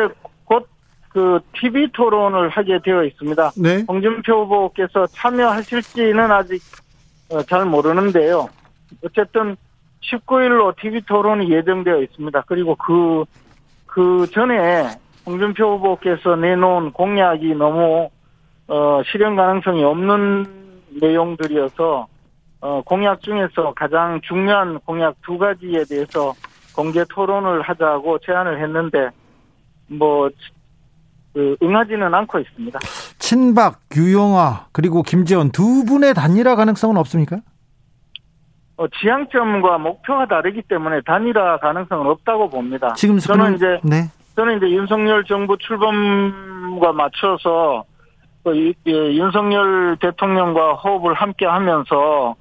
곧 0.44 0.74
그 1.14 1.38
TV 1.60 1.92
토론을 1.92 2.48
하게 2.48 2.80
되어 2.82 3.04
있습니다. 3.04 3.52
네. 3.56 3.84
홍준표 3.86 4.46
후보께서 4.46 5.06
참여하실지는 5.06 6.32
아직 6.32 6.60
어, 7.30 7.40
잘 7.42 7.64
모르는데요. 7.64 8.48
어쨌든 9.04 9.56
19일로 10.02 10.76
TV 10.76 11.02
토론이 11.02 11.48
예정되어 11.52 12.02
있습니다. 12.02 12.42
그리고 12.48 12.74
그, 12.74 13.24
그 13.86 14.26
전에 14.32 14.88
홍준표 15.24 15.76
후보께서 15.76 16.34
내놓은 16.34 16.90
공약이 16.90 17.54
너무 17.54 18.10
어, 18.66 19.02
실현 19.06 19.36
가능성이 19.36 19.84
없는 19.84 20.46
내용들이어서 21.00 22.08
어, 22.60 22.82
공약 22.84 23.22
중에서 23.22 23.72
가장 23.76 24.20
중요한 24.22 24.80
공약 24.80 25.14
두 25.22 25.38
가지에 25.38 25.84
대해서 25.88 26.34
공개 26.74 27.04
토론을 27.04 27.62
하자고 27.62 28.18
제안을 28.18 28.62
했는데 28.62 29.10
뭐 29.86 30.28
그, 31.32 31.56
응하지는 31.62 32.14
않고 32.14 32.38
있습니다. 32.38 32.78
친박, 33.18 33.80
유영아 33.96 34.66
그리고 34.72 35.02
김재원 35.02 35.50
두 35.50 35.84
분의 35.84 36.14
단일화 36.14 36.54
가능성은 36.56 36.96
없습니까? 36.96 37.40
어, 38.76 38.86
지향점과 38.88 39.78
목표가 39.78 40.26
다르기 40.26 40.62
때문에 40.62 41.00
단일화 41.06 41.58
가능성은 41.58 42.06
없다고 42.06 42.50
봅니다. 42.50 42.92
지금 42.94 43.18
저는 43.18 43.54
이제 43.54 43.80
네. 43.84 44.10
저는 44.36 44.56
이제 44.56 44.68
윤석열 44.70 45.24
정부 45.24 45.56
출범과 45.58 46.92
맞춰서 46.92 47.84
그 48.42 48.74
윤석열 48.84 49.96
대통령과 50.00 50.74
호흡을 50.74 51.14
함께 51.14 51.46
하면서 51.46 52.34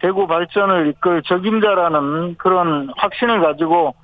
대구 0.00 0.26
발전을 0.26 0.88
이끌 0.88 1.22
적임자라는 1.22 2.36
그런 2.38 2.90
확신을 2.96 3.40
가지고 3.40 3.94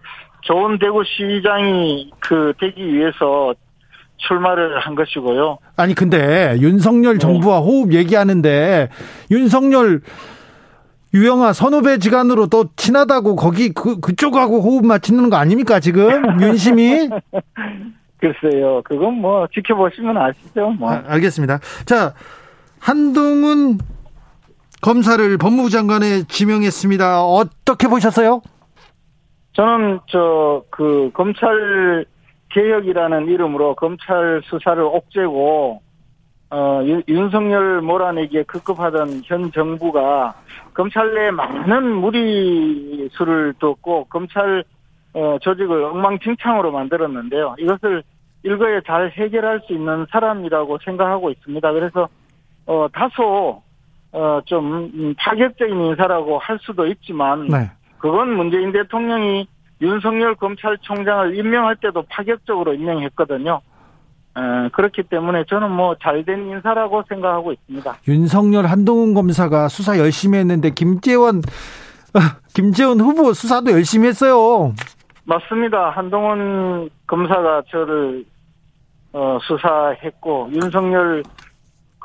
좋은 0.43 0.79
대구시장이 0.79 2.13
그 2.21 2.53
되기 2.61 2.95
위해서 2.95 3.55
출마를 4.19 4.79
한 4.81 4.95
것이고요. 4.95 5.59
아니 5.77 5.95
근데 5.95 6.57
윤석열 6.61 7.15
네. 7.15 7.19
정부와 7.19 7.61
네. 7.61 7.65
호흡 7.65 7.93
얘기하는데 7.93 8.89
윤석열 9.31 10.01
유영아 11.15 11.53
선후배 11.53 11.99
지간으로 11.99 12.47
또 12.49 12.67
친하다고 12.77 13.37
거기 13.37 13.73
그 13.73 14.01
그쪽하고 14.01 14.61
호흡 14.61 14.85
맞추는 14.87 15.31
거 15.31 15.37
아닙니까 15.37 15.81
지금 15.81 16.11
윤심이? 16.41 17.09
글쎄요. 18.19 18.83
그건 18.85 19.15
뭐 19.15 19.47
지켜보시면 19.53 20.17
아시죠. 20.17 20.71
뭐. 20.79 20.93
아, 20.93 21.03
알겠습니다. 21.07 21.59
자 21.85 22.13
한동훈 22.81 23.79
검사를 24.83 25.39
법무부 25.39 25.71
장관에 25.71 26.25
지명했습니다. 26.25 27.23
어떻게 27.25 27.89
보셨어요? 27.89 28.43
저는 29.55 30.01
저 30.09 30.47
그 30.77 31.11
검찰 31.15 32.05
개혁이라는 32.51 33.29
이름으로 33.29 33.75
검찰 33.77 34.43
수사를 34.45 34.83
옥죄고 34.83 35.81
어, 36.51 36.81
윤석열 37.09 37.81
몰아내기에 37.81 38.45
급급하던 38.45 39.23
현 39.25 39.51
정부가 39.53 40.35
검찰 40.75 41.15
내 41.15 41.31
많은 41.31 41.93
무리수를 41.97 43.55
뒀고 43.59 44.05
검찰 44.11 44.65
어, 45.15 45.39
조직을 45.41 45.83
엉망진창으로 45.85 46.71
만들었는데요. 46.73 47.57
이것을 47.59 48.03
일거에 48.43 48.83
잘 48.87 49.11
해결할 49.11 49.63
수 49.67 49.73
있는 49.73 50.07
사람이라고 50.13 50.79
생각하고 50.85 51.31
있습니다. 51.31 51.73
그래서 51.73 52.09
어, 52.67 52.87
다소 52.93 53.63
어, 54.13 54.41
좀 54.47 55.15
파격적인 55.19 55.79
인사라고 55.79 56.39
할 56.39 56.59
수도 56.63 56.87
있지만 56.87 57.49
네. 57.49 57.71
그건 57.99 58.37
문재인 58.37 58.73
대통령이 58.73 59.49
윤석열 59.81 60.35
검찰총장을 60.37 61.37
임명할 61.37 61.77
때도 61.77 62.05
파격적으로 62.09 62.75
임명했거든요. 62.75 63.61
에, 64.39 64.69
그렇기 64.71 65.05
때문에 65.05 65.45
저는 65.49 65.71
뭐 65.71 65.97
잘된 66.01 66.49
인사라고 66.51 67.03
생각하고 67.09 67.53
있습니다. 67.53 67.97
윤석열 68.09 68.67
한동훈 68.67 69.15
검사가 69.15 69.69
수사 69.69 69.99
열심히 69.99 70.39
했는데 70.39 70.71
김재원 70.71 71.39
어, 71.39 72.21
김재원 72.55 73.01
후보 73.01 73.33
수사도 73.35 73.73
열심히 73.73 74.09
했어요. 74.09 74.73
맞습니다. 75.25 75.91
한동훈 75.91 76.89
검사가 77.07 77.63
저를 77.71 78.25
어, 79.13 79.39
수사했고 79.43 80.51
윤석열 80.55 81.23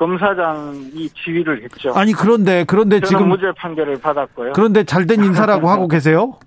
검사장이 0.06 1.08
지휘를 1.10 1.62
했죠. 1.62 1.92
아니 1.94 2.12
그런데 2.12 2.64
그런데 2.66 3.00
지금 3.00 3.28
무죄 3.28 3.52
판결을 3.56 4.00
받았고요. 4.00 4.52
그런데 4.54 4.82
잘된 4.82 5.22
인사라고 5.22 5.68
하고 5.70 5.86
계세요? 5.86 6.38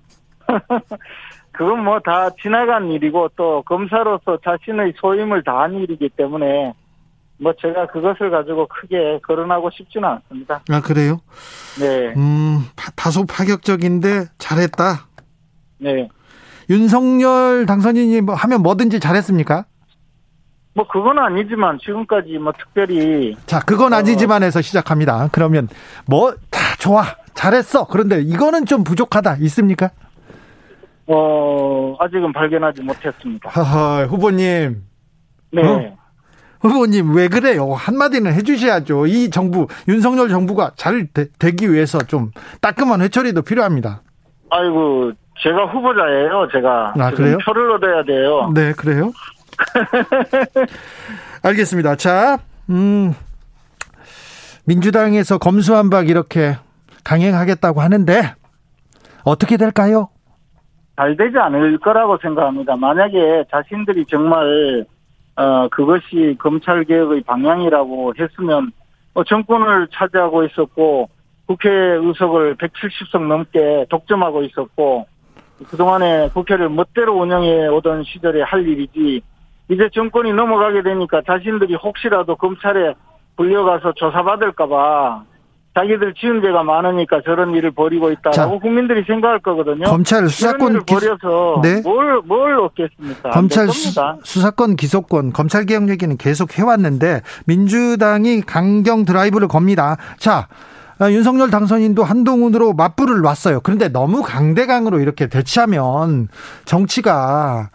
그건 1.54 1.86
뭐 1.86 2.00
다 2.02 2.30
지나간 2.41 2.91
일이고 2.91 3.30
또 3.38 3.63
검사로서 3.65 4.38
자신의 4.44 4.94
소임을 5.00 5.44
다한 5.46 5.74
일이기 5.76 6.10
때문에 6.10 6.74
뭐 7.39 7.54
제가 7.62 7.88
그것을 7.88 8.30
가지고 8.30 8.68
크게 8.68 9.20
거론하고 9.26 9.70
싶지는 9.72 10.08
않습니다. 10.10 10.62
아 10.70 10.82
그래요? 10.82 11.20
네. 11.80 12.13
음 12.18 12.65
다소 12.98 13.26
파격적인데 13.26 14.26
잘했다. 14.38 15.08
네. 15.80 16.10
윤석열 16.70 17.65
당선인이 17.65 18.20
뭐 18.22 18.36
하면 18.36 18.62
뭐든지 18.62 19.00
잘했습니까? 19.00 19.65
뭐 20.76 20.86
그건 20.88 21.18
아니지만 21.18 21.80
지금까지 21.82 22.38
뭐 22.38 22.52
특별히 22.60 23.36
자 23.46 23.60
그건 23.62 23.94
어, 23.94 23.98
아니지만에서 23.98 24.62
시작합니다. 24.62 25.30
그러면 25.32 25.68
뭐 26.06 26.34
다 26.52 26.60
좋아 26.78 27.04
잘했어. 27.34 27.88
그런데 27.88 28.22
이거는 28.22 28.66
좀 28.66 28.84
부족하다 28.84 29.38
있습니까? 29.42 29.90
어, 31.08 31.96
아직은 32.00 32.34
발견하지 32.34 32.82
못했습니다. 32.82 33.50
하하, 33.50 34.06
후보님. 34.06 34.84
네. 35.52 35.62
어? 35.68 35.96
후보님, 36.62 37.16
왜 37.16 37.28
그래요? 37.28 37.74
한마디는 37.74 38.34
해주셔야죠. 38.34 39.06
이 39.08 39.30
정부, 39.30 39.68
윤석열 39.88 40.30
정부가 40.30 40.72
잘 40.76 41.08
되, 41.14 41.52
기 41.52 41.72
위해서 41.72 42.00
좀 42.00 42.32
따끔한 42.62 43.02
회초리도 43.02 43.44
필요합니다. 43.44 44.02
아이고, 44.50 45.12
제가 45.40 45.66
후보자예요, 45.68 46.48
제가. 46.52 46.94
아, 46.98 47.12
그래요? 47.12 47.38
표를 47.46 47.72
얻어야 47.74 48.04
돼요. 48.04 48.52
네, 48.56 48.72
그래요? 48.74 49.12
알겠습니다. 51.44 51.96
자, 51.96 52.38
음, 52.70 53.13
민주당에서 54.65 55.38
검수한박 55.38 56.10
이렇게 56.10 56.56
강행하겠다고 57.04 57.82
하는데, 57.82 58.34
어떻게 59.24 59.58
될까요? 59.58 60.10
잘 60.96 61.15
되지 61.18 61.38
않을 61.38 61.78
거라고 61.80 62.18
생각합니다. 62.22 62.76
만약에 62.76 63.46
자신들이 63.52 64.06
정말 64.06 64.86
어 65.36 65.68
그것이 65.68 66.38
검찰 66.39 66.86
개혁의 66.86 67.24
방향이라고 67.24 68.13
했으면 68.18 68.72
어, 69.13 69.24
정권을 69.24 69.89
차지하고 69.91 70.46
있었고 70.46 71.10
국회 71.46 71.70
의석을 71.70 72.56
170석 72.56 73.28
넘게 73.28 73.86
독점하고 73.89 74.44
있었고 74.44 75.06
그동안에 75.70 76.30
국회를 76.34 76.70
멋대로 76.70 77.18
운영해 77.18 77.68
오던 77.68 78.04
시절에 78.06 78.41
할 78.44 78.65
일이지 78.68 79.22
이제 79.69 79.89
정권이 79.93 80.34
넘어가게 80.34 80.84
되니까 80.84 81.21
자신들이 81.25 81.75
혹시라도 81.75 82.36
검찰에 82.36 82.93
불려가서 83.36 83.93
조사받을까봐 83.95 85.23
자기들 85.78 86.13
지은 86.13 86.41
죄가 86.41 86.63
많으니까 86.63 87.21
저런 87.25 87.54
일을 87.54 87.71
벌이고 87.71 88.10
있다라고 88.10 88.32
자, 88.32 88.60
국민들이 88.62 89.04
생각할 89.06 89.39
거거든요. 89.39 89.84
검찰 89.86 90.28
수사권 90.30 90.86
기... 90.86 90.95
벌여서 90.95 91.60
네? 91.62 91.82
뭘, 91.82 92.21
뭘 92.23 92.58
얻겠습니까? 92.60 93.32
검찰 93.32 93.67
수, 93.67 94.39
사권 94.41 94.78
기소권 94.78 95.34
검찰 95.34 95.65
개혁 95.65 95.89
얘기는 95.89 96.15
계속 96.15 96.58
해왔는데 96.58 97.21
민주당이 97.45 98.41
강경 98.41 99.04
드라이브를 99.06 99.47
겁니다. 99.47 99.97
자. 100.17 100.47
아, 100.98 101.12
윤석열 101.12 101.50
당선인도 101.50 102.04
한동훈으로 102.04 102.74
맞불을 102.74 103.22
놨어요. 103.22 103.60
그런데 103.62 103.90
너무 103.90 104.22
강대강으로 104.22 105.00
이렇게 105.00 105.28
대치하면 105.28 106.30
정치가 106.64 107.70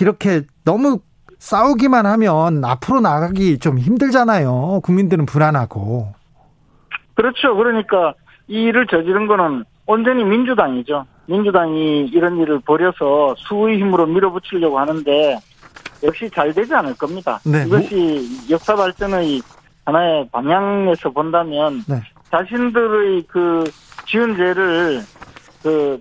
이렇게 0.00 0.42
너무 0.64 0.98
싸우기만 1.38 2.06
하면 2.06 2.64
앞으로 2.64 3.00
나가기 3.00 3.58
좀 3.58 3.78
힘들잖아요. 3.78 4.80
국민들은 4.82 5.26
불안하고. 5.26 6.14
그렇죠. 7.14 7.54
그러니까 7.54 8.14
이 8.48 8.62
일을 8.62 8.86
저지른 8.86 9.26
거는 9.26 9.64
온전히 9.86 10.24
민주당이죠. 10.24 11.04
민주당이 11.26 12.06
이런 12.06 12.38
일을 12.38 12.60
벌여서 12.60 13.34
수의 13.38 13.78
힘으로 13.78 14.06
밀어붙이려고 14.06 14.78
하는데 14.78 15.38
역시 16.02 16.28
잘 16.34 16.52
되지 16.52 16.74
않을 16.74 16.96
겁니다. 16.96 17.40
네. 17.44 17.64
이것이 17.66 18.50
역사 18.50 18.74
발전의 18.74 19.40
하나의 19.84 20.28
방향에서 20.32 21.10
본다면 21.10 21.82
네. 21.86 22.00
자신들의 22.34 23.22
그 23.28 23.64
지은 24.06 24.36
죄를 24.36 25.00
그 25.62 26.00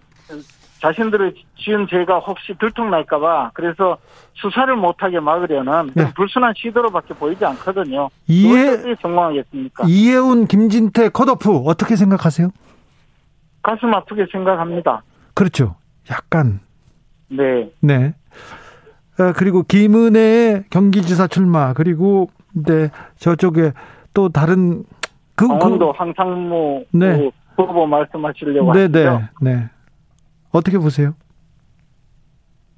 자신들의 0.82 1.36
지은 1.58 1.88
죄가 1.88 2.20
혹시 2.20 2.54
들통날까봐 2.60 3.52
그래서 3.54 3.98
수사를 4.34 4.76
못하게 4.76 5.20
막으려는 5.20 5.92
네. 5.94 6.12
불순한 6.16 6.54
시도로밖에 6.58 7.14
보이지 7.14 7.46
않거든요. 7.46 8.10
이해 8.28 8.96
성공하겠습니까? 9.02 9.86
이해운 9.88 10.48
김진태 10.48 11.10
컷오프 11.10 11.56
어떻게 11.66 11.96
생각하세요? 11.96 12.50
가슴 13.62 13.94
아프게 13.94 14.26
생각합니다. 14.32 15.04
그렇죠. 15.36 15.76
약간 16.10 16.60
네. 17.30 17.72
네. 17.80 18.16
어, 19.20 19.32
그리고 19.36 19.62
김은혜 19.62 20.66
경기지사 20.72 21.28
출마 21.28 21.74
그리고 21.74 22.30
네 22.54 22.90
저쪽에 23.20 23.74
또 24.16 24.30
다른 24.30 24.84
그 25.48 25.60
강원도 25.60 25.92
그, 25.92 25.98
황상무 25.98 26.86
네. 26.92 27.18
그 27.18 27.32
후보 27.56 27.86
말씀하시려고 27.86 28.74
네네 28.74 29.06
하시죠? 29.06 29.30
네. 29.42 29.70
어떻게 30.52 30.78
보세요? 30.78 31.14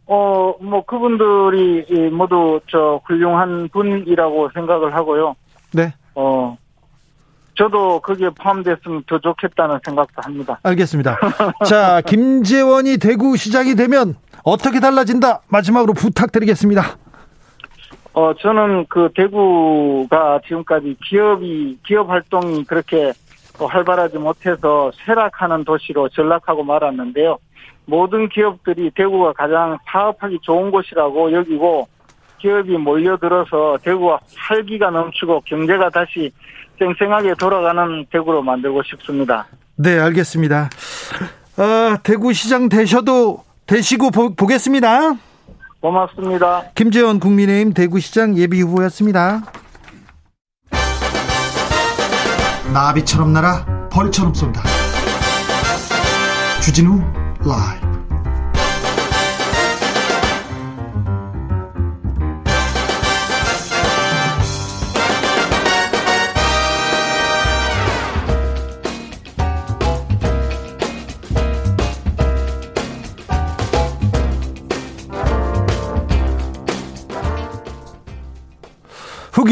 어, 0.07 0.53
뭐, 0.61 0.85
그분들이 0.85 2.11
모두 2.11 2.59
저 2.69 3.01
훌륭한 3.05 3.69
분이라고 3.69 4.51
생각을 4.53 4.93
하고요. 4.93 5.35
네. 5.73 5.93
어, 6.13 6.55
저도 7.57 7.99
거기에 8.01 8.29
포함됐으면 8.29 9.03
더 9.07 9.17
좋겠다는 9.17 9.79
생각도 9.83 10.21
합니다. 10.21 10.59
알겠습니다. 10.61 11.17
자, 11.65 12.01
김재원이 12.01 12.97
대구시장이 12.97 13.75
되면 13.75 14.15
어떻게 14.43 14.79
달라진다? 14.79 15.41
마지막으로 15.47 15.93
부탁드리겠습니다. 15.93 16.97
어, 18.15 18.33
저는 18.33 18.85
그 18.87 19.09
대구가 19.13 20.39
지금까지 20.47 20.95
기업이, 21.03 21.77
기업 21.85 22.09
활동이 22.09 22.63
그렇게 22.63 23.11
활발하지 23.59 24.17
못해서 24.17 24.89
쇠락하는 25.05 25.65
도시로 25.65 26.07
전락하고 26.07 26.63
말았는데요. 26.63 27.37
모든 27.83 28.29
기업들이 28.29 28.89
대구가 28.95 29.33
가장 29.33 29.77
사업하기 29.91 30.39
좋은 30.43 30.71
곳이라고 30.71 31.33
여기고 31.33 31.89
기업이 32.39 32.77
몰려들어서 32.77 33.79
대구가 33.83 34.19
활기가 34.37 34.91
넘치고 34.91 35.41
경제가 35.41 35.89
다시 35.89 36.31
쌩쌩하게 36.79 37.35
돌아가는 37.35 38.05
대구로 38.09 38.41
만들고 38.41 38.81
싶습니다. 38.83 39.45
네, 39.75 39.99
알겠습니다. 39.99 40.69
어, 41.57 41.97
대구시장 42.01 42.69
되셔도 42.69 43.43
되시고 43.67 44.11
보, 44.11 44.33
보겠습니다. 44.33 45.15
고맙습니다. 45.85 46.63
김재원 46.73 47.19
국민의힘 47.19 47.73
대구시장 47.73 48.35
예비 48.37 48.61
후보였습니다. 48.61 49.43
나비처럼 52.73 53.31
날아 53.33 53.89
벌처럼 53.91 54.33
쏜다. 54.33 54.63
주진우 56.63 56.99
라이브 57.45 57.84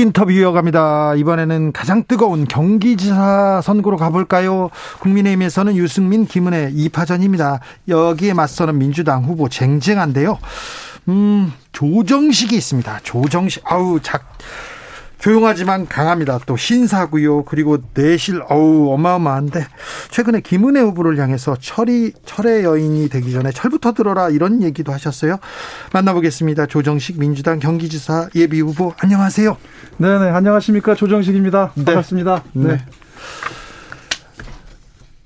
인터뷰 0.03 0.31
이어갑니다. 0.31 1.15
이번에는 1.15 1.71
가장 1.71 2.03
뜨거운 2.07 2.45
경기지사 2.45 3.61
선거로 3.63 3.97
가볼까요? 3.97 4.69
국민의힘에서는 4.99 5.75
유승민, 5.77 6.25
김은혜 6.25 6.71
2파전입니다. 6.71 7.59
여기에 7.87 8.33
맞서는 8.33 8.77
민주당 8.77 9.23
후보 9.23 9.47
쟁쟁한데요. 9.47 10.37
음, 11.07 11.53
조정식이 11.71 12.55
있습니다. 12.55 12.99
조정식, 13.03 13.63
아우, 13.65 13.99
작, 14.01 14.23
조용하지만 15.23 15.87
강합니다. 15.87 16.37
또 16.45 16.57
신사고요. 16.57 17.45
그리고 17.45 17.77
내실 17.93 18.41
어우 18.49 18.91
어마어마한데 18.91 19.65
최근에 20.11 20.41
김은혜 20.41 20.81
후보를 20.81 21.17
향해서 21.17 21.55
철이 21.61 22.11
철의 22.25 22.65
여인이 22.65 23.07
되기 23.07 23.31
전에 23.31 23.51
철부터 23.51 23.93
들어라 23.93 24.27
이런 24.27 24.61
얘기도 24.61 24.91
하셨어요. 24.91 25.37
만나보겠습니다. 25.93 26.65
조정식 26.65 27.19
민주당 27.19 27.59
경기지사 27.59 28.31
예비 28.35 28.59
후보 28.59 28.91
안녕하세요. 28.99 29.55
네네 29.95 30.29
안녕하십니까 30.29 30.93
조정식입니다. 30.93 31.71
네. 31.75 31.85
반갑습니다. 31.85 32.43
네. 32.51 32.67
네. 32.73 32.85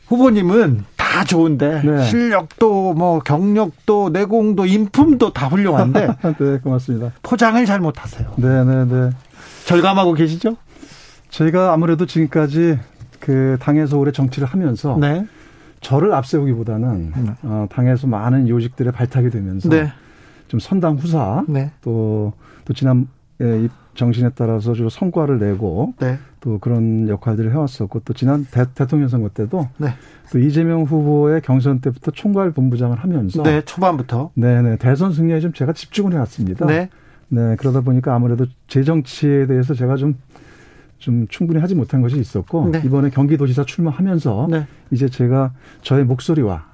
후보님은 0.06 0.86
다 0.96 1.24
좋은데 1.24 1.82
네. 1.84 2.04
실력도 2.04 2.94
뭐 2.94 3.18
경력도 3.18 4.10
내공도 4.10 4.68
인품도 4.68 5.34
다 5.34 5.48
훌륭한데 5.48 6.08
네 6.38 6.60
고맙습니다. 6.60 7.14
포장을 7.24 7.66
잘 7.66 7.80
못하세요. 7.80 8.34
네네네. 8.36 9.10
절감하고 9.68 10.14
계시죠? 10.14 10.56
저희가 11.30 11.74
아무래도 11.74 12.06
지금까지 12.06 12.80
그 13.20 13.58
당에서 13.60 13.98
오래 13.98 14.12
정치를 14.12 14.48
하면서 14.48 14.98
네. 14.98 15.28
저를 15.82 16.14
앞세우기보다는 16.14 17.14
네. 17.16 17.32
어, 17.44 17.68
당에서 17.70 18.08
많은 18.08 18.48
요직들에 18.48 18.92
발탁이 18.92 19.30
되면서 19.30 19.70
네. 19.70 19.92
좀 20.48 20.62
선당 20.62 20.96
후사 20.96 21.44
네. 21.50 21.72
또, 21.82 22.32
또 22.64 22.74
지난 22.74 23.08
예, 23.42 23.68
정신에 23.94 24.30
따라서 24.36 24.74
주로 24.74 24.90
성과를 24.90 25.38
내고 25.38 25.94
네. 26.00 26.18
또 26.40 26.60
그런 26.60 27.10
역할들을 27.10 27.52
해왔었고 27.52 28.00
또 28.00 28.14
지난 28.14 28.48
대, 28.50 28.66
통령 28.88 29.10
선거 29.10 29.30
때도 29.30 29.68
네. 29.78 29.90
또 30.32 30.40
이재명 30.40 30.84
후보의 30.84 31.42
경선 31.42 31.82
때부터 31.82 32.12
총괄 32.12 32.52
본부장을 32.52 32.98
하면서 32.98 33.44
네 33.44 33.62
초반부터 33.62 34.32
네네 34.36 34.78
대선 34.78 35.12
승리에 35.14 35.40
좀 35.40 35.52
제가 35.52 35.74
집중을 35.74 36.14
해왔습니다. 36.14 36.66
네. 37.30 37.42
네, 37.50 37.56
그러다 37.58 37.82
보니까 37.82 38.16
아무래도 38.16 38.46
재정치에 38.68 39.48
대해서 39.48 39.74
제가 39.74 39.96
좀, 39.98 40.16
좀 40.98 41.28
충분히 41.28 41.60
하지 41.60 41.76
못한 41.76 42.02
것이 42.02 42.18
있었고, 42.18 42.70
네. 42.72 42.82
이번에 42.86 43.10
경기도지사 43.10 43.66
출마하면서, 43.66 44.48
네. 44.50 44.68
이제 44.92 45.10
제가 45.10 45.52
저의 45.82 46.06
목소리와 46.06 46.66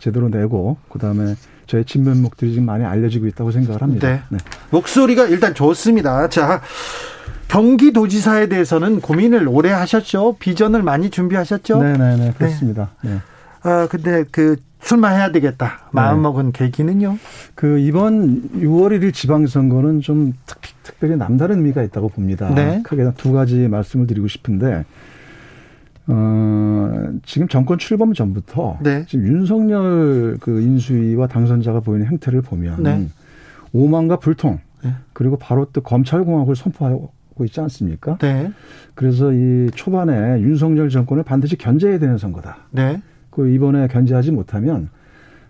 제대로 0.00 0.28
내고, 0.28 0.76
그 0.88 0.98
다음에 0.98 1.34
저의 1.66 1.84
진면목들이 1.84 2.52
지금 2.52 2.66
많이 2.66 2.84
알려지고 2.84 3.26
있다고 3.28 3.50
생각을 3.50 3.82
합니다. 3.82 4.08
네. 4.08 4.20
네. 4.28 4.38
목소리가 4.70 5.26
일단 5.26 5.54
좋습니다. 5.54 6.28
자, 6.28 6.60
경기도지사에 7.48 8.48
대해서는 8.48 9.00
고민을 9.00 9.48
오래 9.48 9.70
하셨죠? 9.70 10.36
비전을 10.38 10.82
많이 10.82 11.10
준비하셨죠? 11.10 11.82
네네네, 11.82 12.16
네, 12.16 12.24
네, 12.24 12.32
그렇습니다. 12.36 12.90
네. 13.02 13.18
아, 13.62 13.86
근데 13.90 14.24
그 14.30 14.56
출마해야 14.84 15.32
되겠다. 15.32 15.88
마음먹은 15.92 16.52
네. 16.52 16.66
계기는요? 16.66 17.18
그 17.54 17.78
이번 17.78 18.42
6월 18.52 18.98
1일 18.98 19.14
지방선거는 19.14 20.00
좀 20.02 20.34
특, 20.46 20.60
특별히 20.82 21.16
남다른 21.16 21.58
의미가 21.58 21.82
있다고 21.82 22.08
봅니다. 22.10 22.52
네. 22.54 22.82
크게 22.82 23.10
두 23.16 23.32
가지 23.32 23.66
말씀을 23.68 24.06
드리고 24.06 24.28
싶은데 24.28 24.84
어, 26.06 27.12
지금 27.24 27.48
정권 27.48 27.78
출범 27.78 28.12
전부터 28.12 28.78
네. 28.82 29.06
지금 29.08 29.26
윤석열 29.26 30.36
그 30.40 30.60
인수위와 30.60 31.28
당선자가 31.28 31.80
보이는 31.80 32.06
행태를 32.06 32.42
보면 32.42 32.82
네. 32.82 33.08
오만과 33.72 34.18
불통 34.18 34.58
네. 34.82 34.92
그리고 35.14 35.38
바로 35.38 35.66
또 35.72 35.80
검찰공화국을 35.80 36.56
선포하고 36.56 37.10
있지 37.44 37.58
않습니까? 37.62 38.18
네. 38.18 38.52
그래서 38.94 39.32
이 39.32 39.70
초반에 39.74 40.42
윤석열 40.42 40.90
정권을 40.90 41.22
반드시 41.22 41.56
견제해야 41.56 41.98
되는 41.98 42.18
선거다. 42.18 42.58
네. 43.36 43.42
그 43.42 43.48
이번에 43.48 43.88
견제하지 43.88 44.32
못하면 44.32 44.88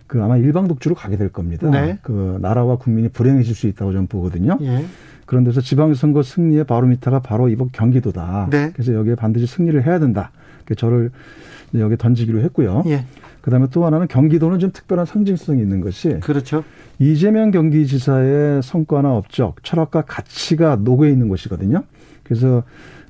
그 0.07 0.21
아마 0.23 0.37
일방 0.37 0.67
독주로 0.67 0.95
가게 0.95 1.17
될 1.17 1.29
겁니다. 1.29 1.69
네. 1.69 1.97
그 2.01 2.37
나라와 2.41 2.77
국민이 2.77 3.09
불행해질 3.09 3.55
수 3.55 3.67
있다고 3.67 3.91
저는 3.91 4.07
보거든요. 4.07 4.57
예. 4.61 4.85
그런 5.25 5.43
데서 5.43 5.61
지방선거 5.61 6.21
승리의 6.21 6.65
바로미터가 6.65 7.19
바로 7.19 7.49
이번 7.49 7.69
경기도다. 7.71 8.49
네. 8.51 8.71
그래서 8.73 8.93
여기에 8.93 9.15
반드시 9.15 9.47
승리를 9.47 9.85
해야 9.85 9.99
된다. 9.99 10.31
저를 10.77 11.11
여기에 11.73 11.97
던지기로 11.97 12.41
했고요. 12.41 12.83
예. 12.87 13.05
그다음에 13.41 13.67
또 13.71 13.85
하나는 13.85 14.07
경기도는 14.07 14.59
좀 14.59 14.71
특별한 14.71 15.05
상징성이 15.05 15.61
있는 15.61 15.81
것이 15.81 16.19
그렇죠. 16.19 16.63
이재명 16.97 17.51
경기지사의 17.51 18.63
성과나 18.63 19.15
업적, 19.15 19.63
철학과 19.63 20.01
가치가 20.01 20.75
녹여 20.75 21.07
있는 21.07 21.29
것이거든요. 21.29 21.83
그래서 22.23 22.63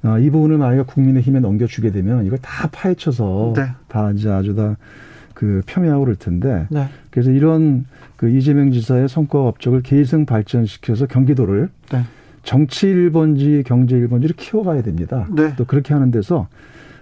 어, 0.06 0.20
이 0.20 0.30
부분을 0.30 0.58
만약에 0.58 0.84
국민의힘에 0.84 1.39
넘겨주게 1.39 1.91
되면 1.91 2.26
이걸 2.26 2.38
다 2.39 2.70
파헤쳐서 2.72 3.54
네. 3.56 3.68
다 3.88 4.12
이제 4.12 4.30
아주 4.30 4.56
다 4.56 4.76
그 5.36 5.62
폄훼하고 5.68 6.06
그럴 6.06 6.15
텐데 6.15 6.65
네. 6.72 6.88
그래서 7.12 7.30
이런 7.30 7.86
그 8.15 8.30
이재명 8.30 8.72
지사의 8.72 9.08
성과 9.08 9.48
업적을 9.48 9.84
계승 9.84 10.26
발전시켜서 10.26 11.06
경기도를 11.06 11.70
네. 11.91 12.04
정치 12.41 12.88
1번지 12.88 13.63
경제 13.65 13.96
1번지를 13.96 14.36
키워가야 14.38 14.82
됩니다. 14.82 15.28
네. 15.36 15.54
또 15.58 15.65
그렇게 15.65 15.94
하는 15.94 16.10
데서 16.10 16.48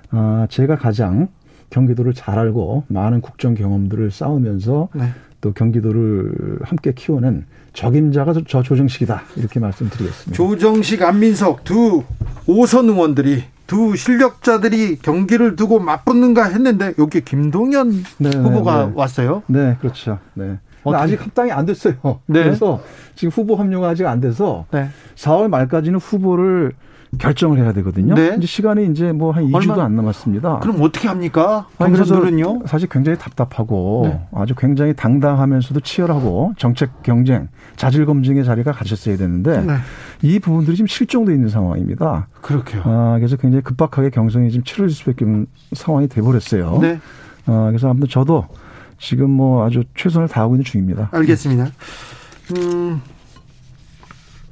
아 0.09 0.47
제가 0.49 0.77
가장 0.77 1.29
경기도를 1.69 2.13
잘 2.13 2.37
알고 2.37 2.85
많은 2.87 3.21
국정 3.21 3.53
경험들을 3.53 4.11
쌓으면서 4.11 4.89
네. 4.93 5.09
또 5.39 5.53
경기도를 5.53 6.59
함께 6.63 6.93
키우는 6.93 7.45
적임자가 7.73 8.33
저 8.47 8.63
조정식이다 8.63 9.23
이렇게 9.35 9.59
말씀드리겠습니다. 9.59 10.35
조정식, 10.35 11.01
안민석 11.01 11.63
두 11.63 12.03
오선 12.47 12.89
의원들이 12.89 13.43
두 13.67 13.95
실력자들이 13.95 14.97
경기를 14.97 15.55
두고 15.55 15.79
맞붙는가 15.79 16.45
했는데 16.45 16.93
여기 16.99 17.21
김동연 17.21 18.03
네, 18.17 18.29
네 18.29 18.37
후보가 18.37 18.87
네. 18.87 18.91
왔어요. 18.95 19.43
네, 19.47 19.77
그렇죠. 19.79 20.19
네. 20.33 20.59
아직 20.85 21.21
합당이 21.21 21.51
안 21.51 21.65
됐어요. 21.65 21.95
네. 22.25 22.43
그래서 22.43 22.81
지금 23.15 23.31
후보 23.31 23.55
합류가 23.55 23.89
아직 23.89 24.05
안 24.05 24.19
돼서 24.19 24.65
네. 24.71 24.89
4월 25.15 25.47
말까지는 25.47 25.99
후보를 25.99 26.73
결정을 27.19 27.57
해야 27.59 27.73
되거든요. 27.73 28.15
네. 28.15 28.35
이제 28.37 28.47
시간이 28.47 28.87
이제 28.87 29.11
뭐 29.11 29.31
한 29.33 29.45
2주도 29.47 29.71
얼마, 29.71 29.83
안 29.85 29.95
남았습니다. 29.95 30.59
그럼 30.59 30.77
어떻게 30.81 31.07
합니까? 31.07 31.67
당선들은요? 31.77 32.63
사실 32.65 32.87
굉장히 32.89 33.17
답답하고 33.17 34.03
네. 34.05 34.21
아주 34.33 34.55
굉장히 34.55 34.93
당당하면서도 34.93 35.79
치열하고 35.81 36.53
정책 36.57 37.03
경쟁, 37.03 37.47
자질 37.75 38.05
검증의 38.05 38.45
자리가 38.45 38.71
갖췄어야 38.71 39.17
되는데 39.17 39.61
네. 39.61 39.73
이 40.21 40.39
부분들이 40.39 40.75
지금 40.77 40.87
실종돼 40.87 41.33
있는 41.33 41.49
상황입니다. 41.49 42.27
그렇게요. 42.41 42.81
아, 42.85 43.15
그래서 43.17 43.35
굉장히 43.37 43.63
급박하게 43.63 44.09
경선이 44.09 44.51
지금 44.51 44.63
치러질 44.63 44.95
수밖에 44.95 45.25
없는 45.25 45.47
상황이 45.73 46.07
돼 46.07 46.21
버렸어요. 46.21 46.79
네. 46.81 46.99
아, 47.45 47.65
그래서 47.69 47.89
아무튼 47.89 48.07
저도 48.09 48.45
지금 48.99 49.29
뭐 49.29 49.65
아주 49.65 49.83
최선을 49.95 50.27
다하고 50.27 50.55
있는 50.55 50.63
중입니다. 50.63 51.09
알겠습니다. 51.11 51.67
음, 52.57 53.01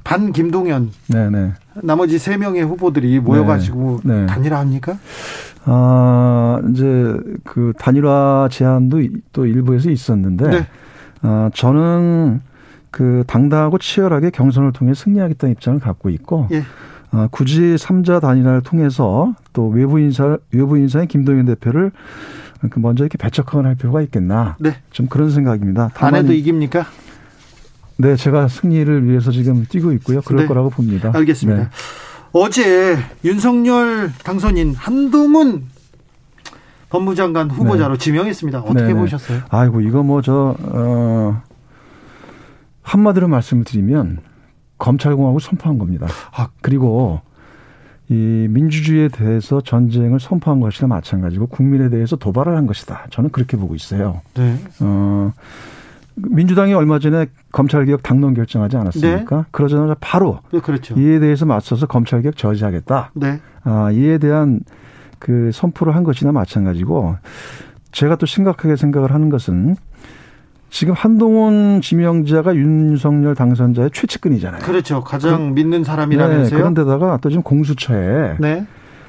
반 0.04 0.32
김동연. 0.32 0.90
네네. 1.08 1.52
나머지 1.82 2.18
세 2.18 2.36
명의 2.36 2.62
후보들이 2.62 3.20
모여가지고 3.20 4.00
네. 4.04 4.20
네. 4.20 4.26
단일화합니까? 4.26 4.98
아 5.64 6.60
이제 6.70 7.16
그 7.44 7.72
단일화 7.78 8.48
제안도 8.50 9.00
또 9.32 9.46
일부에서 9.46 9.90
있었는데, 9.90 10.50
네. 10.50 10.66
아 11.22 11.50
저는 11.54 12.40
그 12.90 13.24
당당하고 13.26 13.78
치열하게 13.78 14.30
경선을 14.30 14.72
통해 14.72 14.92
승리하겠다는 14.92 15.52
입장을 15.52 15.78
갖고 15.78 16.10
있고, 16.10 16.48
예. 16.52 16.62
아, 17.12 17.28
굳이 17.30 17.78
삼자 17.78 18.20
단일화를 18.20 18.62
통해서 18.62 19.34
또 19.52 19.68
외부 19.68 20.00
인사 20.00 20.36
외부 20.52 20.76
인사인 20.78 21.06
김동연 21.06 21.46
대표를 21.46 21.92
그 22.70 22.78
먼저 22.78 23.04
이렇게 23.04 23.18
배척하거나 23.18 23.68
할 23.68 23.76
필요가 23.76 24.02
있겠나? 24.02 24.56
네. 24.58 24.76
좀 24.90 25.06
그런 25.06 25.30
생각입니다. 25.30 25.88
단에도 25.94 26.32
이깁니까? 26.32 26.86
네, 28.02 28.16
제가 28.16 28.48
승리를 28.48 29.08
위해서 29.08 29.30
지금 29.30 29.64
뛰고 29.64 29.92
있고요. 29.92 30.22
그럴 30.22 30.42
네. 30.42 30.48
거라고 30.48 30.70
봅니다. 30.70 31.12
알겠습니다. 31.14 31.62
네. 31.62 31.68
어제 32.32 32.98
윤석열 33.24 34.12
당선인 34.24 34.74
한동훈 34.74 35.66
법무장관 36.90 37.48
후보자로 37.50 37.94
네. 37.96 37.98
지명했습니다. 37.98 38.58
어떻게 38.58 38.82
네네. 38.82 38.94
보셨어요? 38.94 39.42
아이고 39.50 39.82
이거 39.82 40.02
뭐저 40.02 40.56
어, 40.58 41.42
한마디로 42.82 43.28
말씀을 43.28 43.62
드리면 43.62 44.18
검찰공화국 44.78 45.40
선포한 45.40 45.78
겁니다. 45.78 46.08
아. 46.32 46.48
그리고 46.60 47.20
이 48.08 48.48
민주주의에 48.50 49.08
대해서 49.08 49.60
전쟁을 49.60 50.18
선포한 50.18 50.58
것이나 50.58 50.88
마찬가지고 50.88 51.46
국민에 51.46 51.88
대해서 51.88 52.16
도발을 52.16 52.56
한 52.56 52.66
것이다. 52.66 53.06
저는 53.10 53.30
그렇게 53.30 53.56
보고 53.56 53.76
있어요. 53.76 54.22
네. 54.34 54.58
어, 54.80 55.32
민주당이 56.14 56.74
얼마 56.74 56.98
전에 56.98 57.26
검찰개혁 57.52 58.02
당론 58.02 58.34
결정하지 58.34 58.76
않았습니까? 58.76 59.36
네. 59.36 59.42
그러자마자 59.50 59.96
바로 60.00 60.40
네, 60.52 60.60
그렇죠. 60.60 60.94
이에 60.98 61.18
대해서 61.18 61.46
맞서서 61.46 61.86
검찰개혁 61.86 62.36
저지하겠다. 62.36 63.12
네. 63.14 63.40
아, 63.64 63.90
이에 63.92 64.18
대한 64.18 64.60
그 65.18 65.50
선포를 65.52 65.94
한 65.94 66.04
것이나 66.04 66.32
마찬가지고 66.32 67.16
제가 67.92 68.16
또 68.16 68.26
심각하게 68.26 68.76
생각을 68.76 69.12
하는 69.12 69.30
것은 69.30 69.76
지금 70.70 70.94
한동훈 70.94 71.80
지명자가 71.82 72.56
윤석열 72.56 73.34
당선자의 73.34 73.90
최측근이잖아요. 73.92 74.62
그렇죠. 74.62 75.02
가장 75.04 75.50
그, 75.50 75.54
믿는 75.54 75.84
사람이라면서요. 75.84 76.48
네, 76.48 76.56
그런데다가 76.56 77.18
또 77.20 77.28
지금 77.28 77.42
공수처에 77.42 78.36
네. 78.40 78.66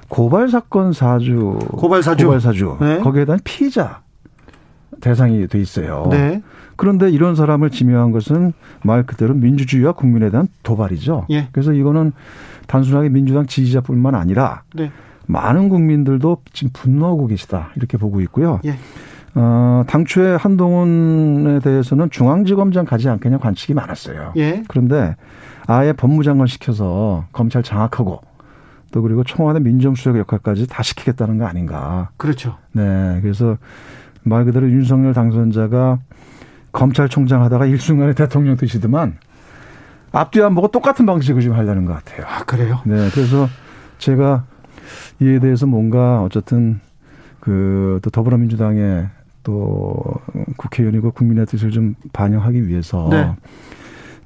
고발 0.10 0.50
사건 0.50 0.92
사주, 0.92 1.58
고발 1.70 2.04
사주, 2.04 2.26
고발 2.26 2.42
사주 2.42 2.78
네. 2.82 3.00
거기에 3.00 3.26
대한 3.26 3.40
피의자 3.44 4.02
대상이 5.00 5.48
돼 5.48 5.60
있어요. 5.60 6.08
네. 6.12 6.44
그런데 6.76 7.10
이런 7.10 7.36
사람을 7.36 7.70
지명한 7.70 8.12
것은 8.12 8.54
말 8.84 9.04
그대로 9.04 9.34
민주주의와 9.34 9.94
국민에 9.94 10.30
대한 10.30 10.48
도발이죠. 10.64 11.28
예. 11.30 11.48
그래서 11.52 11.74
이거는 11.74 12.14
단순하게 12.68 13.10
민주당 13.10 13.46
지지자뿐만 13.46 14.16
아니라 14.16 14.64
네. 14.74 14.92
많은 15.28 15.70
국민들도 15.70 16.38
지금 16.52 16.72
분노하고 16.74 17.28
계시다 17.28 17.70
이렇게 17.76 17.98
보고 17.98 18.22
있고요. 18.22 18.60
예. 18.66 18.76
어, 19.36 19.84
당초에 19.88 20.36
한동훈에 20.36 21.60
대해서는 21.60 22.10
중앙지검장 22.12 22.86
가지 22.86 23.10
않겠냐 23.10 23.40
관측이 23.40 23.74
많았어요. 23.74 24.34
예. 24.38 24.64
그런데 24.68 25.16
아예 25.66 25.94
법무장관 25.94 26.48
시켜서 26.48 27.26
검찰 27.32 27.64
장악하고 27.64 28.22
또 28.92 29.02
그리고 29.02 29.24
청와대 29.24 29.60
민정수석 29.60 30.18
역할까지 30.18 30.68
다 30.68 30.84
시키겠다는 30.84 31.40
거 31.40 31.46
아닌가. 31.46 32.10
그렇죠. 32.18 32.58
네. 32.74 33.20
그래서 33.22 33.58
말 34.22 34.46
그대로 34.46 34.70
윤석열 34.70 35.14
당선자가 35.14 36.00
검찰총장 36.74 37.42
하다가 37.44 37.66
일순간에 37.66 38.14
대통령 38.14 38.58
되시더만 38.58 39.18
앞뒤 40.12 40.42
안 40.42 40.54
보고 40.54 40.68
똑같은 40.68 41.06
방식으로 41.06 41.42
지금 41.42 41.56
하려는 41.56 41.86
것 41.86 41.94
같아요. 41.94 42.26
아, 42.28 42.44
그래요? 42.44 42.82
네. 42.86 43.10
그래서 43.14 43.48
제가 43.98 44.44
이에 45.22 45.40
대해서 45.40 45.66
뭔가 45.66 46.22
어쨌든 46.22 46.82
그 47.40 48.00
또 48.04 48.10
더불어민주당의 48.10 49.08
또 49.44 50.04
국회의원이고 50.58 51.12
국민의 51.12 51.46
뜻을 51.46 51.72
좀 51.72 51.96
반영하기 52.14 52.68
위해서 52.68 53.08
네. 53.10 53.34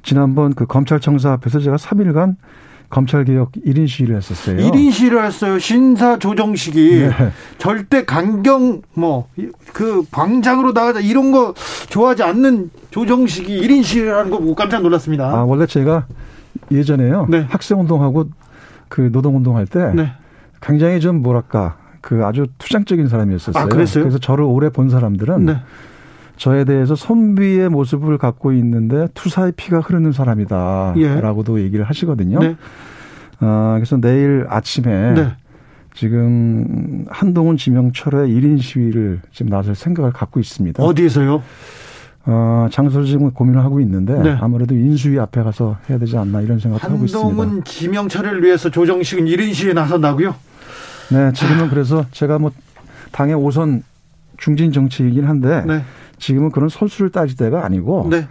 지난번 0.03 0.53
그 0.53 0.65
검찰청사 0.65 1.31
앞에서 1.33 1.59
제가 1.59 1.77
3일간 1.77 2.35
검찰개혁 2.89 3.51
1인 3.65 3.87
시위를 3.87 4.15
했었어요. 4.15 4.57
1인 4.57 4.91
시위를 4.91 5.23
했어요. 5.25 5.59
신사 5.59 6.17
조정식이 6.17 6.99
네. 6.99 7.31
절대 7.57 8.05
강경 8.05 8.81
뭐 8.93 9.27
그 9.77 10.03
광장으로 10.09 10.71
나가자 10.71 10.99
이런 10.99 11.31
거 11.31 11.53
좋아하지 11.89 12.23
않는 12.23 12.71
조정식이 12.89 13.61
1인 13.61 13.83
시위를 13.83 14.15
하는 14.15 14.31
거 14.31 14.39
보고 14.39 14.55
깜짝 14.55 14.81
놀랐습니다. 14.81 15.29
아, 15.29 15.43
원래 15.43 15.67
제가 15.67 16.07
예전에요. 16.71 17.27
네. 17.29 17.45
학생 17.47 17.79
운동하고 17.79 18.25
그 18.87 19.11
노동 19.11 19.35
운동할 19.37 19.67
때 19.67 19.91
네. 19.93 20.11
굉장히 20.61 20.99
좀 20.99 21.21
뭐랄까 21.21 21.77
그 22.01 22.25
아주 22.25 22.47
투장적인 22.57 23.07
사람이었었어요. 23.07 23.63
아, 23.63 23.67
그랬어요? 23.67 24.03
그래서 24.03 24.17
저를 24.17 24.45
오래 24.45 24.69
본 24.69 24.89
사람들은 24.89 25.45
네. 25.45 25.57
저에 26.37 26.65
대해서 26.65 26.95
선비의 26.95 27.69
모습을 27.69 28.17
갖고 28.17 28.53
있는데 28.53 29.07
투사의 29.13 29.53
피가 29.57 29.79
흐르는 29.79 30.11
사람이다라고도 30.11 31.59
예. 31.59 31.63
얘기를 31.63 31.83
하시거든요. 31.85 32.39
네. 32.39 32.55
아, 33.39 33.73
그래서 33.75 33.97
내일 33.97 34.45
아침에 34.47 35.13
네. 35.13 35.31
지금 35.93 37.05
한동훈 37.09 37.57
지명철의 37.57 38.29
1인 38.29 38.61
시위를 38.61 39.21
지금 39.31 39.49
나설 39.49 39.73
생각을 39.73 40.11
갖고 40.11 40.39
있습니다. 40.39 40.83
어디에서요? 40.83 41.41
어, 42.29 42.67
장소를 42.71 43.05
지금 43.07 43.31
고민을 43.31 43.63
하고 43.63 43.79
있는데 43.79 44.13
네. 44.21 44.37
아무래도 44.39 44.75
인수위 44.75 45.17
앞에 45.17 45.41
가서 45.41 45.77
해야 45.89 45.97
되지 45.97 46.17
않나 46.17 46.41
이런 46.41 46.59
생각을 46.59 46.83
하고 46.83 47.05
있습니다. 47.05 47.17
한동훈 47.17 47.63
지명철을 47.63 48.43
위해서 48.43 48.69
조정식은 48.69 49.25
1인 49.25 49.53
시위에 49.53 49.73
나선다고요? 49.73 50.35
네, 51.09 51.31
지금은 51.31 51.69
그래서 51.69 52.05
제가 52.11 52.37
뭐 52.37 52.51
당의 53.11 53.33
오선 53.33 53.81
중진 54.37 54.71
정치이긴 54.71 55.25
한데 55.25 55.63
네. 55.65 55.81
지금은 56.19 56.51
그런 56.51 56.69
선수를 56.69 57.11
따질 57.11 57.37
때가 57.37 57.65
아니고 57.65 58.07
네. 58.09 58.27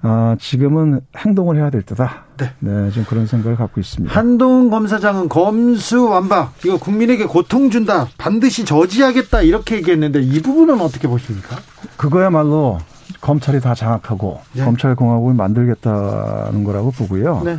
아, 0.00 0.36
지금은 0.38 1.00
행동을 1.16 1.56
해야 1.56 1.70
될 1.70 1.82
때다. 1.82 2.24
네. 2.36 2.52
네, 2.60 2.90
지금 2.90 3.04
그런 3.04 3.26
생각을 3.26 3.56
갖고 3.56 3.80
있습니다. 3.80 4.14
한동훈 4.14 4.70
검사장은 4.70 5.28
검수완박, 5.28 6.54
이거 6.64 6.78
국민에게 6.78 7.26
고통 7.26 7.70
준다, 7.70 8.06
반드시 8.16 8.64
저지하겠다, 8.64 9.42
이렇게 9.42 9.76
얘기했는데 9.76 10.20
이 10.20 10.40
부분은 10.40 10.80
어떻게 10.80 11.08
보십니까? 11.08 11.56
그거야말로 11.96 12.78
검찰이 13.20 13.60
다 13.60 13.74
장악하고 13.74 14.40
네. 14.52 14.64
검찰공화국을 14.64 15.34
만들겠다는 15.34 16.62
거라고 16.62 16.92
보고요. 16.92 17.42
네. 17.44 17.58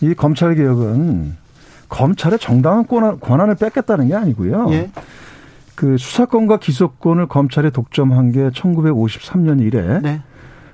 이 0.00 0.14
검찰 0.14 0.54
개혁은 0.54 1.36
검찰의 1.88 2.38
정당한 2.38 2.86
권한, 2.86 3.50
을 3.50 3.54
뺏겠다는 3.56 4.08
게 4.08 4.14
아니고요. 4.14 4.68
예. 4.70 4.90
그 5.80 5.96
수사권과 5.96 6.58
기소권을 6.58 7.26
검찰에 7.28 7.70
독점한 7.70 8.32
게 8.32 8.50
1953년 8.50 9.62
이래 9.62 9.98
네. 10.00 10.20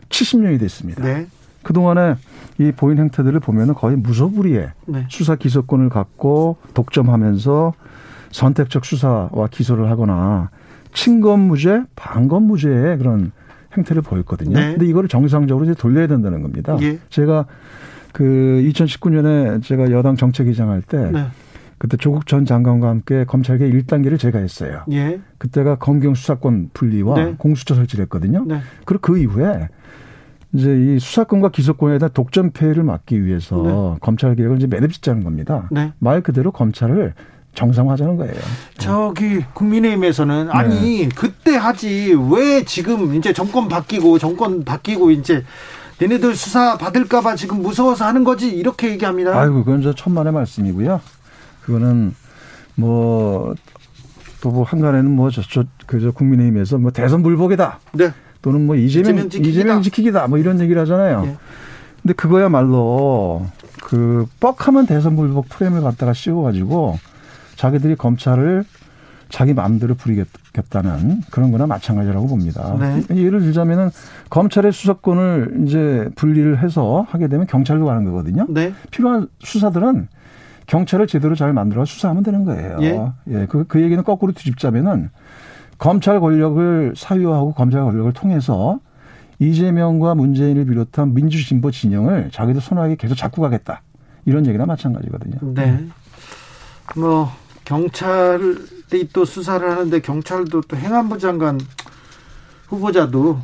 70년이 0.09 0.59
됐습니다. 0.59 1.01
네. 1.05 1.29
그동안에 1.63 2.17
이 2.59 2.73
보인 2.73 2.99
행태들을 2.99 3.39
보면 3.39 3.69
은 3.69 3.75
거의 3.75 3.97
무소불위의 3.97 4.71
네. 4.87 5.07
수사 5.09 5.37
기소권을 5.37 5.91
갖고 5.91 6.57
독점하면서 6.75 7.73
선택적 8.33 8.85
수사와 8.85 9.47
기소를 9.49 9.89
하거나 9.91 10.51
친검무죄, 10.93 11.85
반검무죄의 11.95 12.99
그런 12.99 13.31
행태를 13.77 14.03
보였거든요. 14.03 14.59
네. 14.59 14.71
근데 14.73 14.87
이거를 14.87 15.09
정상적으로 15.09 15.67
이제 15.67 15.75
돌려야 15.75 16.09
된다는 16.09 16.43
겁니다. 16.43 16.77
예. 16.83 16.99
제가 17.11 17.47
그 18.11 18.61
2019년에 18.73 19.63
제가 19.63 19.93
여당 19.93 20.17
정책위장 20.17 20.69
할때 20.69 21.13
네. 21.13 21.27
그때 21.79 21.97
조국 21.97 22.27
전 22.27 22.47
장관과 22.47 22.89
함께 22.89 23.24
검찰개 23.24 23.70
1단계를 23.70 24.18
제가 24.18 24.39
했어요. 24.39 24.83
예. 24.93 25.20
그때가 25.39 25.77
검경 25.77 26.14
수사권 26.14 26.70
분리와 26.72 27.14
네. 27.14 27.35
공수처 27.39 27.74
설치를 27.74 28.05
했거든요. 28.05 28.45
네. 28.47 28.61
그리고 28.85 29.03
그 29.03 29.18
이후에 29.18 29.68
이제 30.53 30.74
이 30.74 30.99
수사권과 30.99 31.51
기소권에 31.51 31.99
대한 31.99 32.11
독점 32.14 32.51
폐해를 32.53 32.83
막기 32.83 33.24
위해서 33.24 33.62
네. 33.62 33.99
검찰 34.01 34.35
개혁을 34.37 34.57
이제 34.57 34.66
매듭 34.66 34.93
짓자는 34.93 35.22
겁니다. 35.22 35.68
네. 35.70 35.93
말 35.99 36.22
그대로 36.22 36.51
검찰을 36.51 37.12
정상화하자는 37.55 38.16
거예요. 38.16 38.35
저기 38.79 39.41
국민의힘에서는 39.55 40.51
아니 40.51 41.01
네. 41.01 41.09
그때 41.14 41.57
하지 41.57 42.14
왜 42.31 42.64
지금 42.64 43.14
이제 43.14 43.33
정권 43.33 43.68
바뀌고 43.68 44.18
정권 44.18 44.64
바뀌고 44.64 45.11
이제 45.11 45.43
얘네들 46.01 46.35
수사 46.35 46.77
받을까봐 46.77 47.37
지금 47.37 47.62
무서워서 47.62 48.05
하는 48.05 48.24
거지 48.24 48.51
이렇게 48.51 48.91
얘기합니다. 48.91 49.39
아이고 49.39 49.64
그건 49.64 49.83
저 49.83 49.95
천만의 49.95 50.33
말씀이고요. 50.33 51.01
그거는 51.67 52.14
뭐 52.77 53.55
또 54.41 54.51
뭐 54.51 54.64
한간에는 54.64 55.11
뭐 55.11 55.31
저 55.31 55.43
저 55.43 55.64
그저 55.87 56.11
국민의힘에서 56.12 56.79
뭐 56.79 56.91
대선 56.91 57.23
불복이다. 57.23 57.81
네. 57.95 58.12
또는 58.43 58.67
뭐 58.67 58.77
이재명 58.77 59.11
이재명 59.11 59.31
지키기다, 59.31 59.49
이재명 59.49 59.83
지키기다 59.83 60.27
뭐 60.29 60.39
이런 60.39 60.61
얘기를 60.61 60.81
하잖아요. 60.83 61.23
네. 61.23 61.37
근데 62.03 62.14
그거야말로 62.14 63.47
그 63.83 64.27
뻑하면 64.41 64.87
대선 64.87 65.17
불복 65.17 65.49
프레임을 65.49 65.81
갖다가 65.81 66.12
씌워가지고 66.12 66.99
자기들이 67.57 67.97
검찰을 67.97 68.64
자기 69.29 69.55
마음대로 69.55 69.95
부리겠다는 69.97 71.23
그런 71.33 71.51
거나 71.51 71.67
마찬가지라고 71.67 72.29
봅니다. 72.29 72.77
네. 72.79 73.03
예를 73.11 73.41
들자면은 73.41 73.91
검찰의 74.31 74.73
수사권을 74.73 75.64
이제 75.67 76.09
분리를 76.14 76.62
해서 76.62 77.05
하게 77.09 77.27
되면 77.27 77.47
경찰로 77.49 77.87
가는 77.87 78.05
거거든요. 78.05 78.47
네. 78.49 78.73
필요한 78.93 79.27
수사들은 79.41 80.07
경찰을 80.67 81.07
제대로 81.07 81.35
잘 81.35 81.53
만들어 81.53 81.85
수사하면 81.85 82.23
되는 82.23 82.45
거예요. 82.45 82.79
예. 82.81 83.12
예. 83.29 83.47
그, 83.47 83.64
그 83.67 83.81
얘기는 83.83 84.03
거꾸로 84.03 84.33
뒤집자면은 84.33 85.11
검찰 85.79 86.21
권력을 86.21 86.95
사유하고 86.97 87.53
검찰 87.55 87.83
권력을 87.83 88.12
통해서 88.12 88.81
이재명과 89.39 90.14
문재인을 90.14 90.64
비롯한 90.64 91.14
민주진보 91.14 91.71
진영을 91.71 92.31
자기들 92.33 92.61
손아귀에 92.61 92.97
계속 92.97 93.14
잡고 93.14 93.43
가겠다. 93.43 93.83
이런 94.25 94.47
얘기나 94.47 94.67
마찬가지거든요. 94.67 95.55
네. 95.55 95.87
뭐 96.97 97.31
경찰이 97.64 99.09
또 99.12 99.25
수사를 99.25 99.69
하는데 99.69 100.01
경찰도 100.01 100.62
또 100.62 100.77
행안부 100.77 101.19
장관 101.19 101.61
후보자도 102.69 103.39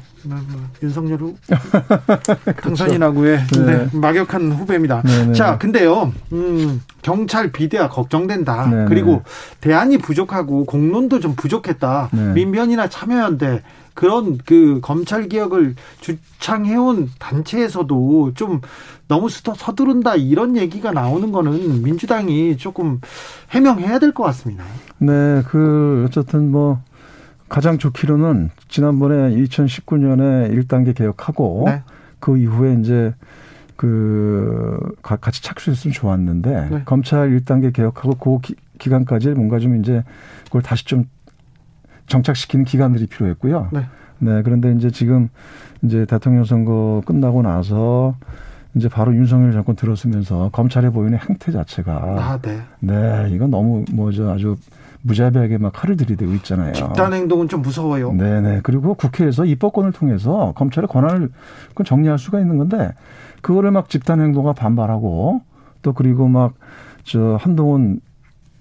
윤석열 0.83 1.19
후 1.21 1.35
당선인하고의 2.63 3.39
그렇죠. 3.47 3.65
네. 3.67 3.89
네, 3.93 3.99
막역한 3.99 4.53
후배입니다. 4.53 5.03
네네. 5.03 5.27
네. 5.27 5.33
자, 5.33 5.59
근데요, 5.59 6.13
음, 6.33 6.83
경찰 7.03 7.51
비대화 7.53 7.89
걱정된다. 7.89 8.67
네네. 8.69 8.85
그리고 8.89 9.23
대안이 9.61 9.99
부족하고 9.99 10.65
공론도 10.65 11.21
좀 11.21 11.35
부족했다. 11.35 12.09
네. 12.13 12.33
민변이나 12.33 12.89
참여연대 12.89 13.63
그런 13.95 14.39
그 14.47 14.81
검찰 14.83 15.29
개혁을 15.29 15.75
주창해온 16.01 17.11
단체에서도 17.19 18.33
좀 18.35 18.61
너무 19.07 19.29
서두른다 19.29 20.15
이런 20.17 20.57
얘기가 20.57 20.93
나오는 20.93 21.31
거는 21.33 21.83
민주당이 21.83 22.57
조금 22.57 23.01
해명해야 23.51 23.99
될 23.99 24.13
것 24.13 24.23
같습니다. 24.25 24.65
네, 24.99 25.43
그 25.49 26.05
어쨌든 26.09 26.51
뭐 26.51 26.81
가장 27.53 27.77
좋기로는 27.77 28.49
지난번에 28.69 29.31
2019년에 29.37 30.51
1단계 30.55 30.95
개혁하고 30.97 31.65
네. 31.67 31.83
그 32.19 32.39
이후에 32.39 32.79
이제 32.81 33.15
그 33.77 34.79
같이 35.03 35.43
착수했으면 35.43 35.93
좋았는데 35.93 36.69
네. 36.71 36.83
검찰 36.87 37.29
1단계 37.29 37.71
개혁하고 37.75 38.15
그 38.15 38.39
기, 38.41 38.55
기간까지 38.79 39.33
뭔가 39.33 39.59
좀 39.59 39.79
이제 39.79 40.03
그걸 40.47 40.63
다시 40.63 40.87
좀 40.87 41.05
정착시키는 42.07 42.65
기간들이 42.65 43.07
필요했고요. 43.07 43.69
네. 43.71 43.81
네, 44.21 44.41
그런데 44.43 44.73
이제 44.73 44.91
지금 44.91 45.29
이제 45.83 46.07
대통령 46.07 46.45
선거 46.45 47.03
끝나고 47.05 47.43
나서 47.43 48.17
이제 48.75 48.89
바로 48.89 49.15
윤석열 49.15 49.53
정권 49.53 49.77
들어서면서 49.77 50.49
검찰에 50.55 50.89
보이는 50.89 51.19
행태 51.19 51.53
자체가 51.53 51.93
아, 51.93 52.39
네. 52.41 52.63
네, 52.81 53.29
이건 53.31 53.51
너무 53.51 53.85
뭐죠 53.93 54.31
아주 54.31 54.57
무자비하게 55.03 55.59
막 55.59 55.73
칼을 55.73 55.97
들이대고 55.97 56.33
있잖아요. 56.35 56.73
집단 56.73 57.13
행동은 57.13 57.49
좀 57.49 57.63
무서워요. 57.63 58.13
네네. 58.13 58.41
네. 58.41 58.61
그리고 58.63 58.95
국회에서 58.95 59.45
입법권을 59.45 59.93
통해서 59.93 60.53
검찰의 60.57 60.89
권한을 60.89 61.31
정리할 61.85 62.19
수가 62.19 62.41
있는 62.41 62.59
건데 62.59 62.93
그거를 63.41 63.71
막 63.71 63.89
집단 63.89 64.21
행동과 64.21 64.53
반발하고 64.53 65.43
또 65.83 65.93
그리고 65.93 66.29
막 66.29 66.55
저 67.05 67.37
한동훈 67.41 68.01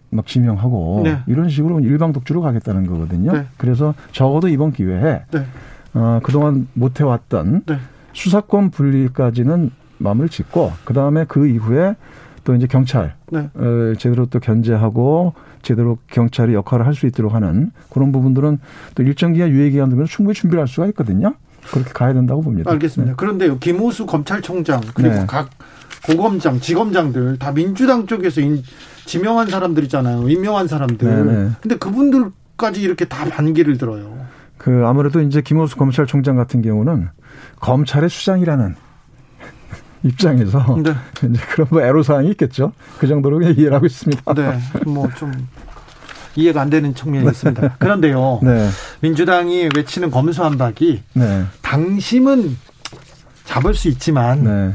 막 0.10 0.28
지명하고 0.28 1.02
네. 1.06 1.20
이런 1.28 1.50
식으로 1.50 1.80
일방 1.80 2.12
독주로 2.12 2.42
가겠다는 2.42 2.86
거거든요. 2.86 3.32
네. 3.32 3.46
그래서 3.58 3.94
적어도 4.12 4.50
이번 4.50 4.72
기회에 4.72 5.24
네. 5.32 5.46
어, 5.94 6.20
그동안 6.24 6.68
못 6.74 7.00
해왔던 7.00 7.64
네. 7.66 7.78
수사권 8.14 8.72
분리까지는 8.72 9.72
마음을 10.00 10.28
짓고 10.28 10.74
그 10.84 10.94
다음에 10.94 11.26
그 11.28 11.48
이후에 11.48 11.96
또 12.44 12.56
이제 12.56 12.68
경찰 12.68 13.16
네. 13.32 13.50
어, 13.54 13.94
제대로 13.98 14.26
또 14.26 14.40
견제하고 14.40 15.34
제대로 15.62 15.98
경찰이 16.08 16.54
역할을 16.54 16.86
할 16.86 16.94
수 16.94 17.06
있도록 17.08 17.34
하는 17.34 17.72
그런 17.90 18.12
부분들은 18.12 18.60
또 18.96 19.04
일정 19.04 19.34
기간 19.34 19.50
유예 19.50 19.70
기간 19.70 19.90
되면 19.90 20.06
충분히 20.06 20.36
준비를 20.36 20.60
할 20.62 20.68
수가 20.68 20.88
있거든요. 20.88 21.34
그렇게 21.72 21.92
가야 21.94 22.14
된다고 22.14 22.42
봅니다. 22.42 22.72
알겠습니다. 22.72 23.14
네. 23.14 23.16
그런데요, 23.16 23.60
김호수 23.60 24.06
검찰총장 24.06 24.82
그리고 24.94 25.16
네. 25.16 25.26
각 25.28 25.50
고검장, 26.06 26.60
지검장들 26.60 27.38
다 27.38 27.52
민주당 27.52 28.08
쪽에서 28.08 28.42
인, 28.42 28.64
지명한 29.06 29.48
사람들이잖아요. 29.50 30.28
임명한 30.28 30.68
사람들. 30.68 31.08
네네. 31.08 31.44
네. 31.44 31.50
근데 31.62 31.78
그분들까지 31.78 32.82
이렇게 32.82 33.06
다 33.06 33.26
반기를 33.26 33.78
들어요. 33.78 34.26
그 34.58 34.84
아무래도 34.86 35.22
이제 35.22 35.42
김호수 35.42 35.78
검찰총장 35.78 36.36
같은 36.36 36.62
경우는 36.62 37.10
검찰의 37.60 38.10
수장이라는 38.10 38.76
입장에서 40.04 40.78
네. 40.84 40.94
이제 41.30 41.40
그런 41.52 41.68
뭐 41.70 41.82
애로사항이 41.82 42.30
있겠죠. 42.32 42.74
그 42.98 43.08
정도로 43.08 43.38
그냥 43.40 43.54
이해를 43.56 43.74
하고 43.74 43.86
있습니다. 43.86 44.34
네. 44.34 44.60
뭐 44.86 45.08
좀 45.18 45.32
이해가 46.36 46.62
안 46.62 46.70
되는 46.70 46.96
측면이 46.96 47.26
네. 47.26 47.32
있습니다. 47.32 47.76
그런데요. 47.78 48.40
네. 48.42 48.70
민주당이 49.02 49.70
외치는 49.76 50.12
검수한박이 50.12 51.04
네. 51.14 51.44
당심은 51.62 52.58
잡을 53.44 53.74
수 53.74 53.90
있지만 53.90 54.44
네. 54.44 54.74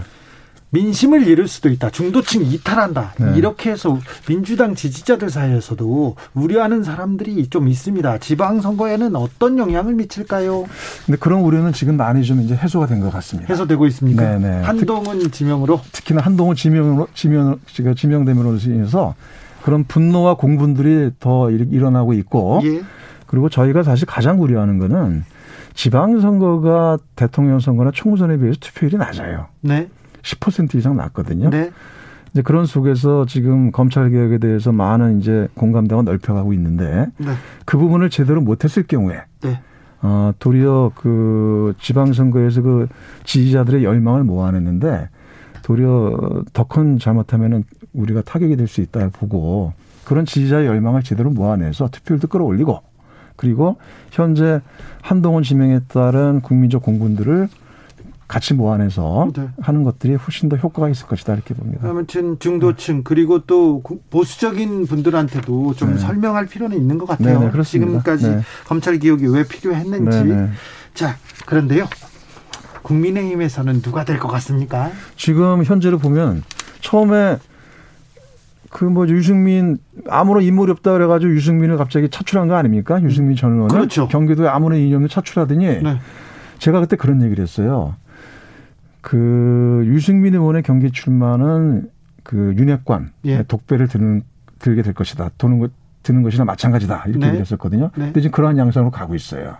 민심을 0.70 1.26
잃을 1.26 1.48
수도 1.48 1.68
있다. 1.68 1.90
중도층 1.90 2.44
이탈한다. 2.44 3.14
네. 3.20 3.34
이렇게 3.36 3.70
해서 3.70 3.98
민주당 4.28 4.74
지지자들 4.74 5.30
사이에서도 5.30 6.16
우려하는 6.34 6.82
사람들이 6.82 7.46
좀 7.48 7.68
있습니다. 7.68 8.18
지방 8.18 8.60
선거에는 8.60 9.14
어떤 9.16 9.58
영향을 9.58 9.94
미칠까요? 9.94 10.66
근데 11.06 11.18
그런 11.18 11.40
우려는 11.40 11.72
지금 11.72 11.96
많이 11.96 12.24
좀 12.24 12.40
이제 12.40 12.54
해소가 12.54 12.86
된 12.86 12.96
것 13.00 13.10
같습니다. 13.12 13.52
해소되고 13.52 13.86
있습니까? 13.88 14.22
네네. 14.22 14.48
네. 14.60 14.62
한동훈 14.62 15.18
특, 15.20 15.32
지명으로? 15.32 15.80
특히나 15.92 16.22
한동훈 16.22 16.56
지명으로, 16.56 17.08
지명, 17.14 17.60
지명됨으로 17.66 18.56
인해서 18.56 19.14
그런 19.62 19.84
분노와 19.84 20.36
공분들이 20.36 21.10
더 21.20 21.50
일어나고 21.50 22.12
있고 22.14 22.60
예. 22.64 22.82
그리고 23.26 23.48
저희가 23.48 23.82
사실 23.82 24.06
가장 24.06 24.40
우려하는 24.40 24.78
거는 24.78 25.24
지방 25.74 26.20
선거가 26.20 26.98
대통령 27.16 27.60
선거나 27.60 27.90
총선에 27.92 28.38
비해서 28.38 28.56
투표율이 28.60 28.96
낮아요. 28.96 29.46
네. 29.60 29.88
10% 30.26 30.74
이상 30.74 30.96
낮거든요. 30.96 31.50
네. 31.50 31.70
이제 32.32 32.42
그런 32.42 32.66
속에서 32.66 33.24
지금 33.26 33.70
검찰 33.70 34.10
개혁에 34.10 34.38
대해서 34.38 34.72
많은 34.72 35.20
이제 35.20 35.48
공감대가 35.54 36.02
넓혀가고 36.02 36.52
있는데 36.54 37.06
네. 37.16 37.28
그 37.64 37.78
부분을 37.78 38.10
제대로 38.10 38.40
못했을 38.40 38.82
경우에 38.86 39.22
네. 39.42 39.60
어, 40.02 40.32
도리어 40.38 40.92
그 40.96 41.74
지방선거에서 41.80 42.62
그 42.62 42.88
지지자들의 43.24 43.84
열망을 43.84 44.24
모아냈는데 44.24 45.08
도리어 45.62 46.42
더 46.52 46.64
큰 46.64 46.98
잘못하면은 46.98 47.64
우리가 47.94 48.22
타격이 48.22 48.56
될 48.56 48.66
수 48.68 48.80
있다 48.82 49.08
보고 49.10 49.72
그런 50.04 50.26
지지자의 50.26 50.66
열망을 50.66 51.02
제대로 51.02 51.30
모아내서 51.30 51.88
투표율도 51.88 52.28
끌어올리고 52.28 52.80
그리고 53.36 53.76
현재 54.10 54.60
한동훈 55.02 55.42
지명에 55.42 55.80
따른 55.88 56.40
국민적 56.40 56.82
공분들을 56.82 57.48
같이 58.28 58.54
모아내서 58.54 59.30
네. 59.36 59.48
하는 59.60 59.84
것들이 59.84 60.16
훨씬 60.16 60.48
더 60.48 60.56
효과가 60.56 60.88
있을 60.88 61.06
것이다 61.06 61.34
이렇게 61.34 61.54
봅니다. 61.54 61.88
아무튼 61.88 62.38
중도층 62.40 63.04
그리고 63.04 63.40
또 63.46 63.82
보수적인 64.10 64.86
분들한테도 64.86 65.74
좀 65.74 65.92
네. 65.92 65.98
설명할 65.98 66.46
필요는 66.46 66.76
있는 66.76 66.98
것 66.98 67.06
같아요. 67.06 67.38
네네, 67.40 67.52
네, 67.52 67.62
지금까지 67.62 68.28
네. 68.28 68.40
검찰 68.66 68.98
개혁이 68.98 69.28
왜 69.28 69.44
필요했는지. 69.46 70.24
네네. 70.24 70.34
네. 70.34 70.50
자 70.94 71.16
그런데요. 71.46 71.86
국민의힘에서는 72.82 73.82
누가 73.82 74.04
될 74.04 74.18
것 74.18 74.28
같습니까? 74.28 74.90
지금 75.16 75.62
현재를 75.64 75.98
보면 75.98 76.42
처음에 76.80 77.38
그뭐 78.70 79.08
유승민 79.08 79.78
아무런 80.08 80.42
인물이 80.42 80.70
없다 80.72 80.92
그래가지고 80.92 81.32
유승민을 81.32 81.76
갑자기 81.76 82.08
차출한 82.08 82.48
거 82.48 82.54
아닙니까? 82.56 83.00
유승민 83.02 83.36
전 83.36 83.52
의원을 83.52 83.68
그렇죠. 83.68 84.08
경기도에 84.08 84.48
아무런 84.48 84.80
인연을 84.80 85.08
차출하더니 85.08 85.64
네. 85.82 86.00
제가 86.58 86.80
그때 86.80 86.96
그런 86.96 87.22
얘기를 87.22 87.42
했어요. 87.42 87.94
그 89.06 89.84
유승민 89.86 90.34
의원의 90.34 90.64
경기 90.64 90.90
출마는 90.90 91.88
그 92.24 92.54
윤핵관 92.58 93.12
예. 93.26 93.44
독배를 93.44 93.86
드는 93.86 94.24
들게 94.58 94.82
될 94.82 94.94
것이다. 94.94 95.30
도는 95.38 95.60
것 95.60 95.70
드는 96.02 96.24
것이나 96.24 96.44
마찬가지다. 96.44 97.04
이렇게 97.06 97.20
네. 97.20 97.26
얘기했었거든요. 97.28 97.92
네. 97.94 98.06
근데 98.06 98.20
지금 98.20 98.32
그러한 98.32 98.58
양상으로 98.58 98.90
가고 98.90 99.14
있어요. 99.14 99.58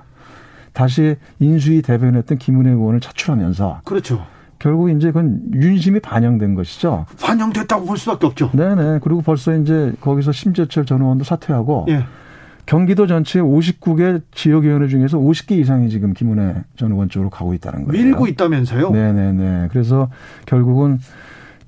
다시 0.73 1.15
인수위 1.39 1.83
대변했던 1.83 2.39
김은혜 2.39 2.71
의원을 2.71 2.99
차출하면서 2.99 3.83
그렇죠. 3.85 4.27
결국 4.59 4.91
이제 4.91 5.13
그건 5.13 5.43
윤심이 5.55 6.01
반영된 6.01 6.57
것이죠. 6.57 7.07
반영됐다고 7.21 7.87
볼 7.87 7.99
수밖에 7.99 8.27
없죠. 8.27 8.51
네네. 8.53 8.99
그리고 9.01 9.23
벌써 9.23 9.55
이제 9.55 9.93
거기서 10.01 10.33
심재철 10.33 10.87
전 10.87 11.03
의원도 11.03 11.23
사퇴하고 11.23 11.87
예. 11.91 12.05
경기도 12.67 13.07
전체 13.07 13.41
59개 13.41 14.21
지역위원회 14.33 14.89
중에서 14.89 15.19
50개 15.19 15.53
이상이 15.53 15.89
지금 15.89 16.13
김은혜 16.13 16.65
전 16.77 16.93
의원 16.93 17.09
쪽으로 17.09 17.31
가고 17.31 17.55
있다는 17.55 17.85
거예요. 17.87 18.05
밀고 18.05 18.27
있다면서요? 18.27 18.91
네네네. 18.91 19.69
그래서 19.71 20.11
결국은 20.47 20.99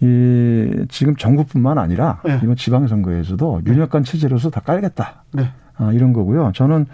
이 0.00 0.86
지금 0.88 1.16
전국뿐만 1.16 1.78
아니라 1.78 2.20
네. 2.24 2.40
이번 2.42 2.56
지방선거에서도 2.56 3.62
네. 3.64 3.72
윤핵관 3.72 4.04
체제로서 4.04 4.50
다 4.50 4.60
깔겠다. 4.60 5.24
네. 5.32 5.50
아, 5.76 5.92
이런 5.92 6.12
거고요. 6.12 6.52
저는 6.54 6.86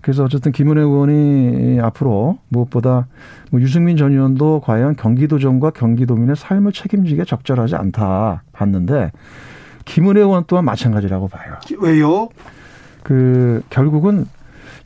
그래서 0.00 0.24
어쨌든 0.24 0.50
김은혜 0.50 0.80
의원이 0.80 1.80
앞으로 1.80 2.38
무엇보다 2.48 3.06
뭐 3.50 3.60
유승민 3.60 3.96
전 3.96 4.12
의원도 4.12 4.60
과연 4.64 4.96
경기도정과 4.96 5.70
경기도민의 5.70 6.36
삶을 6.36 6.72
책임지게 6.72 7.24
적절하지 7.24 7.76
않다 7.76 8.42
봤는데 8.52 9.12
김은혜 9.84 10.20
의원 10.20 10.44
또한 10.46 10.64
마찬가지라고 10.64 11.28
봐요. 11.28 11.54
왜요? 11.80 12.28
그 13.02 13.62
결국은 13.70 14.26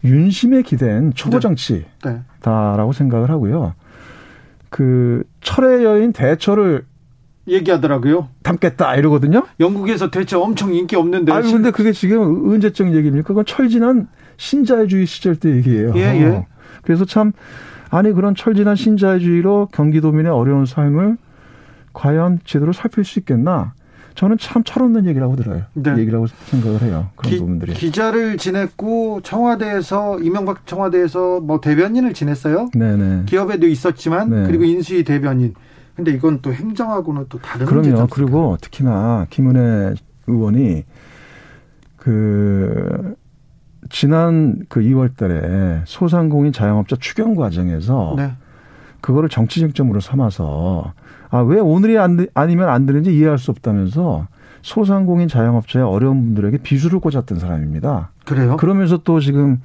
윤심에 0.05 0.63
기댄 0.63 1.13
초보 1.15 1.41
정치다라고 1.41 1.89
네. 2.05 2.23
네. 2.43 2.93
생각을 2.93 3.31
하고요. 3.31 3.75
그 4.71 5.25
철의 5.41 5.85
여인 5.85 6.13
대처를 6.13 6.85
얘기하더라고요. 7.49 8.29
담겠다 8.43 8.97
이러거든요. 8.97 9.45
영국에서 9.61 10.11
대처 10.11 10.41
엄청 10.41 10.75
인기 10.75 10.97
없는데. 10.97 11.33
아 11.33 11.41
근데 11.41 11.71
그게 11.71 11.93
지금 11.93 12.51
언제적 12.51 12.95
얘기입니까? 12.95 13.29
그건 13.29 13.45
철진한 13.45 14.09
신자유주의 14.37 15.07
시절 15.07 15.37
때 15.37 15.51
얘기예요. 15.51 15.93
예, 15.97 16.01
예. 16.01 16.47
그래서 16.83 17.05
참 17.05 17.33
아니 17.91 18.13
그런 18.13 18.35
철진한 18.35 18.75
신자유주의로 18.77 19.69
경기도민의 19.73 20.33
어려운 20.33 20.67
삶을 20.67 21.17
과연 21.93 22.41
제대로 22.45 22.73
살필 22.73 23.05
수 23.05 23.21
있겠나? 23.21 23.75
저는 24.17 24.39
참 24.39 24.65
철없는 24.65 25.07
얘기라고 25.07 25.37
들어요. 25.37 25.65
네. 25.75 25.97
얘기라고 25.99 26.27
생각을 26.27 26.81
해요. 26.83 27.11
그런 27.17 27.31
기, 27.31 27.39
부분들이. 27.39 27.75
기자를 27.75 28.39
지냈고 28.39 29.21
청와대에서 29.23 30.21
이명박 30.21 30.67
청와대에서 30.67 31.41
뭐 31.41 31.61
대변인을 31.61 32.15
지냈어요. 32.15 32.71
네네. 32.73 33.25
기업에도 33.27 33.67
있었지만 33.69 34.31
네. 34.31 34.47
그리고 34.47 34.65
인수위 34.65 35.05
대변인. 35.05 35.55
근데 35.95 36.13
이건 36.13 36.41
또 36.41 36.53
행정하고는 36.53 37.27
또 37.29 37.39
다른 37.39 37.67
그럼요. 37.67 38.07
그리고 38.11 38.57
특히나 38.61 39.27
김은혜 39.29 39.95
의원이 40.27 40.85
그 41.97 43.15
지난 43.91 44.65
그 44.69 44.81
2월 44.81 45.15
달에 45.17 45.83
소상공인 45.85 46.53
자영업자 46.53 46.97
추경 47.01 47.35
과정에서 47.35 48.15
네. 48.17 48.33
그거를 49.03 49.29
정치 49.29 49.61
쟁점으로 49.61 50.01
삼아서 50.01 50.95
아, 51.31 51.39
왜 51.39 51.59
오늘이 51.59 51.99
안, 51.99 52.27
아니면 52.35 52.69
안 52.69 52.87
되는지 52.87 53.15
이해할 53.15 53.39
수 53.39 53.51
없다면서 53.51 54.27
소상공인 54.63 55.29
자영업자의 55.29 55.85
어려운 55.85 56.25
분들에게 56.25 56.59
비수를 56.59 56.99
꽂았던 56.99 57.39
사람입니다. 57.39 58.11
그래요? 58.25 58.57
그러면서 58.57 58.99
또 58.99 59.21
지금 59.21 59.61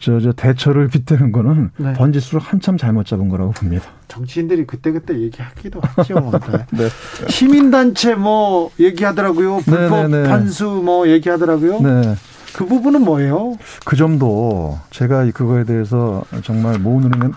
저, 0.00 0.18
저 0.20 0.32
대처를 0.32 0.88
빗대는 0.88 1.32
거는 1.32 1.70
네. 1.76 1.92
번지수를 1.94 2.40
한참 2.40 2.76
잘못 2.76 3.06
잡은 3.06 3.28
거라고 3.28 3.52
봅니다. 3.52 3.84
정치인들이 4.08 4.66
그때그때 4.66 5.18
얘기하기도 5.20 5.80
하죠. 5.82 6.32
네. 6.72 6.88
시민단체 7.28 8.14
뭐 8.14 8.70
얘기하더라고요. 8.80 9.58
불법 9.58 9.90
네네네. 9.90 10.08
네, 10.08 10.22
네. 10.22 10.28
판수 10.28 10.82
뭐 10.84 11.08
얘기하더라고요. 11.08 11.80
네. 11.80 12.14
그 12.54 12.66
부분은 12.66 13.02
뭐예요? 13.02 13.56
그 13.84 13.96
점도 13.96 14.78
제가 14.90 15.28
그거에 15.32 15.64
대해서 15.64 16.22
정말 16.42 16.78
모 16.78 17.00
눈에는 17.00 17.32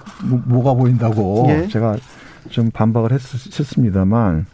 뭐가 0.45 0.73
보인다고 0.75 1.47
예? 1.49 1.67
제가 1.67 1.97
좀 2.49 2.71
반박을 2.71 3.11
했, 3.11 3.19
했습니다만 3.59 4.45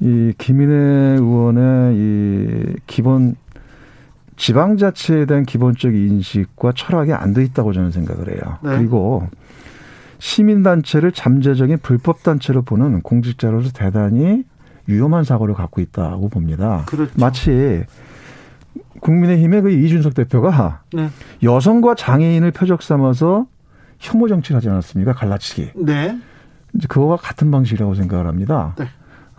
이 0.00 0.32
김인혜 0.38 0.74
의원의 1.18 1.94
이 1.96 2.74
기본 2.86 3.36
지방자치에 4.36 5.26
대한 5.26 5.44
기본적 5.44 5.94
인식과 5.94 6.72
철학이 6.74 7.12
안 7.12 7.32
돼 7.32 7.44
있다고 7.44 7.72
저는 7.72 7.90
생각을 7.92 8.30
해요. 8.32 8.58
네. 8.62 8.76
그리고 8.76 9.28
시민단체를 10.18 11.12
잠재적인 11.12 11.78
불법단체로 11.82 12.62
보는 12.62 13.02
공직자로서 13.02 13.70
대단히 13.72 14.44
위험한 14.86 15.24
사고를 15.24 15.54
갖고 15.54 15.80
있다고 15.80 16.28
봅니다. 16.28 16.84
그렇죠. 16.86 17.12
마치 17.16 17.84
국민의힘의 19.00 19.62
그 19.62 19.70
이준석 19.70 20.14
대표가 20.14 20.82
네. 20.92 21.08
여성과 21.42 21.94
장애인을 21.94 22.52
표적 22.52 22.82
삼아서 22.82 23.46
혐오 23.98 24.28
정치를 24.28 24.56
하지 24.56 24.68
않았습니까? 24.68 25.12
갈라치기. 25.12 25.70
네. 25.76 26.18
이제 26.74 26.86
그거와 26.88 27.16
같은 27.16 27.50
방식이라고 27.50 27.94
생각을 27.94 28.26
합니다. 28.26 28.74
네. 28.78 28.86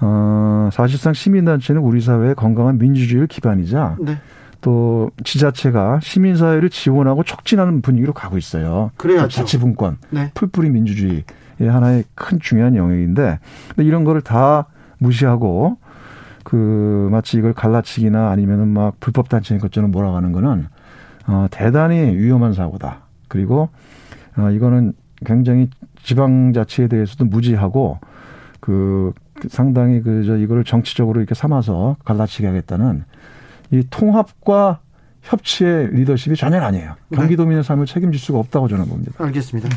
어, 0.01 0.69
사실상 0.71 1.13
시민단체는 1.13 1.81
우리 1.81 2.01
사회의 2.01 2.36
건강한 2.36 2.77
민주주의를 2.77 3.27
기반이자 3.27 3.97
네. 4.01 4.17
또 4.61 5.11
지자체가 5.23 5.99
시민사회를 6.01 6.69
지원하고 6.69 7.23
촉진하는 7.23 7.81
분위기로 7.81 8.13
가고 8.13 8.38
있어요. 8.38 8.91
그래야죠. 8.97 9.29
자치분권, 9.29 9.97
네. 10.09 10.31
풀뿌리 10.34 10.69
민주주의의 10.69 11.23
하나의 11.59 12.05
큰 12.15 12.39
중요한 12.39 12.75
영역인데 12.75 13.39
근데 13.69 13.84
이런 13.88 14.03
거를 14.03 14.21
다 14.21 14.67
무시하고 14.99 15.77
그 16.43 17.09
마치 17.11 17.38
이걸 17.38 17.53
갈라치기나 17.53 18.29
아니면은 18.29 18.67
막 18.69 18.99
불법 18.99 19.29
단체인 19.29 19.59
것처럼 19.59 19.91
몰아가는 19.91 20.31
거는 20.31 20.67
어 21.27 21.47
대단히 21.51 21.95
위험한 22.17 22.53
사고다. 22.53 23.03
그리고 23.27 23.69
어 24.38 24.49
이거는 24.49 24.93
굉장히 25.25 25.69
지방자치에 26.04 26.88
대해서도 26.88 27.26
무지하고 27.26 27.99
그 28.60 29.14
상당히 29.49 30.01
그저 30.01 30.38
이거를 30.38 30.64
정치적으로 30.64 31.20
이렇게 31.20 31.36
삼아서 31.36 31.97
갈라치게 32.06 32.47
하겠다는 32.47 33.04
이 33.72 33.84
통합과 33.89 34.80
협치의 35.24 35.93
리더십이 35.93 36.36
전혀 36.36 36.62
아니에요. 36.62 36.95
네. 37.10 37.18
경기도민의 37.18 37.64
삶을 37.64 37.86
책임질 37.86 38.20
수가 38.20 38.39
없다고 38.39 38.68
저는 38.68 38.86
봅니다. 38.86 39.12
알겠습니다. 39.18 39.70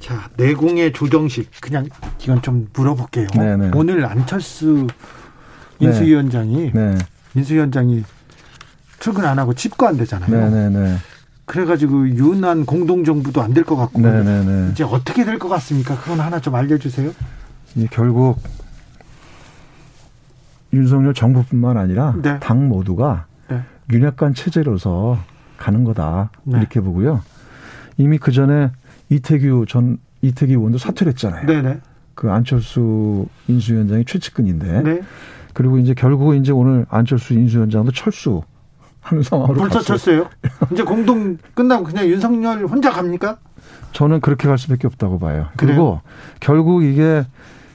자, 0.00 0.28
내공의 0.36 0.92
조정식 0.92 1.50
그냥 1.60 1.88
이건 2.22 2.42
좀 2.42 2.68
물어볼게요. 2.74 3.28
네네. 3.28 3.56
네. 3.56 3.70
오늘 3.74 4.04
안철수 4.04 4.86
인수위원장이 5.78 6.72
네. 6.72 6.90
네. 6.90 6.98
인수위원장이 7.34 8.04
출근 9.00 9.24
안 9.24 9.38
하고 9.38 9.54
집거한대잖아요. 9.54 10.50
네네네. 10.50 10.96
그래가지고 11.46 12.08
유난 12.08 12.64
공동정부도 12.64 13.42
안 13.42 13.52
될 13.54 13.64
것 13.64 13.76
같고 13.76 14.00
네네네. 14.00 14.70
이제 14.72 14.82
어떻게 14.84 15.24
될 15.24 15.38
것 15.38 15.48
같습니까? 15.48 15.96
그건 15.98 16.20
하나 16.20 16.40
좀 16.40 16.54
알려주세요. 16.54 17.10
이 17.76 17.86
결국 17.90 18.38
윤석열 20.72 21.14
정부뿐만 21.14 21.76
아니라 21.76 22.14
네. 22.20 22.38
당 22.40 22.68
모두가 22.68 23.26
네. 23.48 23.62
윤핵관 23.92 24.34
체제로서 24.34 25.18
가는 25.56 25.84
거다 25.84 26.30
네. 26.44 26.58
이렇게 26.58 26.80
보고요. 26.80 27.22
이미 27.96 28.18
그 28.18 28.32
전에 28.32 28.70
이태규 29.10 29.66
전 29.68 29.98
이태규 30.22 30.52
의원도 30.52 30.78
사퇴를 30.78 31.12
했잖아요. 31.12 31.46
네네. 31.46 31.80
그 32.14 32.30
안철수 32.30 33.26
인수위원장이 33.48 34.04
최측근인데. 34.04 34.82
네. 34.82 35.00
그리고 35.52 35.78
이제 35.78 35.94
결국 35.94 36.34
이제 36.34 36.50
오늘 36.52 36.86
안철수 36.88 37.34
인수위원장도 37.34 37.92
철수. 37.92 38.42
하는 39.04 39.22
상황으로 39.22 39.60
벌써 39.60 39.80
철수예요? 39.80 40.28
이제 40.72 40.82
공동 40.82 41.36
끝나고 41.54 41.84
그냥 41.84 42.06
윤석열 42.06 42.64
혼자 42.64 42.90
갑니까? 42.90 43.36
저는 43.92 44.20
그렇게 44.20 44.48
갈 44.48 44.58
수밖에 44.58 44.86
없다고 44.86 45.18
봐요. 45.18 45.46
그리고 45.56 46.00
결국 46.40 46.82
이게 46.82 47.24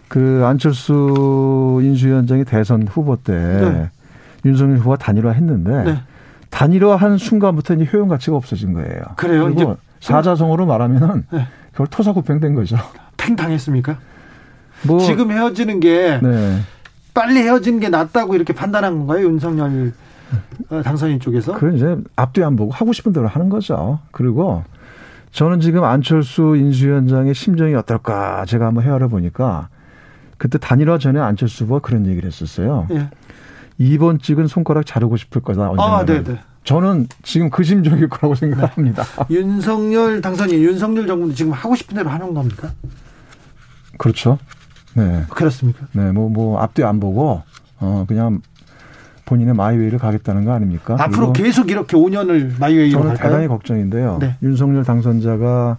그 0.08 0.44
안철수 0.46 1.80
인수위원장이 1.82 2.44
대선 2.44 2.88
후보 2.88 3.16
때 3.16 3.34
네. 3.34 3.90
윤석열 4.44 4.80
후보가 4.80 4.98
단일화했는데 4.98 5.84
네. 5.84 6.02
단일화한 6.50 7.18
순간부터 7.20 7.76
이제 7.76 7.88
효용 7.94 8.08
가치가 8.10 8.36
없어진 8.36 8.74
거예요. 8.74 9.02
그래요? 9.16 9.46
그리고 9.46 9.78
사자성어로 10.02 10.66
말하면은 10.66 11.26
네. 11.32 11.48
그걸 11.72 11.88
토사구팽된 11.88 12.56
거죠. 12.56 12.76
팽 13.18 13.36
당했습니까? 13.36 13.98
뭐 14.84 15.00
지금 15.00 15.32
헤어지는 15.32 15.80
게 15.80 16.20
네. 16.24 16.60
빨리 17.14 17.42
헤어지는 17.42 17.80
게 17.80 17.90
낫다고 17.90 18.36
이렇게 18.36 18.54
판단한 18.54 18.98
건가요, 18.98 19.26
윤석열 19.26 19.94
당선인 20.84 21.20
쪽에서? 21.20 21.54
그건 21.54 21.76
이제 21.76 21.98
앞뒤 22.16 22.44
안 22.44 22.56
보고 22.56 22.72
하고 22.72 22.94
싶은 22.94 23.14
대로 23.14 23.28
하는 23.28 23.50
거죠. 23.50 24.00
그리고 24.12 24.64
저는 25.32 25.60
지금 25.60 25.84
안철수 25.84 26.56
인수위원장의 26.56 27.34
심정이 27.34 27.76
어떨까 27.76 28.46
제가 28.46 28.68
한번 28.68 28.84
헤아려 28.84 29.08
보니까 29.08 29.70
그때 30.38 30.58
단일화 30.58 30.98
전에 30.98 31.20
안철수 31.20 31.66
후보가 31.66 31.82
그런 31.82 32.08
얘기를 32.08 32.28
했었어요. 32.28 32.88
예. 32.92 33.10
2번 33.80 34.22
찍은 34.22 34.48
손가락 34.48 34.86
자르고 34.86 35.18
싶을 35.18 35.42
거다. 35.42 35.70
언젠가는. 35.70 35.94
아, 35.94 36.06
네네. 36.06 36.40
저는 36.64 37.08
지금 37.24 37.50
그 37.50 37.64
심정일 37.64 38.10
거라고 38.10 38.36
생각합니다. 38.36 39.04
네. 39.04 39.26
윤석열 39.36 40.22
당선인, 40.22 40.62
윤석열 40.62 41.08
정부는 41.08 41.36
지금 41.36 41.52
하고 41.52 41.76
싶은 41.76 41.96
대로 41.96 42.10
하는 42.10 42.34
겁니까? 42.34 42.72
그렇죠. 43.98 44.38
네. 44.94 45.26
그렇습니까? 45.30 45.88
네, 45.94 46.12
뭐, 46.12 46.30
뭐, 46.30 46.60
앞뒤 46.60 46.84
안 46.84 47.00
보고, 47.00 47.42
어, 47.80 48.06
그냥 48.08 48.42
본인의 49.30 49.54
my 49.54 49.64
way를 49.64 50.00
가겠다는 50.00 50.44
거 50.44 50.54
아닙니까? 50.54 50.96
앞으로 51.00 51.34
계속 51.34 51.70
이렇게 51.70 51.96
5년을 51.96 52.60
my 52.60 52.71
way로 52.71 52.98
저는 52.98 53.08
갈까요? 53.10 53.30
대단히 53.30 53.48
걱정인데요. 53.48 54.18
네. 54.20 54.36
윤석열 54.42 54.84
당선자가 54.84 55.78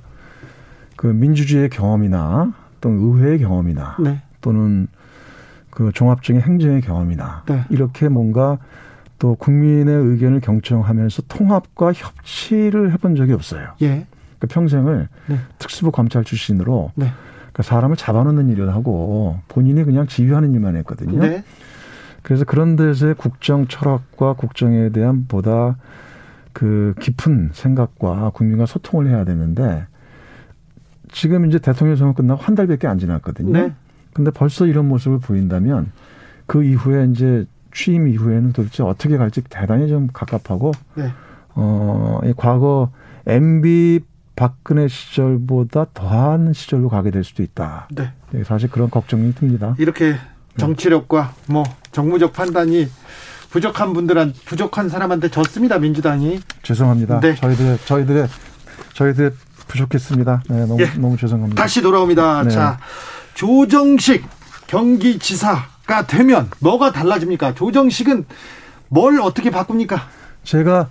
그 0.95 1.09
민주주의의 1.09 1.69
경험이나 1.69 2.55
또 2.81 2.91
의회의 2.91 3.41
경험이나 3.41 3.97
네. 3.99 4.23
또는 4.41 4.87
그 5.69 5.91
종합적인 5.93 6.41
행정의 6.41 6.81
경험이나 6.81 7.43
네. 7.47 7.65
이렇게 7.71 8.09
뭔가 8.09 8.59
또 9.19 9.35
국민의 9.35 9.97
의견을 9.97 10.41
경청하면서 10.41 11.23
통합과 11.29 11.93
협치를 11.93 12.93
해본 12.93 13.17
적이 13.17 13.33
없어요. 13.33 13.67
예. 13.83 14.07
그러니까 14.39 14.47
평생을 14.49 15.09
네. 15.27 15.39
특수부 15.59 15.91
검찰 15.91 16.23
출신으로 16.23 16.93
네. 16.95 17.07
그러니까 17.39 17.65
사람을 17.65 17.97
잡아놓는 17.97 18.49
일을 18.49 18.73
하고 18.73 19.41
본인이 19.49 19.83
그냥 19.83 20.07
지휘하는 20.07 20.55
일만 20.55 20.77
했거든요. 20.77 21.19
네. 21.19 21.43
그래서 22.23 22.45
그런 22.45 22.77
데서의 22.77 23.15
국정 23.15 23.67
철학과 23.67 24.35
국정에 24.35 24.91
대한 24.91 25.27
보다 25.27 25.77
그 26.53 26.95
깊은 27.01 27.51
생각과 27.53 28.31
국민과 28.35 28.67
소통을 28.67 29.09
해야 29.09 29.25
되는데 29.25 29.87
지금 31.13 31.47
이제 31.47 31.59
대통령 31.59 31.97
선거 31.97 32.15
끝나고 32.15 32.43
한 32.43 32.55
달밖에 32.55 32.87
안 32.87 32.99
지났거든요. 32.99 33.53
네. 33.53 33.73
근데 34.13 34.31
벌써 34.31 34.67
이런 34.67 34.89
모습을 34.89 35.19
보인다면 35.19 35.93
그 36.47 36.63
이후에 36.65 37.07
이제 37.13 37.47
취임 37.73 38.09
이후에는 38.09 38.53
도대체 38.53 38.83
어떻게 38.83 39.17
갈지 39.17 39.43
대단히 39.49 39.89
좀 39.89 40.09
갑갑하고 40.13 40.73
네. 40.95 41.13
어, 41.55 42.21
이 42.25 42.33
과거 42.37 42.91
MB 43.27 44.01
박근혜 44.35 44.89
시절보다 44.89 45.87
더한 45.93 46.53
시절로 46.53 46.89
가게 46.89 47.11
될 47.11 47.25
수도 47.25 47.43
있다. 47.43 47.89
네. 47.95 48.13
네 48.31 48.45
사실 48.45 48.71
그런 48.71 48.91
걱정이 48.91 49.35
듭니다. 49.35 49.75
이렇게 49.79 50.15
정치력과 50.57 51.33
뭐 51.47 51.63
정무적 51.93 52.33
판단이 52.33 52.89
부족한 53.51 53.93
분들한 53.93 54.33
부족한 54.45 54.89
사람한테 54.89 55.29
졌습니다 55.29 55.79
민주당이. 55.79 56.41
죄송합니다. 56.63 57.21
네. 57.21 57.35
저희들 57.35 57.79
저희들의 57.85 58.29
저희들 58.95 59.35
부족했습니다. 59.69 60.43
네, 60.49 60.67
너무 60.67 60.81
예. 60.83 60.87
너무 60.97 61.17
죄송합니다. 61.17 61.61
다시 61.61 61.83
돌아옵니다. 61.83 62.45
네. 62.45 62.51
자. 62.51 62.79
조정식 63.35 64.25
경기지사가 64.67 66.07
되면 66.07 66.49
뭐가 66.61 66.93
달라집니까? 66.93 67.55
조정식은 67.55 68.25
뭘 68.89 69.21
어떻게 69.21 69.51
바꿉니까? 69.51 70.09
제가 70.45 70.89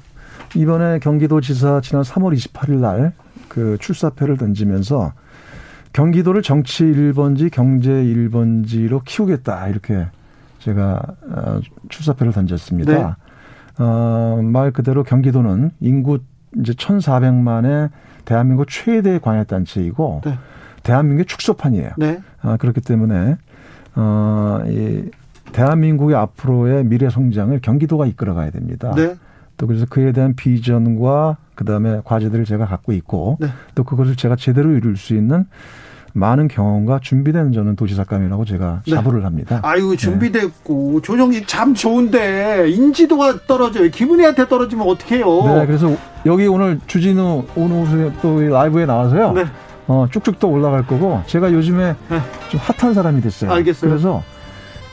이번에 0.56 1.00
경기도지사 1.00 1.82
지난 1.82 2.04
3월 2.04 2.36
28일 2.36 2.80
날 2.80 3.14
그 3.50 3.78
출사표를 3.82 4.38
던지면서 4.38 5.12
경기도를 5.91 6.41
정치 6.43 6.84
1번지 6.84 7.52
경제 7.52 7.89
1번지로 7.89 9.04
키우겠다 9.04 9.68
이렇게 9.68 10.06
제가 10.60 11.01
어, 11.30 11.60
출사표를 11.89 12.34
던졌습니다. 12.34 12.91
네. 12.91 13.84
어, 13.84 14.39
말 14.43 14.72
그대로 14.72 15.03
경기도는 15.03 15.72
인구 15.80 16.20
이제 16.60 16.74
1,400만의 16.74 17.89
대한민국 18.26 18.68
최대 18.70 19.20
광역단체이고 19.20 20.22
네. 20.26 20.38
대한민국의 20.84 21.26
축소판이에요. 21.26 21.91
네. 21.97 22.20
아, 22.41 22.57
그렇기 22.57 22.82
때문에 22.82 23.38
어, 23.95 24.60
이 24.68 25.10
대한민국의 25.51 26.16
앞으로의 26.16 26.86
미래 26.86 27.10
성장을 27.10 27.57
경기도가 27.62 28.05
이끌어가야 28.05 28.51
됩니다. 28.51 28.93
네. 28.95 29.16
또 29.57 29.68
그래서 29.68 29.86
그에 29.89 30.12
대한 30.12 30.36
비전과 30.36 31.38
그 31.55 31.66
다음에 31.66 32.01
과제들을 32.05 32.45
제가 32.45 32.66
갖고 32.66 32.93
있고 32.93 33.38
네. 33.39 33.47
또 33.76 33.84
그것을 33.84 34.16
제가 34.16 34.36
제대로 34.36 34.72
이룰 34.72 34.95
수 34.95 35.16
있는 35.16 35.45
많은 36.14 36.47
경험과 36.47 36.99
준비된 37.01 37.51
저는 37.53 37.76
도지사감이라고 37.76 38.45
제가 38.45 38.82
네. 38.86 38.91
자부를 38.95 39.26
합니다. 39.26 39.60
아유 39.64 39.95
준비됐고 39.97 40.91
네. 40.95 41.01
조정식 41.01 41.47
참 41.47 41.74
좋은데 41.74 42.70
인지도가 42.70 43.45
떨어져요. 43.47 43.89
기분이한테 43.89 44.47
떨어지면 44.47 44.88
어떡해요? 44.88 45.43
네, 45.55 45.66
그래서 45.66 45.95
여기 46.26 46.47
오늘 46.47 46.80
주진우 46.88 47.45
오늘 47.55 48.12
또 48.22 48.41
라이브에 48.41 48.86
나와서요. 48.86 49.34
네. 49.34 49.45
어, 49.88 50.07
쭉쭉 50.12 50.39
또 50.39 50.49
올라갈 50.49 50.86
거고 50.86 51.22
제가 51.26 51.51
요즘에 51.51 51.95
네. 52.10 52.22
좀 52.49 52.60
핫한 52.60 52.93
사람이 52.93 53.22
됐어요. 53.22 53.51
알겠어요. 53.51 53.89
그래서 53.89 54.24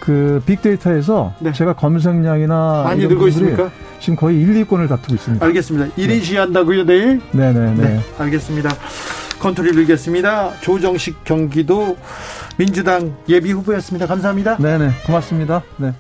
그 0.01 0.41
빅데이터에서 0.47 1.35
네. 1.41 1.53
제가 1.53 1.73
검색량이나 1.75 2.83
많이 2.85 3.07
늘고 3.07 3.29
있습니까? 3.29 3.71
지금 3.99 4.17
거의 4.17 4.41
1, 4.41 4.65
2권을 4.65 4.89
다투고 4.89 5.15
있습니다. 5.15 5.45
알겠습니다. 5.45 5.95
1인 5.97 6.23
시한다고요, 6.23 6.85
내일? 6.85 7.21
네네네. 7.33 7.75
네, 7.75 7.89
네. 7.89 8.01
알겠습니다. 8.19 8.71
컨트롤 9.39 9.75
밀겠습니다. 9.75 10.61
조정식 10.61 11.25
경기도 11.25 11.97
민주당 12.57 13.17
예비 13.29 13.53
후보였습니다. 13.53 14.07
감사합니다. 14.07 14.57
네네. 14.57 14.91
고맙습니다. 15.07 15.63
네. 15.77 15.93